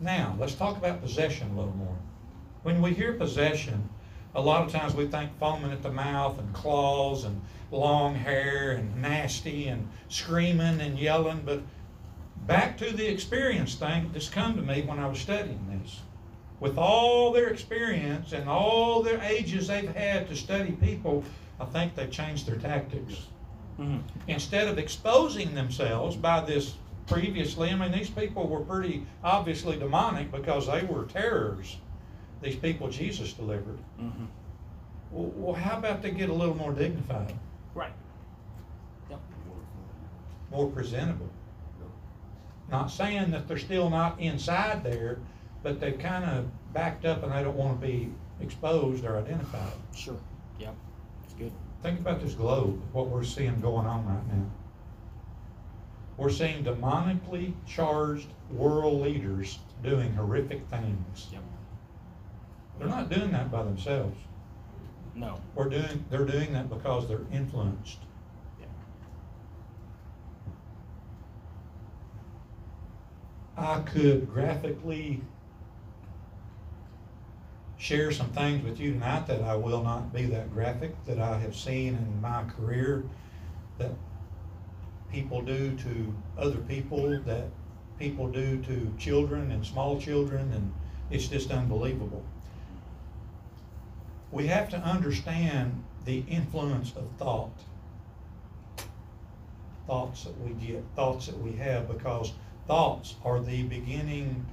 Now, 0.00 0.36
let's 0.38 0.54
talk 0.54 0.76
about 0.76 1.00
possession 1.02 1.50
a 1.50 1.56
little 1.56 1.74
more. 1.74 1.96
When 2.62 2.80
we 2.82 2.92
hear 2.94 3.14
possession, 3.14 3.88
a 4.34 4.40
lot 4.40 4.64
of 4.64 4.72
times 4.72 4.94
we 4.94 5.06
think 5.06 5.30
foaming 5.38 5.72
at 5.72 5.82
the 5.82 5.90
mouth 5.90 6.38
and 6.38 6.52
claws 6.52 7.24
and 7.24 7.40
long 7.70 8.14
hair 8.14 8.72
and 8.72 9.00
nasty 9.00 9.68
and 9.68 9.88
screaming 10.08 10.80
and 10.80 10.98
yelling, 10.98 11.42
but 11.44 11.60
back 12.46 12.76
to 12.78 12.94
the 12.96 13.06
experience 13.06 13.74
thing, 13.74 14.10
this 14.12 14.28
come 14.28 14.56
to 14.56 14.62
me 14.62 14.82
when 14.82 14.98
I 14.98 15.06
was 15.06 15.18
studying 15.18 15.80
this. 15.82 16.00
With 16.60 16.76
all 16.78 17.32
their 17.32 17.48
experience 17.48 18.32
and 18.32 18.48
all 18.48 19.02
their 19.02 19.20
ages 19.22 19.68
they've 19.68 19.94
had 19.94 20.28
to 20.28 20.36
study 20.36 20.72
people, 20.72 21.24
I 21.60 21.64
think 21.66 21.94
they've 21.94 22.10
changed 22.10 22.46
their 22.46 22.56
tactics 22.56 23.26
Mhm. 23.78 24.00
instead 24.26 24.66
of 24.66 24.78
exposing 24.78 25.54
themselves 25.54 26.16
by 26.16 26.40
this 26.40 26.74
previously, 27.06 27.70
I 27.70 27.76
mean, 27.76 27.92
these 27.92 28.10
people 28.10 28.46
were 28.48 28.60
pretty 28.60 29.06
obviously 29.22 29.78
demonic 29.78 30.30
because 30.32 30.66
they 30.66 30.82
were 30.84 31.04
terrors, 31.04 31.76
these 32.42 32.56
people 32.56 32.88
Jesus 32.88 33.32
delivered. 33.32 33.78
Mhm. 34.00 34.26
Well, 35.10 35.32
well, 35.36 35.54
how 35.54 35.78
about 35.78 36.02
they 36.02 36.10
get 36.10 36.28
a 36.28 36.32
little 36.34 36.54
more 36.54 36.72
dignified, 36.72 37.34
Right. 37.74 37.92
Yep. 39.10 39.20
more 40.50 40.66
presentable? 40.70 41.28
Not 42.70 42.90
saying 42.90 43.30
that 43.30 43.48
they're 43.48 43.56
still 43.58 43.88
not 43.88 44.20
inside 44.20 44.84
there, 44.84 45.18
but 45.62 45.80
they've 45.80 45.98
kind 45.98 46.24
of 46.26 46.46
backed 46.74 47.06
up 47.06 47.22
and 47.22 47.32
they 47.32 47.42
don't 47.42 47.56
want 47.56 47.80
to 47.80 47.86
be 47.86 48.12
exposed 48.40 49.04
or 49.06 49.16
identified. 49.16 49.72
Sure. 49.94 50.18
Yep. 50.58 50.74
It's 51.24 51.34
good. 51.34 51.52
Think 51.82 52.00
about 52.00 52.20
this 52.20 52.34
globe, 52.34 52.78
what 52.92 53.08
we're 53.08 53.24
seeing 53.24 53.58
going 53.60 53.86
on 53.86 54.04
right 54.06 54.26
now. 54.28 54.44
We're 56.18 56.30
seeing 56.30 56.64
demonically 56.64 57.54
charged 57.66 58.26
world 58.50 59.00
leaders 59.00 59.58
doing 59.82 60.12
horrific 60.14 60.66
things. 60.68 61.28
Yep. 61.32 61.42
They're 62.78 62.88
not 62.88 63.10
doing 63.10 63.32
that 63.32 63.50
by 63.50 63.62
themselves. 63.62 64.16
No. 65.14 65.40
We're 65.54 65.68
doing, 65.68 66.04
they're 66.10 66.24
doing 66.24 66.52
that 66.52 66.70
because 66.70 67.08
they're 67.08 67.26
influenced. 67.32 67.98
Yep. 68.60 68.68
I 73.56 73.80
could 73.80 74.30
graphically 74.32 75.22
share 77.78 78.12
some 78.12 78.28
things 78.30 78.64
with 78.64 78.78
you 78.78 78.92
tonight 78.92 79.26
that 79.26 79.42
I 79.42 79.56
will 79.56 79.82
not 79.82 80.12
be 80.12 80.26
that 80.26 80.52
graphic, 80.52 80.94
that 81.06 81.18
I 81.18 81.38
have 81.38 81.56
seen 81.56 81.94
in 81.94 82.20
my 82.20 82.44
career 82.44 83.04
that 83.78 83.92
people 85.10 85.42
do 85.42 85.76
to 85.76 86.14
other 86.36 86.58
people, 86.58 87.18
that 87.24 87.46
people 87.98 88.28
do 88.28 88.62
to 88.62 88.92
children 88.98 89.50
and 89.52 89.64
small 89.64 90.00
children, 90.00 90.52
and 90.52 90.72
it's 91.10 91.28
just 91.28 91.50
unbelievable. 91.50 92.24
We 94.30 94.46
have 94.48 94.68
to 94.70 94.76
understand 94.78 95.84
the 96.04 96.24
influence 96.28 96.92
of 96.96 97.08
thought. 97.18 97.52
Thoughts 99.86 100.24
that 100.24 100.38
we 100.40 100.50
get, 100.66 100.84
thoughts 100.94 101.26
that 101.26 101.38
we 101.38 101.52
have, 101.52 101.88
because 101.88 102.32
thoughts 102.66 103.14
are 103.24 103.40
the 103.40 103.62
beginning 103.62 104.44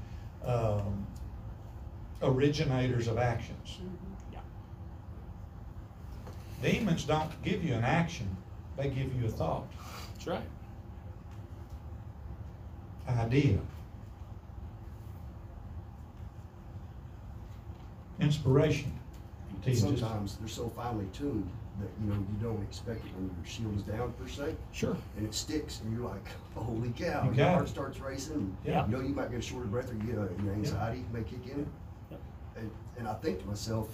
um, 0.46 1.06
originators 2.22 3.08
of 3.08 3.18
actions. 3.18 3.80
Yeah. 4.32 4.40
Demons 6.62 7.04
don't 7.04 7.30
give 7.44 7.64
you 7.64 7.74
an 7.74 7.84
action, 7.84 8.36
they 8.78 8.90
give 8.90 9.14
you 9.14 9.28
a 9.28 9.32
thought, 9.32 9.68
That's 10.14 10.28
right. 10.28 10.42
idea. 13.10 13.60
inspiration. 18.20 18.92
Just- 19.74 19.82
Sometimes 20.00 20.38
they're 20.38 20.48
so 20.48 20.70
finely 20.70 21.06
tuned 21.14 21.50
that, 21.80 21.90
you 22.02 22.08
know, 22.10 22.16
you 22.16 22.38
don't 22.42 22.62
expect 22.64 23.06
it 23.06 23.14
when 23.16 23.26
your 23.26 23.46
shield 23.46 23.76
is 23.76 23.84
down 23.84 24.14
per 24.14 24.28
se, 24.28 24.56
Sure. 24.72 24.96
and 25.18 25.26
it 25.26 25.34
sticks, 25.34 25.82
and 25.82 25.92
you're 25.98 26.08
like, 26.08 26.26
holy 26.56 26.90
cow, 26.92 27.22
You 27.24 27.28
your 27.30 27.36
got 27.36 27.54
heart 27.56 27.66
it. 27.66 27.70
starts 27.70 28.00
racing. 28.00 28.34
and 28.36 28.58
Yeah. 28.64 28.86
You 28.86 28.92
know, 28.94 29.00
you 29.02 29.14
might 29.14 29.30
get 29.30 29.40
a 29.40 29.42
short 29.42 29.64
of 29.66 29.72
breath, 29.72 29.92
or 29.92 29.96
you 29.96 30.04
get, 30.04 30.18
a- 30.18 30.30
you 30.38 30.44
know, 30.44 30.54
anxiety 30.54 31.04
may 31.12 31.24
kick 31.24 31.46
in. 31.48 31.68
Yep. 32.12 32.20
And, 32.58 32.72
and 32.98 33.08
I 33.08 33.14
think 33.16 33.40
to 33.42 33.48
myself, 33.48 33.90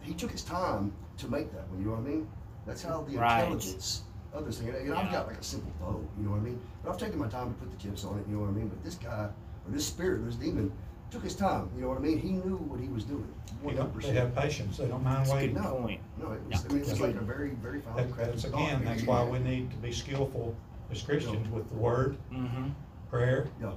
he 0.00 0.14
took 0.14 0.30
his 0.30 0.44
time 0.44 0.92
to 1.16 1.28
make 1.28 1.52
that 1.52 1.68
one, 1.70 1.80
you 1.80 1.86
know 1.86 1.92
what 1.96 2.00
I 2.00 2.08
mean? 2.08 2.28
That's 2.66 2.82
how 2.82 3.02
the 3.02 3.16
Right. 3.16 3.40
intelligence 3.42 4.02
of 4.32 4.44
this 4.46 4.58
thing, 4.58 4.68
and 4.68 4.76
and 4.76 4.94
I've 4.94 5.06
Yeah. 5.06 5.12
got 5.12 5.26
like 5.26 5.38
a 5.38 5.42
simple 5.42 5.72
bow, 5.80 6.00
you 6.18 6.24
know 6.24 6.30
what 6.32 6.40
I 6.40 6.42
mean? 6.44 6.60
But 6.84 6.90
I've 6.92 6.98
taken 6.98 7.18
my 7.18 7.28
time 7.28 7.48
to 7.48 7.54
put 7.60 7.70
the 7.70 7.76
tips 7.78 8.04
on 8.04 8.18
it, 8.18 8.26
you 8.28 8.34
know 8.36 8.42
what 8.42 8.50
I 8.50 8.52
mean? 8.52 8.68
But 8.68 8.84
this 8.84 8.94
guy, 8.94 9.24
or 9.66 9.70
this 9.72 9.86
spirit, 9.86 10.24
this 10.24 10.36
demon, 10.36 10.70
took 11.10 11.22
his 11.24 11.34
time, 11.34 11.70
you 11.74 11.82
know 11.82 11.88
what 11.88 11.98
I 11.98 12.00
mean? 12.02 12.18
He 12.18 12.32
knew 12.32 12.56
what 12.56 12.80
he 12.80 12.88
was 12.88 13.04
doing, 13.04 13.24
You 13.60 13.66
one 13.66 13.76
don't, 13.76 14.00
they 14.00 14.08
have 14.12 14.34
percent. 14.34 14.36
patience, 14.36 14.76
they 14.76 14.86
don't 14.88 15.02
mind 15.02 15.20
That's 15.20 15.30
waiting. 15.32 15.54
good 15.54 15.64
No. 15.64 15.74
point. 15.76 16.00
No, 16.18 16.32
it 16.32 16.40
was, 16.46 16.50
Yeah. 16.50 16.58
I 16.68 16.72
mean, 16.72 16.78
it's 16.80 16.88
That's 16.88 17.00
like 17.00 17.12
good. 17.14 17.22
a 17.22 17.24
very, 17.24 17.50
very 17.50 17.80
finely 17.80 18.02
That- 18.04 18.12
crafted 18.12 18.26
That's 18.26 18.44
thought. 18.44 18.54
again, 18.62 18.84
that's 18.84 19.02
why 19.04 19.24
we 19.24 19.38
need 19.38 19.70
to 19.70 19.76
be 19.78 19.90
skillful 19.92 20.54
as 20.90 21.02
Christians 21.02 21.48
with 21.50 21.68
the 21.70 21.76
word, 21.76 22.16
Mm-hmm. 22.32 22.68
prayer, 23.10 23.48
Yeah, 23.60 23.72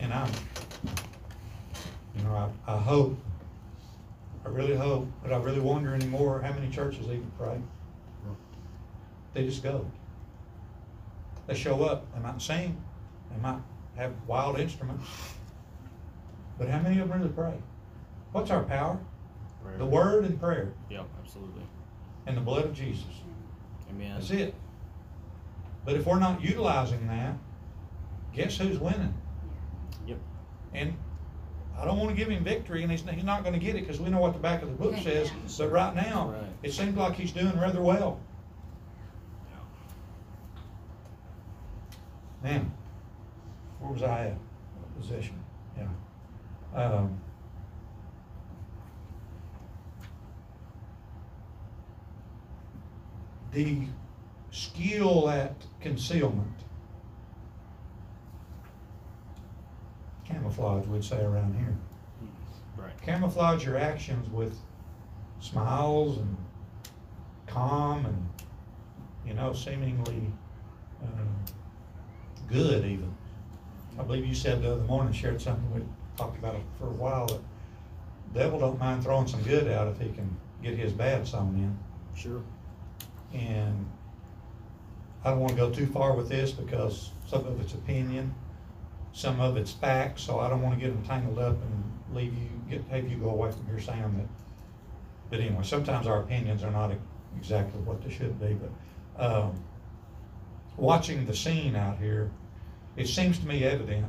and 0.00 0.12
I'm, 0.12 0.30
you 2.16 2.24
know, 2.24 2.50
I, 2.66 2.72
I 2.74 2.78
hope, 2.78 3.16
I 4.44 4.48
really 4.48 4.76
hope, 4.76 5.06
but 5.22 5.32
I 5.32 5.36
really 5.36 5.60
wonder 5.60 5.94
anymore, 5.94 6.40
how 6.42 6.52
many 6.52 6.68
churches 6.68 7.06
even 7.06 7.30
pray? 7.38 7.60
yeah. 8.26 8.34
They 9.34 9.44
just 9.44 9.62
go. 9.62 9.86
They 11.46 11.54
show 11.54 11.84
up, 11.84 12.12
they 12.14 12.20
might 12.20 12.42
sing, 12.42 12.76
they 13.30 13.40
might 13.40 13.60
have 13.96 14.12
wild 14.26 14.58
instruments, 14.58 15.04
but 16.62 16.70
how 16.70 16.78
many 16.80 17.00
of 17.00 17.08
them 17.08 17.18
really 17.18 17.32
pray? 17.32 17.54
What's 18.30 18.52
our 18.52 18.62
power? 18.62 18.96
The 19.78 19.84
word 19.84 20.24
and 20.24 20.38
prayer, 20.38 20.72
Yep, 20.90 21.06
absolutely. 21.20 21.62
and 22.26 22.36
the 22.36 22.40
blood 22.40 22.64
of 22.64 22.72
Jesus. 22.72 23.04
Amen. 23.90 24.14
That's 24.14 24.30
it. 24.30 24.54
But 25.84 25.96
if 25.96 26.06
we're 26.06 26.20
not 26.20 26.40
utilizing 26.40 27.04
that, 27.08 27.34
guess 28.32 28.56
who's 28.58 28.78
winning? 28.78 29.12
Yep. 30.06 30.18
And 30.74 30.94
I 31.76 31.84
don't 31.84 31.98
want 31.98 32.10
to 32.10 32.16
give 32.16 32.28
him 32.28 32.44
victory, 32.44 32.82
and 32.84 32.92
he's, 32.92 33.02
he's 33.10 33.24
not 33.24 33.42
going 33.42 33.54
to 33.54 33.58
get 33.64 33.74
it 33.74 33.80
because 33.80 33.98
we 34.00 34.08
know 34.08 34.20
what 34.20 34.34
the 34.34 34.38
back 34.38 34.62
of 34.62 34.68
the 34.68 34.74
book 34.76 34.94
says. 35.02 35.32
But 35.58 35.72
right 35.72 35.94
now, 35.96 36.28
Right. 36.30 36.42
it 36.62 36.72
seems 36.72 36.96
like 36.96 37.14
he's 37.14 37.32
doing 37.32 37.58
rather 37.58 37.80
well. 37.82 38.20
Now, 42.44 42.60
where 43.80 43.92
was 43.92 44.02
I 44.02 44.26
at? 44.28 44.32
What 44.34 45.00
Position, 45.00 45.34
yeah. 45.34 45.41
Um, 46.74 47.20
the 53.52 53.82
skill 54.50 55.28
at 55.28 55.54
concealment. 55.80 56.48
Camouflage, 60.24 60.86
we'd 60.86 61.04
say 61.04 61.22
around 61.22 61.54
here. 61.56 61.76
Right. 62.76 63.00
Camouflage 63.02 63.64
your 63.64 63.76
actions 63.76 64.30
with 64.30 64.58
smiles 65.40 66.18
and 66.18 66.36
calm 67.46 68.06
and, 68.06 68.28
you 69.26 69.34
know, 69.34 69.52
seemingly 69.52 70.32
uh, 71.02 71.52
good 72.48 72.84
even. 72.84 73.14
I 73.98 74.02
believe 74.02 74.24
you 74.24 74.34
said 74.34 74.62
the 74.62 74.72
other 74.72 74.84
morning, 74.84 75.12
shared 75.12 75.40
something, 75.40 75.70
we 75.74 75.82
talked 76.16 76.38
about 76.38 76.54
it 76.54 76.62
for 76.78 76.86
a 76.86 76.92
while, 76.92 77.26
that 77.26 77.40
devil 78.34 78.58
don't 78.58 78.78
mind 78.78 79.02
throwing 79.02 79.26
some 79.26 79.42
good 79.42 79.68
out 79.68 79.88
if 79.88 79.98
he 79.98 80.08
can 80.10 80.36
get 80.62 80.76
his 80.76 80.92
bad 80.92 81.26
sown 81.26 81.54
in. 81.56 81.78
Sure. 82.18 82.42
And 83.32 83.86
I 85.24 85.30
don't 85.30 85.40
wanna 85.40 85.54
go 85.54 85.70
too 85.70 85.86
far 85.86 86.14
with 86.14 86.28
this 86.28 86.50
because 86.50 87.10
some 87.26 87.46
of 87.46 87.60
it's 87.60 87.74
opinion, 87.74 88.34
some 89.12 89.40
of 89.40 89.56
it's 89.56 89.72
facts, 89.72 90.22
so 90.22 90.40
I 90.40 90.48
don't 90.48 90.62
wanna 90.62 90.76
get 90.76 90.88
them 90.88 91.04
tangled 91.04 91.38
up 91.38 91.56
and 91.62 92.16
leave 92.16 92.34
you, 92.34 92.48
get, 92.68 92.84
have 92.88 93.10
you 93.10 93.16
go 93.16 93.30
away 93.30 93.50
from 93.50 93.66
here 93.66 93.80
saying 93.80 94.16
that. 94.18 94.28
But 95.30 95.40
anyway, 95.40 95.62
sometimes 95.62 96.06
our 96.06 96.20
opinions 96.20 96.62
are 96.62 96.70
not 96.70 96.92
exactly 97.36 97.80
what 97.80 98.02
they 98.02 98.10
should 98.10 98.38
be, 98.40 98.54
but, 98.54 99.24
um, 99.24 99.54
watching 100.76 101.26
the 101.26 101.34
scene 101.34 101.76
out 101.76 101.98
here, 101.98 102.30
it 102.96 103.06
seems 103.06 103.38
to 103.38 103.46
me 103.46 103.64
evident 103.64 104.06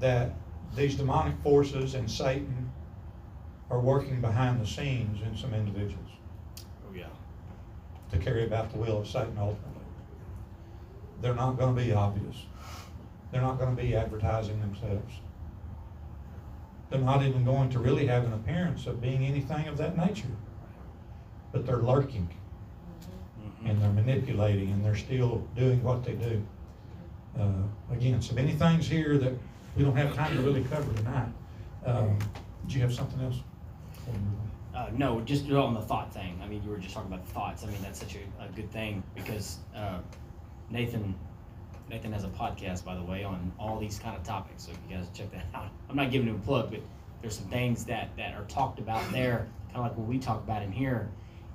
that 0.00 0.32
these 0.74 0.96
demonic 0.96 1.36
forces 1.42 1.94
and 1.94 2.10
Satan 2.10 2.70
are 3.70 3.80
working 3.80 4.20
behind 4.20 4.60
the 4.60 4.66
scenes 4.66 5.22
in 5.22 5.36
some 5.36 5.52
individuals 5.54 6.08
Oh, 6.88 6.94
yeah. 6.94 7.06
to 8.10 8.18
carry 8.18 8.44
about 8.44 8.70
the 8.72 8.78
will 8.78 8.98
of 8.98 9.06
Satan 9.08 9.36
ultimately. 9.38 9.72
They're 11.20 11.34
not 11.34 11.58
gonna 11.58 11.72
be 11.72 11.92
obvious. 11.92 12.44
They're 13.32 13.40
not 13.42 13.58
gonna 13.58 13.74
be 13.76 13.96
advertising 13.96 14.60
themselves. 14.60 15.14
They're 16.90 17.00
not 17.00 17.22
even 17.24 17.44
going 17.44 17.70
to 17.70 17.78
really 17.80 18.06
have 18.06 18.24
an 18.24 18.32
appearance 18.34 18.86
of 18.86 19.00
being 19.00 19.24
anything 19.24 19.66
of 19.66 19.76
that 19.78 19.96
nature. 19.96 20.28
But 21.52 21.66
they're 21.66 21.78
lurking 21.82 22.28
Mhm. 23.64 23.70
and 23.70 23.82
they're 23.82 23.92
manipulating 23.92 24.70
and 24.72 24.84
they're 24.84 24.94
still 24.94 25.42
doing 25.56 25.82
what 25.82 26.04
they 26.04 26.14
do. 26.14 26.46
Uh, 27.38 27.62
again, 27.90 28.22
so 28.22 28.34
many 28.34 28.52
things 28.52 28.86
here 28.88 29.18
that 29.18 29.32
we 29.76 29.84
don't 29.84 29.96
have 29.96 30.14
time 30.14 30.34
to 30.36 30.42
really 30.42 30.64
cover 30.64 30.92
tonight. 30.94 31.28
Um, 31.84 32.18
do 32.66 32.74
you 32.74 32.80
have 32.80 32.94
something 32.94 33.20
else? 33.20 33.40
before 33.92 34.14
we 34.14 34.18
move 34.20 34.38
on? 34.74 34.80
Uh, 34.80 34.90
no, 34.96 35.20
just 35.22 35.50
on 35.50 35.74
the 35.74 35.80
thought 35.80 36.12
thing. 36.12 36.38
I 36.42 36.48
mean, 36.48 36.62
you 36.62 36.70
were 36.70 36.78
just 36.78 36.94
talking 36.94 37.12
about 37.12 37.26
the 37.26 37.32
thoughts. 37.32 37.62
I 37.62 37.66
mean, 37.66 37.80
that's 37.82 37.98
such 37.98 38.16
a, 38.16 38.44
a 38.44 38.48
good 38.48 38.70
thing 38.70 39.02
because 39.14 39.58
uh, 39.74 39.98
Nathan 40.70 41.14
Nathan 41.88 42.12
has 42.12 42.24
a 42.24 42.28
podcast, 42.28 42.84
by 42.84 42.96
the 42.96 43.02
way, 43.02 43.22
on 43.22 43.52
all 43.60 43.78
these 43.78 43.98
kind 43.98 44.16
of 44.16 44.24
topics. 44.24 44.64
So 44.64 44.72
if 44.72 44.78
you 44.90 44.96
guys 44.96 45.06
check 45.14 45.30
that 45.30 45.46
out, 45.54 45.68
I'm 45.88 45.96
not 45.96 46.10
giving 46.10 46.28
him 46.28 46.34
a 46.34 46.38
plug, 46.38 46.70
but 46.70 46.80
there's 47.20 47.36
some 47.36 47.46
things 47.46 47.84
that 47.84 48.16
that 48.16 48.34
are 48.34 48.44
talked 48.44 48.78
about 48.78 49.10
there, 49.12 49.46
kind 49.68 49.76
of 49.76 49.82
like 49.82 49.96
what 49.96 50.06
we 50.06 50.18
talk 50.18 50.42
about 50.42 50.62
in 50.62 50.72
here. 50.72 51.08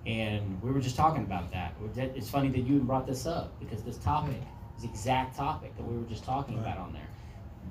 And 0.05 0.59
we 0.63 0.71
were 0.71 0.79
just 0.79 0.95
talking 0.95 1.23
about 1.23 1.51
that. 1.51 1.73
It's 1.95 2.29
funny 2.29 2.49
that 2.49 2.61
you 2.61 2.79
brought 2.79 3.05
this 3.05 3.27
up 3.27 3.59
because 3.59 3.83
this 3.83 3.97
topic 3.97 4.41
is 4.77 4.83
the 4.83 4.89
exact 4.89 5.35
topic 5.35 5.75
that 5.77 5.83
we 5.83 5.95
were 5.95 6.09
just 6.09 6.23
talking 6.23 6.57
about 6.57 6.79
on 6.79 6.91
there. 6.91 7.10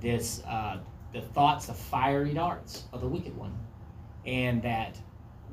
This 0.00 0.42
uh, 0.46 0.78
the 1.12 1.20
thoughts, 1.20 1.68
of 1.68 1.76
fiery 1.76 2.34
darts 2.34 2.84
of 2.92 3.00
the 3.00 3.08
wicked 3.08 3.36
one, 3.36 3.56
and 4.26 4.62
that 4.62 4.98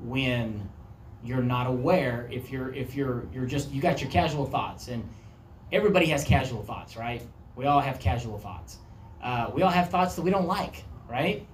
when 0.04 0.70
you're 1.24 1.42
not 1.42 1.68
aware 1.68 2.30
if 2.32 2.52
you're 2.52 2.74
if 2.74 2.96
you're 2.96 3.26
you're 3.34 3.46
just 3.46 3.72
you 3.72 3.82
got 3.82 4.02
your 4.02 4.12
casual 4.12 4.46
thoughts. 4.46 4.88
And 4.88 5.08
everybody 5.72 6.06
has 6.08 6.24
casual 6.24 6.64
thoughts 6.64 6.96
right? 6.96 7.22
We 7.56 7.66
all 7.66 7.82
have 7.82 8.00
casual 8.00 8.38
thoughts. 8.38 8.78
Uh, 9.22 9.50
we 9.54 9.64
all 9.64 9.72
have 9.72 9.90
thoughts 9.90 10.16
that 10.16 10.22
we 10.22 10.30
don't 10.30 10.48
like 10.48 10.84
right? 11.08 11.46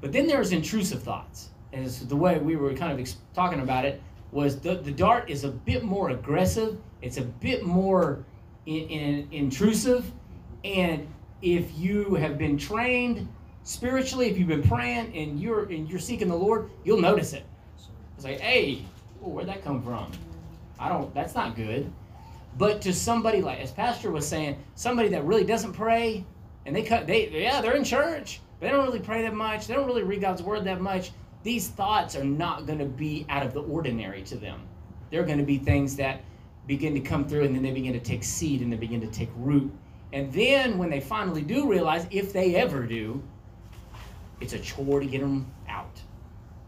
But 0.00 0.12
then 0.12 0.26
there's 0.26 0.52
intrusive 0.52 1.02
thoughts. 1.02 1.50
As 1.72 2.06
the 2.06 2.16
way 2.16 2.38
we 2.38 2.56
were 2.56 2.74
kind 2.74 2.92
of 2.92 2.98
ex- 2.98 3.16
talking 3.34 3.60
about 3.60 3.84
it 3.84 4.02
was 4.32 4.60
the, 4.60 4.76
the 4.76 4.90
dart 4.90 5.30
is 5.30 5.44
a 5.44 5.50
bit 5.50 5.84
more 5.84 6.10
aggressive. 6.10 6.78
It's 7.02 7.16
a 7.16 7.22
bit 7.22 7.64
more 7.64 8.24
in, 8.66 8.88
in, 8.88 9.28
intrusive. 9.30 10.10
And 10.64 11.06
if 11.42 11.76
you 11.78 12.14
have 12.14 12.38
been 12.38 12.56
trained 12.56 13.28
spiritually 13.62 14.28
if 14.28 14.38
you've 14.38 14.48
been 14.48 14.62
praying 14.62 15.14
and 15.16 15.40
you're 15.40 15.64
and 15.64 15.88
you're 15.88 15.98
seeking 15.98 16.28
the 16.28 16.34
lord 16.34 16.70
you'll 16.84 17.00
notice 17.00 17.32
it 17.32 17.44
it's 18.20 18.26
like, 18.26 18.40
hey, 18.40 18.84
oh, 19.24 19.30
where'd 19.30 19.48
that 19.48 19.64
come 19.64 19.82
from? 19.82 20.12
I 20.78 20.90
don't. 20.90 21.14
That's 21.14 21.34
not 21.34 21.56
good. 21.56 21.90
But 22.58 22.82
to 22.82 22.92
somebody 22.92 23.40
like, 23.40 23.60
as 23.60 23.70
Pastor 23.70 24.10
was 24.10 24.28
saying, 24.28 24.62
somebody 24.74 25.08
that 25.08 25.24
really 25.24 25.44
doesn't 25.44 25.72
pray, 25.72 26.26
and 26.66 26.76
they 26.76 26.82
cut, 26.82 27.06
they 27.06 27.30
yeah, 27.30 27.62
they're 27.62 27.76
in 27.76 27.82
church, 27.82 28.42
but 28.58 28.66
they 28.66 28.72
don't 28.72 28.84
really 28.84 29.00
pray 29.00 29.22
that 29.22 29.32
much. 29.32 29.66
They 29.66 29.72
don't 29.72 29.86
really 29.86 30.02
read 30.02 30.20
God's 30.20 30.42
word 30.42 30.64
that 30.64 30.82
much. 30.82 31.12
These 31.44 31.68
thoughts 31.68 32.14
are 32.14 32.22
not 32.22 32.66
going 32.66 32.78
to 32.78 32.84
be 32.84 33.24
out 33.30 33.42
of 33.42 33.54
the 33.54 33.62
ordinary 33.62 34.20
to 34.24 34.36
them. 34.36 34.68
They're 35.10 35.24
going 35.24 35.38
to 35.38 35.44
be 35.44 35.56
things 35.56 35.96
that 35.96 36.20
begin 36.66 36.92
to 36.92 37.00
come 37.00 37.26
through, 37.26 37.44
and 37.44 37.54
then 37.54 37.62
they 37.62 37.72
begin 37.72 37.94
to 37.94 38.00
take 38.00 38.22
seed 38.22 38.60
and 38.60 38.70
they 38.70 38.76
begin 38.76 39.00
to 39.00 39.06
take 39.06 39.30
root. 39.34 39.72
And 40.12 40.32
then 40.32 40.76
when 40.78 40.90
they 40.90 41.00
finally 41.00 41.42
do 41.42 41.68
realize, 41.68 42.06
if 42.10 42.32
they 42.32 42.56
ever 42.56 42.84
do, 42.84 43.22
it's 44.40 44.52
a 44.54 44.58
chore 44.58 45.00
to 45.00 45.06
get 45.06 45.20
them 45.20 45.46
out 45.68 46.00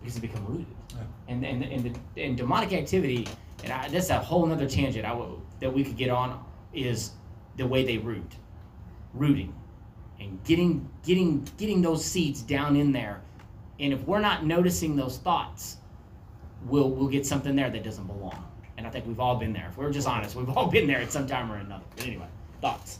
because 0.00 0.14
they 0.14 0.20
become 0.20 0.44
rooted 0.46 0.66
Yeah. 0.90 1.02
and 1.28 1.44
and 1.44 1.62
and, 1.64 1.96
the, 2.14 2.22
and 2.22 2.36
demonic 2.36 2.72
activity, 2.72 3.26
and 3.64 3.72
I, 3.72 3.88
that's 3.88 4.10
a 4.10 4.18
whole 4.18 4.46
nother 4.46 4.68
tangent 4.68 5.04
I 5.06 5.10
w- 5.10 5.40
that 5.60 5.72
we 5.72 5.82
could 5.84 5.96
get 5.96 6.10
on 6.10 6.44
is 6.72 7.12
the 7.56 7.66
way 7.66 7.84
they 7.84 7.98
root, 7.98 8.36
rooting, 9.14 9.54
and 10.20 10.42
getting 10.44 10.88
getting 11.04 11.46
getting 11.56 11.82
those 11.82 12.04
seeds 12.04 12.42
down 12.42 12.76
in 12.76 12.92
there, 12.92 13.22
and 13.80 13.92
if 13.92 14.02
we're 14.06 14.20
not 14.20 14.44
noticing 14.44 14.94
those 14.96 15.18
thoughts, 15.18 15.78
we'll 16.66 16.90
we'll 16.90 17.08
get 17.08 17.24
something 17.26 17.56
there 17.56 17.70
that 17.70 17.82
doesn't 17.82 18.06
belong. 18.06 18.44
And 18.76 18.86
I 18.86 18.90
think 18.90 19.06
we've 19.06 19.20
all 19.20 19.36
been 19.36 19.52
there. 19.52 19.68
If 19.70 19.76
we're 19.76 19.90
just 19.92 20.08
honest, 20.08 20.34
we've 20.36 20.48
all 20.50 20.66
been 20.68 20.86
there 20.86 20.98
at 21.00 21.10
some 21.12 21.26
time 21.26 21.50
or 21.50 21.56
another. 21.56 21.84
But 21.96 22.06
anyway, 22.06 22.26
thoughts. 22.60 22.98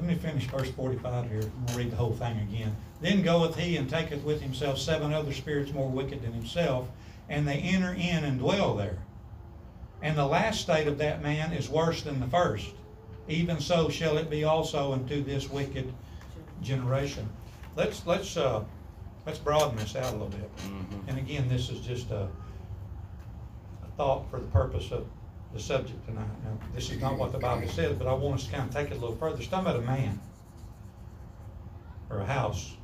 Let 0.00 0.08
me 0.08 0.14
finish 0.14 0.46
verse 0.46 0.70
forty-five 0.70 1.28
here, 1.30 1.42
I'm 1.42 1.66
gonna 1.66 1.78
read 1.78 1.90
the 1.90 1.96
whole 1.96 2.14
thing 2.14 2.38
again. 2.38 2.74
Then 3.02 3.22
goeth 3.22 3.56
he 3.56 3.76
and 3.76 3.88
taketh 3.88 4.24
with 4.24 4.40
himself 4.40 4.78
seven 4.78 5.12
other 5.12 5.32
spirits 5.32 5.72
more 5.74 5.90
wicked 5.90 6.22
than 6.22 6.32
himself, 6.32 6.88
and 7.28 7.46
they 7.46 7.58
enter 7.58 7.92
in 7.92 8.24
and 8.24 8.38
dwell 8.38 8.74
there. 8.74 8.98
And 10.02 10.16
the 10.16 10.24
last 10.24 10.62
state 10.62 10.86
of 10.86 10.96
that 10.98 11.22
man 11.22 11.52
is 11.52 11.68
worse 11.68 12.02
than 12.02 12.18
the 12.18 12.26
first. 12.28 12.68
Even 13.28 13.60
so 13.60 13.90
shall 13.90 14.16
it 14.16 14.30
be 14.30 14.44
also 14.44 14.94
unto 14.94 15.22
this 15.22 15.50
wicked 15.50 15.92
generation. 16.62 17.28
Let's, 17.76 18.06
let's, 18.06 18.36
uh, 18.38 18.64
let's 19.26 19.38
broaden 19.38 19.76
this 19.76 19.96
out 19.96 20.14
a 20.14 20.16
little 20.16 20.28
bit. 20.28 20.56
Mhm. 20.56 21.08
And 21.08 21.18
again, 21.18 21.46
this 21.46 21.68
is 21.68 21.80
just 21.80 22.10
a, 22.10 22.22
a 22.22 23.88
thought 23.98 24.30
for 24.30 24.40
the 24.40 24.46
purpose 24.46 24.90
of 24.90 25.06
the 25.52 25.60
subject 25.60 26.04
tonight. 26.06 26.28
Now, 26.44 26.58
this 26.74 26.90
is 26.90 27.00
not 27.00 27.18
what 27.18 27.32
the 27.32 27.38
Bible 27.38 27.68
says, 27.68 27.96
but 27.96 28.06
I 28.06 28.12
want 28.12 28.36
us 28.36 28.46
to 28.46 28.52
kind 28.52 28.68
of 28.68 28.74
take 28.74 28.90
it 28.90 28.96
a 28.96 29.00
little 29.00 29.16
further. 29.16 29.38
It's 29.38 29.48
talking 29.48 29.66
about 29.66 29.80
a 29.80 29.86
man 29.86 30.20
or 32.08 32.20
a 32.20 32.26
house 32.26 32.76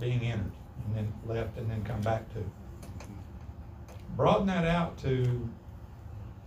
being 0.00 0.20
entered 0.22 0.52
and 0.86 0.96
then 0.96 1.12
left 1.26 1.56
and 1.58 1.70
then 1.70 1.84
come 1.84 2.00
back 2.00 2.32
to. 2.34 2.44
Broaden 4.16 4.46
that 4.48 4.64
out 4.64 4.98
to 4.98 5.48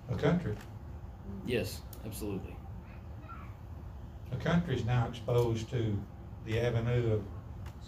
a 0.10 0.16
country. 0.16 0.56
Yes, 1.46 1.82
absolutely. 2.06 2.56
A 4.34 4.36
country 4.38 4.76
is 4.76 4.84
now 4.84 5.08
exposed 5.08 5.70
to 5.70 5.98
the 6.46 6.60
avenue 6.60 7.14
of 7.14 7.24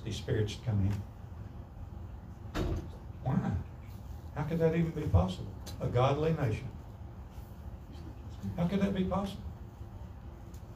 these 0.06 0.16
spirits 0.16 0.56
to 0.56 0.66
come 0.66 0.80
in. 2.56 2.64
Why? 3.24 3.52
How 4.36 4.44
could 4.44 4.60
that 4.60 4.76
even 4.76 4.92
be 4.92 5.02
possible? 5.04 5.52
A 5.82 5.88
godly 5.88 6.34
nation. 6.34 6.68
How 8.58 8.68
could 8.68 8.82
that 8.82 8.94
be 8.94 9.04
possible? 9.04 9.42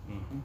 Mhm. 0.09 0.41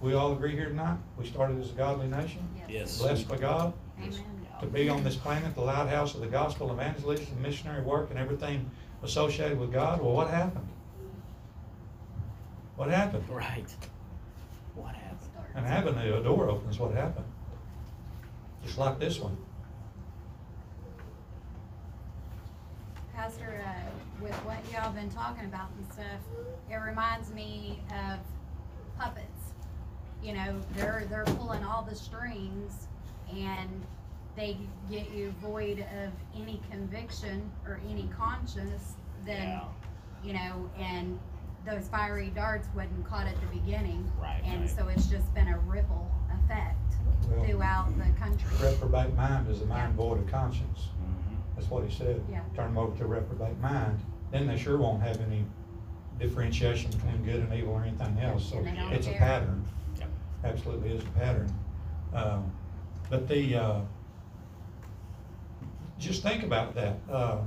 We 0.00 0.14
all 0.14 0.32
agree 0.32 0.52
here 0.52 0.68
tonight, 0.68 0.98
we 1.18 1.26
started 1.26 1.60
as 1.60 1.70
a 1.70 1.74
godly 1.74 2.06
nation, 2.08 2.48
Yes. 2.68 2.98
blessed 2.98 3.28
by 3.28 3.36
God, 3.36 3.72
Amen. 3.98 4.12
to 4.60 4.66
be 4.66 4.88
on 4.88 5.02
this 5.04 5.16
planet, 5.16 5.54
the 5.54 5.60
lighthouse 5.62 6.14
of 6.14 6.20
the 6.20 6.26
gospel, 6.26 6.70
evangelism, 6.72 7.40
missionary 7.42 7.82
work, 7.82 8.10
and 8.10 8.18
everything 8.18 8.70
associated 9.02 9.58
with 9.58 9.72
God. 9.72 10.00
Well, 10.00 10.12
what 10.12 10.30
happened? 10.30 10.68
What 12.76 12.90
happened? 12.90 13.28
Right. 13.28 13.76
What 14.74 14.94
happened? 14.94 15.30
An 15.54 15.64
avenue, 15.66 16.16
a 16.16 16.22
door 16.22 16.48
opens, 16.48 16.78
what 16.78 16.94
happened? 16.94 17.26
Just 18.64 18.78
like 18.78 18.98
this 18.98 19.18
one. 19.20 19.36
Pastor, 23.20 23.62
uh, 23.66 24.22
with 24.22 24.32
what 24.46 24.56
y'all 24.72 24.94
been 24.94 25.10
talking 25.10 25.44
about 25.44 25.68
and 25.76 25.92
stuff, 25.92 26.06
it 26.70 26.76
reminds 26.76 27.30
me 27.34 27.82
of 27.90 28.18
puppets. 28.98 29.52
You 30.22 30.32
know, 30.32 30.58
they're, 30.74 31.04
they're 31.10 31.26
pulling 31.26 31.62
all 31.62 31.82
the 31.82 31.94
strings 31.94 32.88
and 33.30 33.84
they 34.36 34.56
get 34.90 35.10
you 35.10 35.34
void 35.42 35.80
of 36.02 36.12
any 36.34 36.62
conviction 36.70 37.50
or 37.66 37.78
any 37.90 38.08
conscience, 38.18 38.94
then, 39.26 39.48
Yeah. 39.48 39.64
you 40.24 40.32
know, 40.32 40.70
and 40.78 41.18
those 41.66 41.88
fiery 41.88 42.32
darts 42.34 42.68
wasn't 42.74 43.06
caught 43.06 43.26
at 43.26 43.38
the 43.38 43.46
beginning. 43.48 44.10
Right, 44.18 44.40
And 44.46 44.62
right. 44.62 44.70
so 44.70 44.88
it's 44.88 45.04
just 45.08 45.32
been 45.34 45.48
a 45.48 45.58
ripple 45.58 46.10
effect 46.42 46.78
Well, 47.28 47.44
throughout 47.44 47.98
the 47.98 48.18
country. 48.18 48.48
Reprobate 48.66 49.14
mind 49.14 49.46
is 49.50 49.60
a 49.60 49.66
mind 49.66 49.90
Yeah. 49.98 50.04
void 50.04 50.20
of 50.20 50.26
conscience. 50.28 50.88
That's 51.60 51.70
what 51.70 51.84
he 51.84 51.94
said. 51.94 52.24
Yeah. 52.30 52.40
Turn 52.56 52.74
them 52.74 52.78
over 52.78 52.96
to 52.96 53.04
a 53.04 53.06
reprobate 53.06 53.58
mind, 53.58 54.00
then 54.30 54.46
they 54.46 54.56
sure 54.56 54.78
won't 54.78 55.02
have 55.02 55.20
any 55.20 55.44
differentiation 56.18 56.90
between 56.90 57.22
good 57.22 57.40
and 57.40 57.52
evil 57.52 57.74
or 57.74 57.82
anything 57.82 58.18
else. 58.18 58.48
So 58.48 58.56
And 58.58 58.68
they 58.68 58.72
don't 58.72 58.92
it's 58.94 59.06
a 59.08 59.12
pattern. 59.12 59.62
Yep. 59.98 60.08
Absolutely 60.44 60.92
is 60.92 61.02
a 61.02 61.06
pattern. 61.18 61.52
Um, 62.14 62.50
But 63.10 63.28
the, 63.28 63.56
uh, 63.56 63.80
just 65.98 66.22
think 66.22 66.44
about 66.44 66.74
that. 66.76 66.96
Uh, 67.10 67.38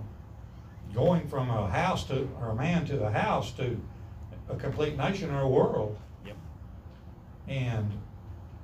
Going 0.93 1.27
from 1.27 1.49
a 1.49 1.67
house 1.71 2.03
to, 2.09 2.29
or 2.39 2.49
a 2.49 2.55
man 2.55 2.85
to 2.85 3.03
a 3.03 3.09
house 3.09 3.51
to 3.53 3.81
a 4.47 4.55
complete 4.55 4.95
nation 4.95 5.31
or 5.31 5.41
a 5.41 5.49
world. 5.49 5.97
Yep. 6.23 6.35
And 7.47 7.91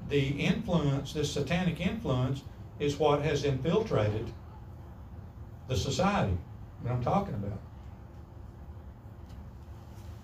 the 0.09 0.27
influence, 0.27 1.13
this 1.13 1.33
satanic 1.33 1.81
influence, 1.81 2.43
is 2.77 2.99
what 2.99 3.23
has 3.23 3.45
infiltrated 3.45 4.31
the 5.69 5.77
society 5.77 6.35
that 6.83 6.91
I'm 6.91 7.03
talking 7.03 7.35
about. 7.35 7.59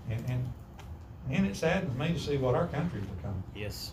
And, 0.09 0.29
and, 0.29 0.53
and 1.29 1.45
it 1.45 1.55
saddens 1.55 1.97
me 1.97 2.13
to 2.13 2.19
see 2.19 2.37
what 2.37 2.55
our 2.55 2.67
country's 2.67 3.05
become. 3.05 3.43
Yes. 3.55 3.91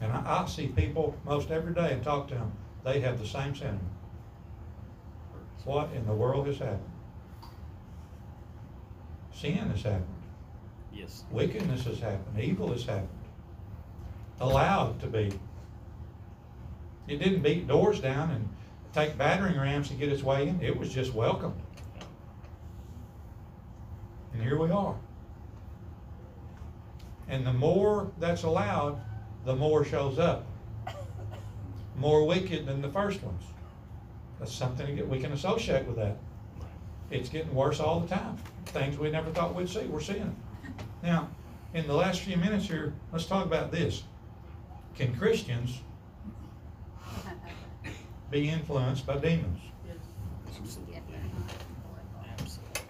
And 0.00 0.12
I, 0.12 0.42
I 0.42 0.46
see 0.46 0.68
people 0.68 1.16
most 1.24 1.50
every 1.50 1.74
day 1.74 1.92
and 1.92 2.04
talk 2.04 2.28
to 2.28 2.34
them, 2.34 2.52
they 2.84 3.00
have 3.00 3.18
the 3.18 3.26
same 3.26 3.54
sentiment. 3.54 3.82
What 5.64 5.90
in 5.94 6.06
the 6.06 6.14
world 6.14 6.46
has 6.46 6.58
happened? 6.58 6.80
Sin 9.34 9.70
has 9.70 9.82
happened. 9.82 10.06
Yes. 10.92 11.24
Wickedness 11.30 11.84
has 11.84 12.00
happened, 12.00 12.40
evil 12.40 12.72
has 12.72 12.84
happened, 12.84 13.08
allowed 14.40 15.00
to 15.00 15.06
be. 15.06 15.30
It 17.08 17.18
didn't 17.18 17.42
beat 17.42 17.66
doors 17.66 18.00
down 18.00 18.30
and 18.30 18.48
take 18.92 19.16
battering 19.16 19.58
rams 19.58 19.88
to 19.88 19.94
get 19.94 20.08
its 20.08 20.22
way 20.22 20.48
in, 20.48 20.60
it 20.62 20.76
was 20.76 20.92
just 20.92 21.14
welcomed. 21.14 21.60
And 24.32 24.42
here 24.42 24.58
we 24.58 24.70
are. 24.70 24.96
And 27.28 27.46
the 27.46 27.52
more 27.52 28.10
that's 28.18 28.42
allowed, 28.42 29.00
the 29.44 29.54
more 29.54 29.84
shows 29.84 30.18
up. 30.18 30.46
More 31.96 32.26
wicked 32.26 32.66
than 32.66 32.82
the 32.82 32.88
first 32.88 33.22
ones. 33.22 33.42
That's 34.38 34.52
something 34.52 34.96
that 34.96 35.06
we 35.06 35.20
can 35.20 35.32
associate 35.32 35.86
with 35.86 35.96
that. 35.96 36.16
It's 37.10 37.28
getting 37.28 37.54
worse 37.54 37.78
all 37.78 38.00
the 38.00 38.08
time. 38.08 38.36
Things 38.66 38.96
we 38.96 39.10
never 39.10 39.30
thought 39.30 39.54
we'd 39.54 39.68
see, 39.68 39.80
we're 39.86 40.00
seeing. 40.00 40.34
Now, 41.02 41.28
in 41.74 41.86
the 41.86 41.94
last 41.94 42.20
few 42.20 42.36
minutes 42.36 42.66
here, 42.66 42.94
let's 43.12 43.26
talk 43.26 43.44
about 43.44 43.70
this. 43.70 44.04
Can 44.94 45.14
Christians 45.14 45.80
be 48.30 48.48
influenced 48.48 49.06
by 49.06 49.18
demons? 49.18 49.60
Absolutely. 50.60 50.94
If 50.96 51.06
they're 51.08 51.18
not. 51.18 52.38
Absolutely. 52.40 52.82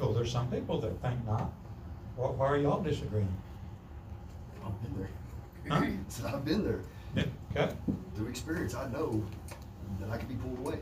Oh, 0.00 0.12
there's 0.12 0.32
some 0.32 0.50
people 0.50 0.80
that 0.80 1.00
think 1.00 1.24
not. 1.26 1.52
Why, 2.16 2.28
why 2.30 2.46
are 2.46 2.56
y'all 2.56 2.82
disagreeing? 2.82 3.28
I've 4.64 4.82
been 4.82 4.96
there. 4.98 5.08
Huh? 5.78 5.86
So 6.08 6.26
I've 6.34 6.44
been 6.44 6.64
there. 6.64 6.80
Yeah, 7.14 7.24
Okay, 7.54 7.74
Through 8.16 8.28
experience, 8.28 8.74
I 8.74 8.88
know 8.88 9.22
that 10.00 10.10
I 10.10 10.16
can 10.16 10.26
be 10.28 10.34
pulled 10.34 10.58
away, 10.58 10.78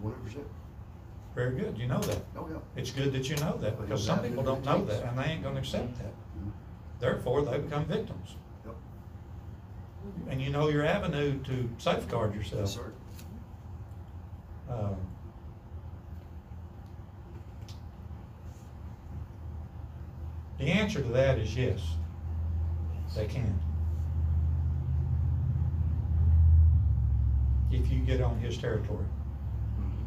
one 0.00 0.14
hundred 0.14 0.24
percent. 0.24 0.46
very 1.34 1.54
good, 1.56 1.76
you 1.78 1.86
know 1.86 2.00
that. 2.00 2.18
Oh, 2.36 2.48
yeah. 2.50 2.56
It's 2.74 2.90
good 2.90 3.12
that 3.12 3.28
you 3.28 3.36
know 3.36 3.56
that, 3.58 3.78
because 3.78 4.02
some 4.04 4.20
people 4.20 4.42
don't 4.42 4.64
know 4.64 4.82
that, 4.86 5.04
and 5.04 5.18
they 5.18 5.24
ain't 5.24 5.42
gonna 5.42 5.58
accept 5.60 5.94
that. 5.98 6.06
Mhm. 6.40 6.50
Therefore, 7.00 7.42
they 7.42 7.58
become 7.58 7.84
victims. 7.84 8.36
Yep. 10.04 10.32
And 10.32 10.42
you 10.42 10.50
know 10.50 10.68
your 10.68 10.84
avenue 10.84 11.38
to 11.44 11.68
safeguard 11.78 12.34
yourself. 12.34 12.62
Yes, 12.62 12.74
sir. 12.74 12.92
Um, 14.70 14.96
The 20.58 20.64
answer 20.64 21.00
to 21.00 21.08
that 21.10 21.38
is 21.38 21.54
yes, 21.56 21.80
they 23.14 23.26
can. 23.26 23.58
If 27.70 27.90
you 27.92 28.00
get 28.00 28.20
on 28.20 28.38
his 28.40 28.58
territory. 28.58 29.04
Mhm. 29.78 30.06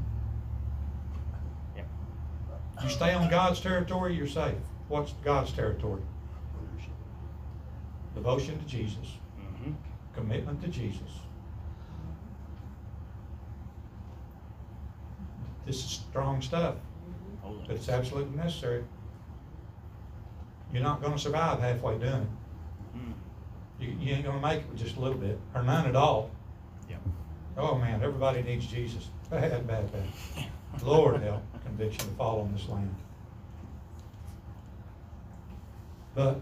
Yep. 1.78 1.88
You 2.84 2.90
stay 2.90 3.14
on 3.14 3.30
God's 3.30 3.62
territory, 3.62 4.14
you're 4.16 4.28
safe. 4.28 4.58
What's 4.90 5.14
God's 5.24 5.54
territory? 5.54 6.02
Devotion 8.14 8.60
to 8.60 8.66
Jesus. 8.66 9.18
Commitment 10.14 10.62
to 10.62 10.68
Jesus. 10.68 11.20
This 15.66 15.78
is 15.78 15.92
strong 16.10 16.42
stuff. 16.42 16.76
But 17.68 17.76
it's 17.76 17.90
absolutely 17.90 18.36
necessary. 18.38 18.84
You're 20.74 20.84
not 20.84 21.02
gonna 21.02 21.18
survive 21.18 21.60
halfway 21.60 21.98
doing 21.98 22.14
it. 22.14 22.28
You, 23.82 23.96
you 24.00 24.14
ain't 24.14 24.26
gonna 24.26 24.40
make 24.40 24.60
it 24.60 24.70
with 24.70 24.80
just 24.80 24.98
a 24.98 25.00
little 25.00 25.18
bit, 25.18 25.40
or 25.56 25.64
none 25.64 25.88
at 25.88 25.96
all. 25.96 26.30
Yep. 26.90 27.00
Oh, 27.58 27.76
man, 27.76 28.04
everybody 28.04 28.44
needs 28.44 28.68
Jesus. 28.68 29.10
Bad, 29.30 29.66
bad, 29.66 29.92
bad. 29.92 30.48
Lord 30.84 31.22
help 31.22 31.42
conviction 31.66 32.08
to 32.08 32.16
fall 32.16 32.42
on 32.42 32.54
this 32.54 32.68
land. 32.70 32.96
But 36.14 36.42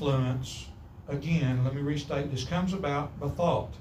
influence, 0.00 0.68
again, 1.08 1.64
let 1.64 1.74
me 1.74 1.80
restate, 1.80 2.30
this 2.30 2.44
comes 2.44 2.74
about 2.74 3.18
by 3.18 3.28
thought. 3.28 3.72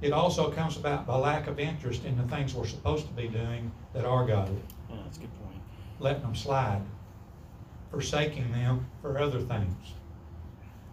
It 0.00 0.12
also 0.12 0.50
comes 0.52 0.76
about 0.76 1.06
by 1.08 1.16
lack 1.16 1.48
of 1.48 1.58
interest 1.58 2.04
in 2.04 2.16
the 2.16 2.22
things 2.24 2.54
we're 2.54 2.66
supposed 2.66 3.06
to 3.08 3.12
be 3.14 3.26
doing 3.26 3.72
that 3.92 4.04
are 4.04 4.24
godly, 4.26 4.60
Yeah, 4.88 4.96
that's 5.04 5.16
a 5.16 5.20
good 5.22 5.40
point. 5.42 5.60
letting 5.98 6.22
them 6.22 6.36
slide, 6.36 6.82
forsaking 7.90 8.52
them 8.52 8.86
for 9.02 9.18
other 9.18 9.40
things, 9.40 9.94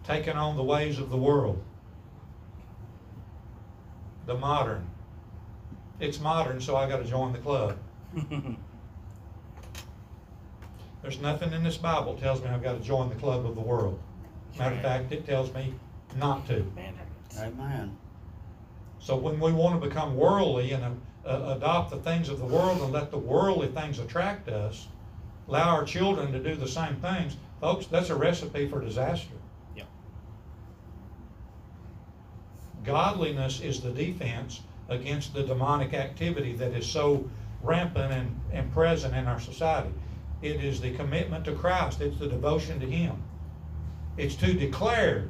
taking 0.02 0.34
on 0.34 0.56
the 0.56 0.64
ways 0.64 0.98
of 0.98 1.08
the 1.10 1.16
world, 1.16 1.62
the 4.26 4.34
modern. 4.34 4.88
It's 6.00 6.18
modern, 6.18 6.60
so 6.60 6.74
I 6.74 6.88
gotta 6.88 7.04
join 7.04 7.32
the 7.32 7.38
club. 7.38 7.78
There's 11.02 11.20
nothing 11.20 11.52
in 11.52 11.64
this 11.64 11.76
Bible 11.76 12.16
tells 12.16 12.40
me 12.40 12.48
I've 12.48 12.62
gotta 12.62 12.78
join 12.78 13.08
the 13.08 13.16
club 13.16 13.44
of 13.44 13.54
the 13.54 13.60
world. 13.60 13.98
Matter 14.58 14.76
of 14.76 14.82
fact, 14.82 15.12
it 15.12 15.26
tells 15.26 15.52
me 15.52 15.74
not 16.16 16.46
to. 16.46 16.62
Man, 16.76 16.94
Amen. 17.38 17.96
So 19.00 19.16
when 19.16 19.40
we 19.40 19.52
want 19.52 19.80
to 19.80 19.88
become 19.88 20.16
worldly 20.16 20.72
and 20.72 21.00
uh, 21.26 21.54
adopt 21.56 21.90
the 21.90 21.96
things 21.96 22.28
of 22.28 22.38
the 22.38 22.46
world 22.46 22.80
and 22.82 22.92
let 22.92 23.10
the 23.10 23.18
worldly 23.18 23.68
things 23.68 23.98
attract 23.98 24.48
us, 24.48 24.86
allow 25.48 25.70
our 25.70 25.84
children 25.84 26.32
to 26.32 26.38
do 26.38 26.54
the 26.54 26.68
same 26.68 26.96
things, 26.96 27.36
folks, 27.60 27.86
that's 27.86 28.10
a 28.10 28.14
recipe 28.14 28.68
for 28.68 28.80
disaster. 28.80 29.34
Yep. 29.74 29.86
Godliness 32.84 33.60
is 33.60 33.80
the 33.80 33.90
defense 33.90 34.60
against 34.88 35.34
the 35.34 35.42
demonic 35.42 35.94
activity 35.94 36.52
that 36.56 36.72
is 36.72 36.86
so 36.86 37.28
rampant 37.62 38.12
and, 38.12 38.40
and 38.52 38.72
present 38.72 39.14
in 39.16 39.26
our 39.26 39.40
society. 39.40 39.90
It 40.42 40.64
is 40.64 40.80
the 40.80 40.92
commitment 40.92 41.44
to 41.44 41.52
Christ, 41.52 42.00
it's 42.00 42.18
the 42.18 42.26
devotion 42.26 42.80
to 42.80 42.86
Him. 42.86 43.22
It's 44.16 44.34
to 44.36 44.52
declare, 44.52 45.28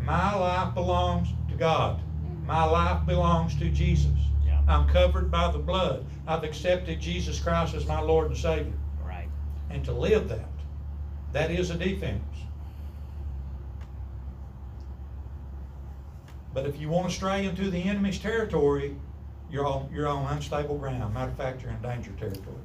my 0.00 0.34
life 0.34 0.74
belongs 0.74 1.28
to 1.48 1.56
God. 1.56 2.00
My 2.46 2.64
life 2.64 3.06
belongs 3.06 3.58
to 3.58 3.70
Jesus. 3.70 4.12
Yeah. 4.46 4.60
I'm 4.68 4.86
covered 4.88 5.30
by 5.30 5.50
the 5.50 5.58
blood. 5.58 6.04
I've 6.26 6.44
accepted 6.44 7.00
Jesus 7.00 7.40
Christ 7.40 7.74
as 7.74 7.86
my 7.86 8.00
Lord 8.00 8.28
and 8.28 8.36
Savior. 8.36 8.74
right. 9.04 9.28
And 9.70 9.82
to 9.86 9.92
live 9.92 10.28
that, 10.28 10.50
that 11.32 11.50
is 11.50 11.70
a 11.70 11.74
defense. 11.74 12.22
But 16.52 16.66
if 16.66 16.78
you 16.78 16.88
want 16.88 17.08
to 17.08 17.14
stray 17.14 17.46
into 17.46 17.70
the 17.70 17.82
enemy's 17.82 18.18
territory, 18.18 18.94
you're 19.50 19.66
on, 19.66 19.88
you're 19.92 20.06
on 20.06 20.30
unstable 20.36 20.76
ground. 20.76 21.14
Matter 21.14 21.30
of 21.30 21.36
fact, 21.36 21.62
you're 21.62 21.72
in 21.72 21.82
danger 21.82 22.12
territory. 22.12 22.56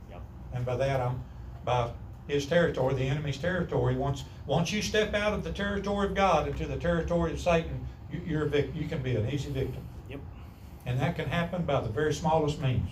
And 0.53 0.65
by 0.65 0.75
that, 0.77 0.99
I'm, 0.99 1.21
by 1.65 1.91
his 2.27 2.45
territory, 2.45 2.93
the 2.93 3.03
enemy's 3.03 3.37
territory, 3.37 3.95
once, 3.95 4.23
once 4.45 4.71
you 4.71 4.81
step 4.81 5.13
out 5.13 5.33
of 5.33 5.43
the 5.43 5.51
territory 5.51 6.07
of 6.07 6.15
God 6.15 6.47
into 6.47 6.65
the 6.65 6.77
territory 6.77 7.31
of 7.31 7.39
Satan, 7.39 7.85
you, 8.11 8.21
you're 8.25 8.45
a 8.45 8.49
vic, 8.49 8.69
you 8.75 8.87
can 8.87 9.01
be 9.01 9.15
an 9.15 9.29
easy 9.29 9.51
victim. 9.51 9.83
Yep. 10.09 10.19
And 10.85 10.99
that 10.99 11.15
can 11.15 11.27
happen 11.27 11.63
by 11.63 11.81
the 11.81 11.89
very 11.89 12.13
smallest 12.13 12.61
means, 12.61 12.89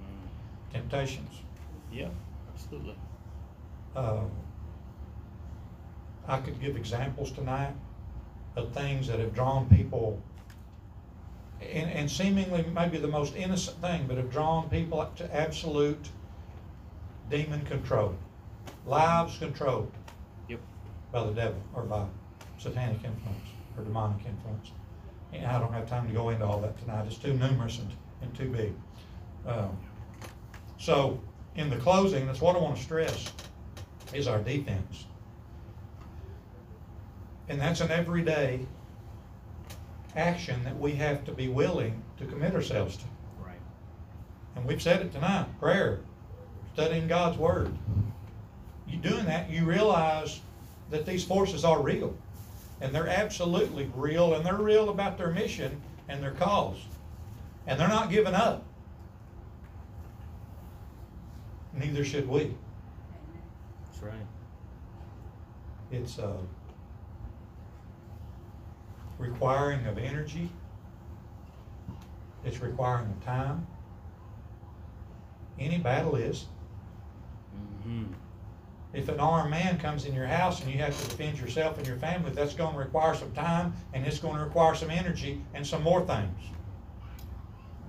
Mm, 0.00 0.72
temptations. 0.72 1.30
Yep, 1.92 2.12
absolutely. 2.54 2.96
Uh, 3.94 4.22
I 6.26 6.38
could 6.38 6.60
give 6.60 6.76
examples 6.76 7.32
tonight 7.32 7.74
of 8.56 8.72
things 8.72 9.06
that 9.08 9.18
have 9.18 9.34
drawn 9.34 9.68
people, 9.68 10.20
and, 11.60 11.90
and 11.90 12.10
seemingly 12.10 12.64
maybe 12.74 12.98
the 12.98 13.08
most 13.08 13.34
innocent 13.36 13.80
thing, 13.80 14.06
but 14.06 14.16
have 14.16 14.30
drawn 14.30 14.68
people 14.68 15.08
to 15.16 15.36
absolute 15.36 16.08
demon 17.32 17.64
controlled, 17.64 18.16
lives 18.86 19.38
controlled 19.38 19.90
Yep. 20.48 20.60
by 21.10 21.24
the 21.24 21.32
devil 21.32 21.60
or 21.74 21.82
by 21.82 22.04
satanic 22.58 23.02
influence 23.02 23.48
or 23.76 23.84
demonic 23.84 24.26
influence. 24.26 24.70
And 25.32 25.46
I 25.46 25.58
don't 25.58 25.72
have 25.72 25.88
time 25.88 26.06
to 26.06 26.12
go 26.12 26.28
into 26.28 26.44
all 26.44 26.60
that 26.60 26.78
tonight. 26.78 27.06
It's 27.06 27.16
too 27.16 27.32
numerous 27.32 27.78
and, 27.78 27.90
and 28.20 28.34
too 28.34 28.50
big. 28.50 28.74
Um, 29.46 29.76
so, 30.78 31.18
in 31.56 31.70
the 31.70 31.76
closing, 31.76 32.26
that's 32.26 32.42
what 32.42 32.54
I 32.54 32.58
want 32.58 32.76
to 32.76 32.82
stress 32.82 33.32
is 34.12 34.28
our 34.28 34.38
defense. 34.38 35.06
And 37.48 37.58
that's 37.58 37.80
an 37.80 37.90
everyday 37.90 38.66
action 40.16 40.62
that 40.64 40.78
we 40.78 40.92
have 40.92 41.24
to 41.24 41.32
be 41.32 41.48
willing 41.48 42.02
to 42.18 42.26
commit 42.26 42.54
ourselves 42.54 42.98
to. 42.98 43.04
Right. 43.42 43.56
And 44.54 44.66
we've 44.66 44.82
said 44.82 45.00
it 45.00 45.12
tonight, 45.12 45.46
prayer, 45.58 46.00
studying 46.74 47.06
God's 47.06 47.38
Word. 47.38 47.72
You 48.88 48.98
doing 48.98 49.26
that, 49.26 49.50
you 49.50 49.64
realize 49.64 50.40
that 50.90 51.06
these 51.06 51.24
forces 51.24 51.64
are 51.64 51.80
real. 51.80 52.14
And 52.80 52.94
they're 52.94 53.08
absolutely 53.08 53.90
real, 53.94 54.34
and 54.34 54.44
they're 54.44 54.56
real 54.56 54.90
about 54.90 55.16
their 55.16 55.30
mission 55.30 55.80
and 56.08 56.22
their 56.22 56.32
cause. 56.32 56.76
And 57.66 57.78
they're 57.78 57.88
not 57.88 58.10
giving 58.10 58.34
up. 58.34 58.64
Neither 61.74 62.04
should 62.04 62.28
we. 62.28 62.54
That's 63.86 64.02
right. 64.02 64.26
It's 65.90 66.18
uh, 66.18 66.36
requiring 69.18 69.86
of 69.86 69.96
energy. 69.96 70.50
It's 72.44 72.60
requiring 72.60 73.06
of 73.06 73.24
time. 73.24 73.66
Any 75.58 75.78
battle 75.78 76.16
is. 76.16 76.46
Hmm 77.84 78.04
If 78.92 79.08
an 79.08 79.20
armed 79.20 79.50
man 79.50 79.78
comes 79.78 80.04
in 80.04 80.14
your 80.14 80.26
house 80.26 80.60
and 80.62 80.70
you 80.70 80.78
have 80.78 80.98
to 81.00 81.08
defend 81.08 81.38
yourself 81.38 81.78
and 81.78 81.86
your 81.86 81.96
family, 81.96 82.30
that's 82.30 82.54
going 82.54 82.72
to 82.74 82.78
require 82.78 83.14
some 83.14 83.32
time 83.32 83.72
and 83.94 84.06
it's 84.06 84.18
going 84.18 84.36
to 84.36 84.44
require 84.44 84.74
some 84.74 84.90
energy 84.90 85.42
and 85.54 85.66
some 85.66 85.82
more 85.82 86.04
things. 86.06 86.38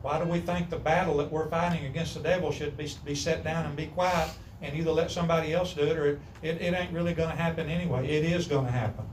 Why 0.01 0.19
do 0.19 0.25
we 0.29 0.39
think 0.39 0.69
the 0.69 0.77
battle 0.77 1.17
that 1.17 1.31
we're 1.31 1.47
fighting 1.47 1.85
against 1.85 2.13
the 2.13 2.19
devil 2.21 2.51
should 2.51 2.75
be, 2.77 2.91
be 3.05 3.15
set 3.15 3.43
down 3.43 3.65
and 3.65 3.75
be 3.75 3.87
quiet 3.87 4.29
and 4.61 4.75
either 4.75 4.91
let 4.91 5.11
somebody 5.11 5.53
else 5.53 5.73
do 5.73 5.83
it 5.83 5.97
or 5.97 6.07
it, 6.07 6.19
it, 6.41 6.61
it 6.61 6.73
ain't 6.73 6.91
really 6.91 7.13
going 7.13 7.29
to 7.29 7.35
happen 7.35 7.69
anyway? 7.69 8.07
It 8.07 8.25
is 8.25 8.47
going 8.47 8.65
to 8.65 8.71
happen. 8.71 9.05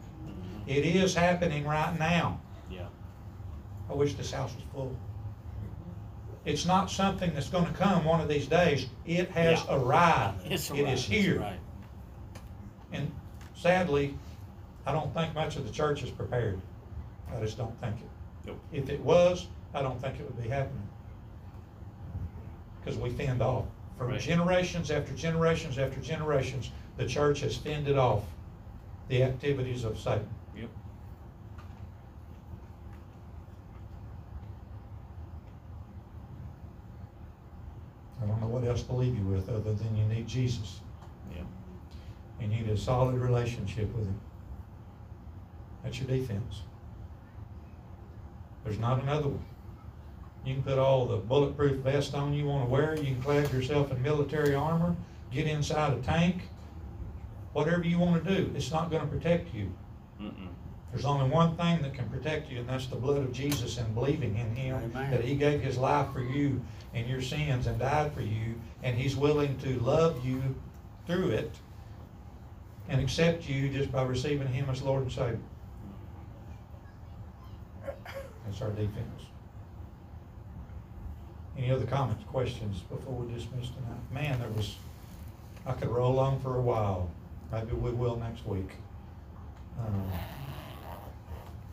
It 0.66 0.84
is 0.84 1.14
happening 1.14 1.64
right 1.64 1.96
now. 1.98 2.40
Yeah. 2.70 2.86
I 3.88 3.94
wish 3.94 4.14
this 4.14 4.30
house 4.30 4.54
was 4.54 4.64
full. 4.72 4.96
It's 6.44 6.64
not 6.64 6.90
something 6.90 7.32
that's 7.34 7.48
going 7.50 7.66
to 7.66 7.72
come 7.72 8.04
one 8.04 8.20
of 8.20 8.28
these 8.28 8.46
days. 8.46 8.86
It 9.04 9.30
has 9.32 9.62
Yeah. 9.64 9.76
arrived. 9.76 10.46
It's 10.50 10.70
It 10.70 10.88
is 10.88 11.04
here. 11.04 11.40
Right. 11.40 11.58
And 12.92 13.12
sadly, 13.54 14.16
I 14.86 14.92
don't 14.92 15.12
think 15.12 15.34
much 15.34 15.56
of 15.56 15.66
the 15.66 15.72
church 15.72 16.02
is 16.02 16.10
prepared. 16.10 16.60
I 17.34 17.40
just 17.40 17.56
don't 17.58 17.78
think 17.80 17.96
it. 18.00 18.46
Nope. 18.46 18.58
If 18.72 18.88
it 18.88 19.00
was, 19.00 19.48
I 19.74 19.82
don't 19.82 20.00
think 20.00 20.18
it 20.18 20.24
would 20.24 20.42
be 20.42 20.48
happening. 20.48 20.88
Because 22.80 22.98
we 22.98 23.10
fend 23.10 23.42
off. 23.42 23.66
For 23.98 24.06
Right. 24.06 24.18
generations 24.18 24.90
after 24.90 25.12
generations 25.12 25.78
after 25.78 26.00
generations, 26.00 26.70
the 26.96 27.04
church 27.06 27.40
has 27.40 27.54
fended 27.56 27.98
off 27.98 28.24
the 29.08 29.22
activities 29.22 29.84
of 29.84 29.98
Satan. 29.98 30.26
Yep. 30.56 30.70
I 38.22 38.26
don't 38.26 38.39
know 38.39 38.39
what 38.50 38.64
else 38.64 38.82
to 38.84 38.92
leave 38.92 39.16
you 39.16 39.24
with 39.24 39.48
other 39.48 39.72
than 39.72 39.96
you 39.96 40.04
need 40.04 40.26
Jesus. 40.26 40.80
Yep. 41.34 41.46
and 42.40 42.52
you 42.52 42.62
need 42.62 42.70
a 42.70 42.76
solid 42.76 43.14
relationship 43.16 43.94
with 43.94 44.06
him. 44.06 44.20
That's 45.82 45.98
your 45.98 46.08
defense. 46.08 46.62
There's 48.64 48.78
not 48.78 49.02
another 49.02 49.28
one. 49.28 49.44
You 50.44 50.54
can 50.54 50.62
put 50.62 50.78
all 50.78 51.06
the 51.06 51.16
bulletproof 51.16 51.76
vest 51.78 52.14
on 52.14 52.32
you 52.32 52.46
want 52.46 52.64
to 52.64 52.70
wear, 52.70 52.96
you 52.96 53.14
can 53.14 53.22
clad 53.22 53.52
yourself 53.52 53.90
in 53.90 54.02
military 54.02 54.54
armor, 54.54 54.96
get 55.30 55.46
inside 55.46 55.92
a 55.92 56.00
tank, 56.00 56.48
whatever 57.52 57.84
you 57.84 57.98
want 57.98 58.24
to 58.24 58.36
do, 58.36 58.52
it's 58.54 58.70
not 58.70 58.90
going 58.90 59.02
to 59.02 59.08
protect 59.08 59.54
you. 59.54 59.72
Mm-mm. 60.20 60.49
There's 60.92 61.04
only 61.04 61.30
one 61.30 61.56
thing 61.56 61.82
that 61.82 61.94
can 61.94 62.08
protect 62.08 62.50
you, 62.50 62.58
and 62.58 62.68
that's 62.68 62.86
the 62.86 62.96
blood 62.96 63.18
of 63.18 63.32
Jesus 63.32 63.78
and 63.78 63.94
believing 63.94 64.36
in 64.36 64.54
Him, 64.56 64.76
Amen. 64.76 65.10
that 65.12 65.24
He 65.24 65.36
gave 65.36 65.60
His 65.60 65.78
life 65.78 66.12
for 66.12 66.20
you 66.20 66.60
and 66.94 67.08
your 67.08 67.22
sins 67.22 67.66
and 67.68 67.78
died 67.78 68.12
for 68.12 68.22
you, 68.22 68.60
and 68.82 68.96
He's 68.96 69.14
willing 69.14 69.56
to 69.58 69.78
love 69.80 70.24
you 70.24 70.42
through 71.06 71.30
it 71.30 71.54
and 72.88 73.00
accept 73.00 73.48
you 73.48 73.68
just 73.68 73.92
by 73.92 74.02
receiving 74.02 74.48
Him 74.48 74.68
as 74.68 74.82
Lord 74.82 75.02
and 75.02 75.12
Savior. 75.12 75.38
That's 78.44 78.60
our 78.60 78.70
defense. 78.70 79.22
Any 81.56 81.70
other 81.70 81.86
comments, 81.86 82.24
questions 82.24 82.80
before 82.80 83.14
we 83.14 83.32
dismiss 83.32 83.68
tonight? 83.68 84.12
Man, 84.12 84.40
there 84.40 84.48
was, 84.48 84.76
I 85.66 85.72
could 85.72 85.88
roll 85.88 86.18
on 86.18 86.40
for 86.40 86.56
a 86.56 86.60
while. 86.60 87.10
Maybe 87.52 87.72
we 87.72 87.90
will 87.90 88.16
next 88.16 88.44
week. 88.46 88.70
Um, 89.78 90.10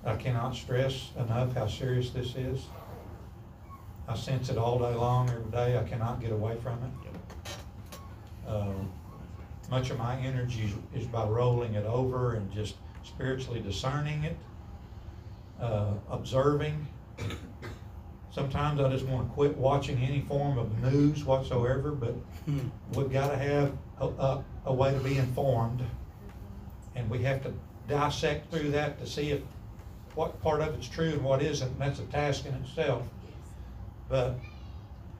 I 0.08 0.16
cannot 0.16 0.56
stress 0.56 1.12
enough 1.18 1.54
how 1.54 1.68
serious 1.68 2.12
this 2.12 2.36
is. 2.36 2.66
I 4.08 4.16
sense 4.16 4.50
it 4.50 4.58
all 4.58 4.80
day 4.80 4.96
long, 4.96 5.30
every 5.30 5.52
day. 5.52 5.78
I 5.78 5.84
cannot 5.84 6.22
get 6.22 6.32
away 6.32 6.58
from 6.64 6.80
it. 6.84 8.50
Um, 8.50 8.90
much 9.70 9.90
of 9.90 9.98
my 9.98 10.18
energy 10.20 10.72
is, 10.94 11.02
is 11.04 11.08
by 11.08 11.26
rolling 11.26 11.74
it 11.74 11.86
over 11.86 12.36
and 12.36 12.50
just 12.52 12.76
spiritually 13.04 13.60
discerning 13.60 14.24
it, 14.24 14.38
uh, 15.60 15.92
observing 16.10 16.88
sometimes 18.38 18.80
I 18.80 18.88
just 18.90 19.06
wanna 19.06 19.28
quit 19.30 19.58
watching 19.58 19.98
any 19.98 20.22
form 20.22 20.60
of 20.60 20.78
news 20.84 21.26
whatsoever, 21.26 21.92
but 21.92 22.14
we've 22.94 23.12
gotta 23.12 23.36
have 23.36 23.76
a, 24.00 24.06
a, 24.06 24.44
a 24.66 24.74
way 24.74 24.94
to 24.94 25.00
be 25.00 25.18
informed. 25.18 25.84
And 26.96 27.10
we 27.10 27.24
have 27.24 27.42
to 27.44 27.54
dissect 27.88 28.52
through 28.52 28.72
that 28.72 29.00
to 29.00 29.08
see 29.08 29.32
if, 29.32 29.42
what 30.18 30.42
part 30.42 30.62
of 30.62 30.74
it's 30.74 30.90
true 30.90 31.10
and 31.10 31.24
what 31.24 31.44
isn't, 31.44 31.70
and 31.70 31.80
that's 31.80 32.00
a 32.00 32.06
task 32.06 32.48
in 32.48 32.54
itself. 32.56 33.04
But 34.10 34.40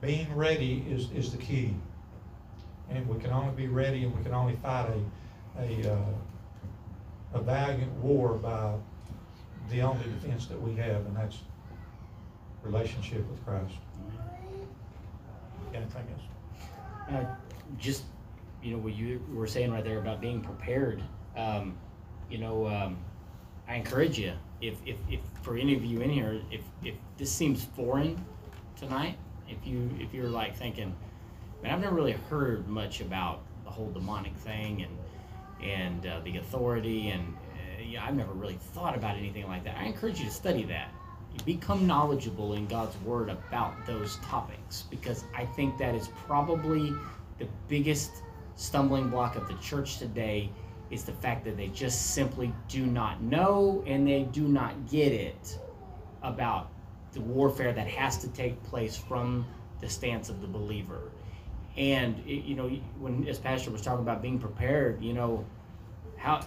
being 0.00 0.34
ready 0.34 0.84
is, 0.90 1.08
is 1.12 1.30
the 1.30 1.38
key. 1.38 1.72
And 2.90 3.08
we 3.08 3.20
can 3.20 3.30
only 3.30 3.54
be 3.54 3.68
ready 3.68 4.02
and 4.02 4.16
we 4.16 4.24
can 4.24 4.34
only 4.34 4.56
fight 4.56 4.90
a, 5.56 5.62
a, 5.62 5.94
uh, 5.94 7.34
a 7.34 7.40
valiant 7.40 7.92
war 8.02 8.34
by 8.34 8.74
the 9.70 9.82
only 9.82 10.02
defense 10.04 10.46
that 10.46 10.60
we 10.60 10.74
have, 10.74 11.06
and 11.06 11.16
that's 11.16 11.38
relationship 12.64 13.24
with 13.30 13.44
Christ. 13.44 13.74
Anything 15.74 16.06
else? 16.12 17.14
Uh, 17.14 17.24
just, 17.78 18.02
you 18.64 18.72
know, 18.72 18.78
what 18.78 18.94
you 18.94 19.24
were 19.32 19.46
saying 19.46 19.70
right 19.70 19.84
there 19.84 19.98
about 19.98 20.20
being 20.20 20.40
prepared. 20.40 21.04
Um, 21.36 21.76
you 22.28 22.38
know, 22.38 22.66
um, 22.66 22.98
I 23.68 23.74
encourage 23.74 24.18
you, 24.18 24.32
if, 24.60 24.78
if, 24.86 24.96
if 25.10 25.20
for 25.42 25.56
any 25.56 25.76
of 25.76 25.84
you 25.84 26.00
in 26.00 26.10
here, 26.10 26.40
if, 26.50 26.62
if 26.82 26.94
this 27.18 27.30
seems 27.30 27.64
foreign 27.64 28.24
tonight, 28.76 29.18
if 29.48 29.58
you, 29.66 29.90
if 30.00 30.14
you're 30.14 30.28
like 30.28 30.56
thinking, 30.56 30.94
man, 31.62 31.72
I've 31.74 31.80
never 31.80 31.94
really 31.94 32.16
heard 32.30 32.66
much 32.66 33.00
about 33.00 33.42
the 33.64 33.70
whole 33.70 33.90
demonic 33.90 34.34
thing 34.36 34.84
and, 34.84 35.68
and 35.68 36.06
uh, 36.06 36.20
the 36.24 36.38
authority 36.38 37.10
and, 37.10 37.34
uh, 37.52 37.82
yeah, 37.82 38.06
I've 38.06 38.14
never 38.14 38.32
really 38.32 38.58
thought 38.72 38.96
about 38.96 39.16
anything 39.16 39.46
like 39.46 39.64
that. 39.64 39.76
I 39.76 39.84
encourage 39.84 40.18
you 40.18 40.26
to 40.26 40.32
study 40.32 40.64
that. 40.64 40.88
You 41.34 41.44
become 41.44 41.86
knowledgeable 41.86 42.54
in 42.54 42.66
God's 42.66 42.96
Word 43.02 43.28
about 43.28 43.86
those 43.86 44.16
topics 44.16 44.84
because 44.88 45.24
I 45.36 45.44
think 45.44 45.76
that 45.76 45.94
is 45.94 46.08
probably 46.26 46.94
the 47.38 47.46
biggest 47.68 48.22
stumbling 48.56 49.10
block 49.10 49.36
of 49.36 49.46
the 49.46 49.54
church 49.56 49.98
today 49.98 50.50
is 50.90 51.04
the 51.04 51.12
fact 51.12 51.44
that 51.44 51.56
they 51.56 51.68
just 51.68 52.14
simply 52.14 52.52
do 52.68 52.86
not 52.86 53.22
know 53.22 53.82
and 53.86 54.06
they 54.06 54.22
do 54.24 54.48
not 54.48 54.88
get 54.88 55.12
it 55.12 55.58
about 56.22 56.70
the 57.12 57.20
warfare 57.20 57.72
that 57.72 57.86
has 57.86 58.18
to 58.18 58.28
take 58.28 58.62
place 58.64 58.96
from 58.96 59.46
the 59.80 59.88
stance 59.88 60.28
of 60.28 60.40
the 60.40 60.46
believer. 60.46 61.10
And 61.76 62.18
it, 62.26 62.44
you 62.44 62.56
know, 62.56 62.68
when 62.98 63.26
as 63.28 63.38
Pastor 63.38 63.70
was 63.70 63.82
talking 63.82 64.02
about 64.02 64.20
being 64.20 64.38
prepared, 64.38 65.02
you 65.02 65.12
know, 65.12 65.44
how 66.16 66.40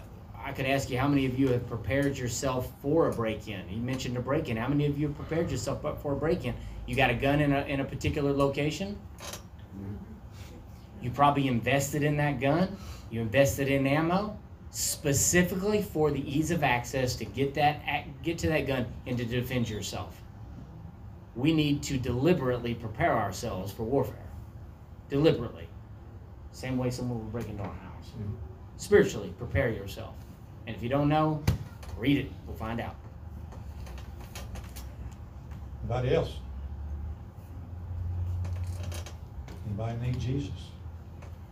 I 0.43 0.51
could 0.51 0.65
ask 0.65 0.89
you 0.89 0.97
how 0.97 1.07
many 1.07 1.25
of 1.25 1.37
you 1.39 1.49
have 1.49 1.67
prepared 1.67 2.17
yourself 2.17 2.71
for 2.81 3.07
a 3.07 3.13
break-in. 3.13 3.69
You 3.69 3.77
mentioned 3.77 4.17
a 4.17 4.21
break-in. 4.21 4.57
How 4.57 4.67
many 4.67 4.87
of 4.87 4.97
you 4.97 5.07
have 5.07 5.15
prepared 5.15 5.51
yourself 5.51 5.81
for 6.01 6.13
a 6.13 6.15
break-in? 6.15 6.55
You 6.87 6.95
got 6.95 7.09
a 7.09 7.13
gun 7.13 7.39
in 7.39 7.53
a 7.53 7.61
in 7.61 7.79
a 7.79 7.85
particular 7.85 8.33
location. 8.33 8.97
You 11.01 11.09
probably 11.11 11.47
invested 11.47 12.03
in 12.03 12.17
that 12.17 12.39
gun. 12.39 12.77
You 13.11 13.21
invested 13.21 13.67
in 13.67 13.85
ammo 13.85 14.39
specifically 14.71 15.81
for 15.81 16.11
the 16.11 16.21
ease 16.25 16.49
of 16.49 16.63
access 16.63 17.15
to 17.17 17.25
get 17.25 17.53
that 17.55 17.81
get 18.23 18.37
to 18.39 18.47
that 18.47 18.65
gun 18.65 18.85
and 19.05 19.17
to 19.17 19.25
defend 19.25 19.69
yourself. 19.69 20.21
We 21.35 21.53
need 21.53 21.83
to 21.83 21.97
deliberately 21.97 22.73
prepare 22.73 23.17
ourselves 23.17 23.71
for 23.71 23.83
warfare. 23.83 24.15
Deliberately. 25.09 25.67
Same 26.51 26.77
way 26.77 26.89
someone 26.89 27.19
will 27.19 27.31
break 27.31 27.47
into 27.47 27.63
our 27.63 27.69
house. 27.69 28.11
Mm-hmm. 28.17 28.33
Spiritually, 28.77 29.33
prepare 29.37 29.69
yourself. 29.69 30.15
And 30.67 30.75
if 30.75 30.81
you 30.81 30.89
don't 30.89 31.09
know, 31.09 31.43
read 31.97 32.17
it. 32.17 32.31
We'll 32.47 32.55
find 32.55 32.79
out. 32.79 32.95
Anybody 35.83 36.15
else? 36.15 36.37
Anybody 39.67 40.07
need 40.07 40.19
Jesus? 40.19 40.51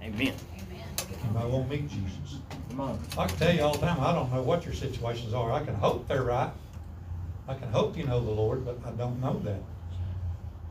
Amen. 0.01 0.33
Amen. 0.53 0.78
Anybody 1.23 1.49
want 1.49 1.69
to 1.69 1.75
meet 1.77 1.89
Jesus? 1.89 2.39
Come 2.69 2.81
on. 2.81 2.99
I 3.17 3.27
can 3.27 3.37
tell 3.37 3.53
you 3.53 3.63
all 3.63 3.73
the 3.73 3.79
time, 3.85 3.99
I 3.99 4.13
don't 4.13 4.31
know 4.31 4.41
what 4.41 4.65
your 4.65 4.73
situations 4.73 5.33
are. 5.33 5.51
I 5.51 5.63
can 5.63 5.75
hope 5.75 6.07
they're 6.07 6.23
right. 6.23 6.51
I 7.47 7.55
can 7.55 7.69
hope 7.71 7.97
you 7.97 8.05
know 8.05 8.23
the 8.23 8.31
Lord, 8.31 8.63
but 8.65 8.77
I 8.85 8.91
don't 8.91 9.19
know 9.19 9.39
that. 9.43 9.61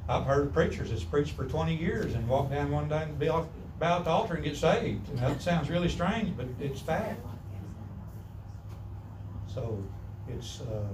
I've 0.08 0.24
heard 0.24 0.54
preachers 0.54 0.90
that's 0.90 1.04
preached 1.04 1.32
for 1.32 1.44
twenty 1.44 1.74
years 1.74 2.14
and 2.14 2.26
walk 2.28 2.50
down 2.50 2.70
one 2.70 2.88
day 2.88 3.02
and 3.02 3.18
be 3.18 3.28
off, 3.28 3.46
bow 3.78 3.98
at 3.98 4.04
the 4.04 4.10
altar 4.10 4.34
and 4.34 4.44
get 4.44 4.56
saved. 4.56 5.08
And 5.10 5.18
that 5.18 5.42
sounds 5.42 5.68
really 5.68 5.88
strange, 5.88 6.34
but 6.36 6.46
it's 6.60 6.80
fact. 6.80 7.20
So 9.52 9.82
it's, 10.28 10.60
uh, 10.62 10.84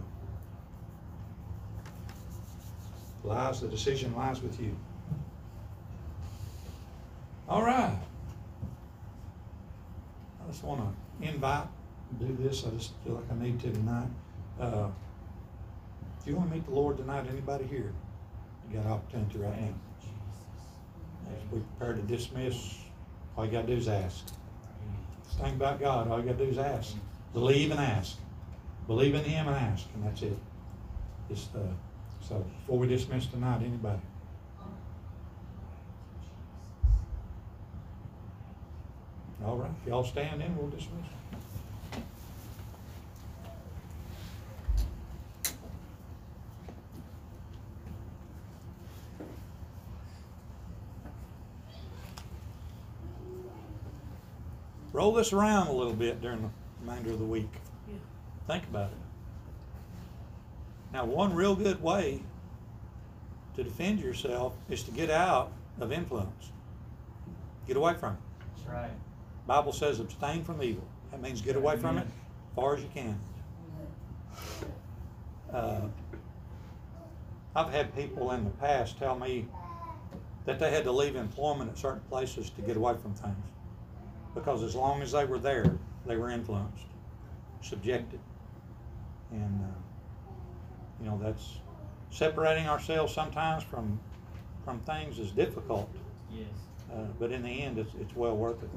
lies, 3.23 3.61
the 3.61 3.69
decision 3.69 4.17
lies 4.17 4.41
with 4.41 4.61
you. 4.61 4.75
All 7.49 7.63
right. 7.63 7.97
I 10.45 10.51
just 10.51 10.63
wanna 10.65 10.93
invite, 11.21 11.67
do 12.19 12.37
this, 12.41 12.67
I 12.67 12.71
just 12.71 12.93
feel 13.03 13.15
like 13.15 13.25
I 13.31 13.43
need 13.43 13.61
to 13.61 13.73
tonight. 13.73 14.09
Uh, 14.61 14.89
If 16.21 16.29
you 16.29 16.37
wanna 16.37 16.51
meet 16.51 16.65
the 16.65 16.71
Lord 16.71 16.97
tonight, 16.97 17.27
anybody 17.29 17.65
here, 17.65 17.93
you 18.69 18.77
got 18.77 18.87
an 18.87 18.93
opportunity 18.93 19.39
right 19.39 19.61
now. 19.61 19.75
As 21.31 21.53
we 21.53 21.61
prepare 21.61 21.95
to 21.95 22.03
dismiss, 22.03 22.79
all 23.37 23.45
you 23.45 23.53
gotta 23.53 23.67
do 23.67 23.75
is 23.75 23.89
ask. 23.89 24.27
This 25.25 25.35
thing 25.35 25.55
about 25.55 25.81
God, 25.81 26.09
all 26.09 26.19
you 26.19 26.25
gotta 26.25 26.39
do 26.39 26.51
is 26.51 26.59
ask. 26.59 26.97
Believe 27.35 27.71
and 27.73 27.81
ask. 27.81 28.17
Believe 28.87 29.15
in 29.15 29.25
Him 29.25 29.49
and 29.49 29.57
ask, 29.57 29.87
and 29.95 30.05
that's 30.05 30.23
it. 30.23 30.39
Just, 31.29 31.55
uh, 31.55 31.59
so, 32.21 32.39
before 32.61 32.79
we 32.79 32.87
dismiss 32.87 33.27
tonight, 33.27 33.63
anybody? 33.63 34.01
All 39.43 39.57
right, 39.57 39.71
if 39.83 39.89
y'all 39.89 40.05
stand 40.05 40.43
in, 40.43 40.57
we'll 40.57 40.69
dismiss. 40.69 41.07
Roll 54.93 55.13
this 55.13 55.33
around 55.33 55.67
a 55.67 55.73
little 55.73 55.93
bit 55.93 56.23
during 56.23 56.43
the 56.43 56.51
remainder 56.81 57.13
of 57.13 57.19
the 57.19 57.25
week. 57.25 57.51
Think 58.47 58.65
about 58.65 58.91
it. 58.91 58.99
Now, 60.93 61.05
one 61.05 61.35
real 61.35 61.57
good 61.57 61.83
way 61.83 62.23
to 63.57 63.65
defend 63.65 63.99
yourself 63.99 64.55
is 64.71 64.85
to 64.85 64.93
get 64.93 65.11
out 65.11 65.51
of 65.81 65.91
influence. 65.91 66.53
Get 67.67 67.77
away 67.77 67.95
from 67.95 68.15
it. 68.15 68.21
That's 68.57 68.69
right. 68.69 68.91
Bible 69.47 69.73
says 69.73 70.01
abstain 70.01 70.45
from 70.45 70.63
evil. 70.63 70.87
That 71.11 71.21
means 71.21 71.41
get 71.41 71.57
away 71.57 71.77
from 71.77 71.99
it 71.99 72.07
as 72.07 72.55
far 72.57 72.77
as 72.77 72.83
you 72.83 72.89
can. 72.95 73.19
Uh, 75.53 75.83
I've 77.55 77.71
had 77.71 77.95
people 77.95 78.33
in 78.33 78.45
the 78.45 78.51
past 78.51 78.99
tell 78.99 79.19
me 79.19 79.47
that 80.45 80.59
they 80.59 80.71
had 80.71 80.85
to 80.85 80.93
leave 80.93 81.17
employment 81.17 81.71
at 81.71 81.79
certain 81.79 82.03
places 82.09 82.51
to 82.51 82.63
get 82.63 82.77
away 82.77 82.95
from 83.01 83.15
things. 83.15 83.37
Because 84.35 84.63
as 84.63 84.75
long 84.75 85.03
as 85.03 85.13
they 85.13 85.25
were 85.25 85.39
there, 85.39 85.79
they 86.07 86.17
were 86.17 86.31
influenced, 86.31 86.87
subjected. 87.61 88.19
And, 89.31 89.61
uh, 89.63 90.33
you 91.01 91.07
know, 91.09 91.21
that's 91.23 91.59
separating 92.11 92.67
ourselves 92.67 93.15
sometimes 93.15 93.63
from, 93.63 94.01
from 94.65 94.81
things 94.81 95.19
is 95.19 95.31
difficult. 95.31 95.89
Yes. 96.33 96.49
Uh, 96.93 97.05
but 97.19 97.31
in 97.31 97.43
the 97.43 97.63
end, 97.63 97.79
it's, 97.79 97.95
it's 98.01 98.15
well 98.17 98.37
worth 98.37 98.63
it. 98.63 98.71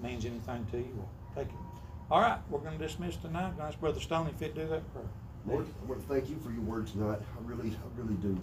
That 0.00 0.08
means 0.08 0.24
anything 0.24 0.66
to 0.70 0.78
you, 0.78 0.92
well, 0.96 1.08
take 1.34 1.48
it. 1.48 1.58
All 2.10 2.20
right, 2.20 2.38
we're 2.48 2.60
gonna 2.60 2.78
dismiss 2.78 3.16
tonight. 3.16 3.52
Ask 3.60 3.78
Brother 3.80 4.00
Stoney 4.00 4.30
if 4.30 4.40
he'd 4.40 4.54
do 4.54 4.66
that 4.68 4.92
prayer. 4.92 5.06
Lord, 5.46 5.66
I 5.82 5.86
want 5.86 6.00
to 6.00 6.06
thank 6.06 6.28
you 6.28 6.36
for 6.38 6.50
your 6.50 6.62
word 6.62 6.86
tonight. 6.86 7.18
I 7.20 7.48
really, 7.48 7.70
I 7.70 8.00
really 8.00 8.14
do. 8.14 8.38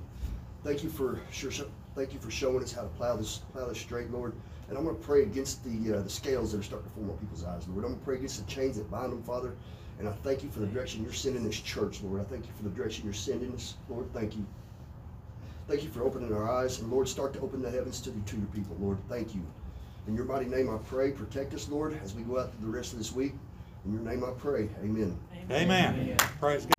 Thank 0.63 0.83
you 0.83 0.89
for 0.89 1.19
sure. 1.31 1.51
Thank 1.95 2.13
you 2.13 2.19
for 2.19 2.31
showing 2.31 2.63
us 2.63 2.71
how 2.71 2.81
to 2.81 2.87
plow 2.89 3.15
this, 3.15 3.39
plow 3.53 3.67
this 3.67 3.79
straight, 3.79 4.11
Lord. 4.11 4.33
And 4.69 4.77
I'm 4.77 4.83
going 4.83 4.97
to 4.97 5.01
pray 5.01 5.23
against 5.23 5.63
the 5.63 5.97
uh, 5.97 6.01
the 6.01 6.09
scales 6.09 6.51
that 6.51 6.59
are 6.59 6.63
starting 6.63 6.89
to 6.89 6.95
form 6.95 7.09
on 7.09 7.17
people's 7.17 7.43
eyes, 7.43 7.67
Lord. 7.67 7.85
I'm 7.85 7.91
going 7.91 7.99
to 7.99 8.05
pray 8.05 8.15
against 8.15 8.45
the 8.45 8.51
chains 8.51 8.77
that 8.77 8.89
bind 8.91 9.11
them, 9.11 9.23
Father. 9.23 9.53
And 9.99 10.07
I 10.07 10.11
thank 10.23 10.43
you 10.43 10.49
for 10.49 10.59
the 10.59 10.67
direction 10.67 11.03
you're 11.03 11.13
sending 11.13 11.43
this 11.43 11.59
church, 11.59 12.01
Lord. 12.03 12.21
I 12.21 12.23
thank 12.25 12.45
you 12.45 12.51
for 12.55 12.63
the 12.63 12.69
direction 12.69 13.05
you're 13.05 13.13
sending 13.13 13.53
us, 13.53 13.75
Lord. 13.89 14.11
Thank 14.13 14.35
you. 14.35 14.45
Thank 15.67 15.83
you 15.83 15.89
for 15.89 16.03
opening 16.03 16.33
our 16.33 16.49
eyes, 16.49 16.79
and 16.79 16.91
Lord, 16.91 17.09
start 17.09 17.33
to 17.33 17.39
open 17.41 17.61
the 17.61 17.71
heavens 17.71 17.99
to, 18.01 18.11
to 18.11 18.37
your 18.37 18.45
people, 18.47 18.77
Lord. 18.79 18.97
Thank 19.09 19.35
you. 19.35 19.41
In 20.07 20.15
your 20.15 20.25
mighty 20.25 20.45
name, 20.45 20.69
I 20.69 20.77
pray. 20.89 21.11
Protect 21.11 21.53
us, 21.53 21.67
Lord, 21.69 21.99
as 22.01 22.13
we 22.15 22.23
go 22.23 22.39
out 22.39 22.53
through 22.53 22.71
the 22.71 22.77
rest 22.77 22.93
of 22.93 22.99
this 22.99 23.11
week. 23.11 23.33
In 23.85 23.93
your 23.93 24.01
name, 24.01 24.23
I 24.23 24.31
pray. 24.37 24.69
Amen. 24.81 25.17
Amen. 25.51 26.17
Praise 26.39 26.65
God. 26.65 26.76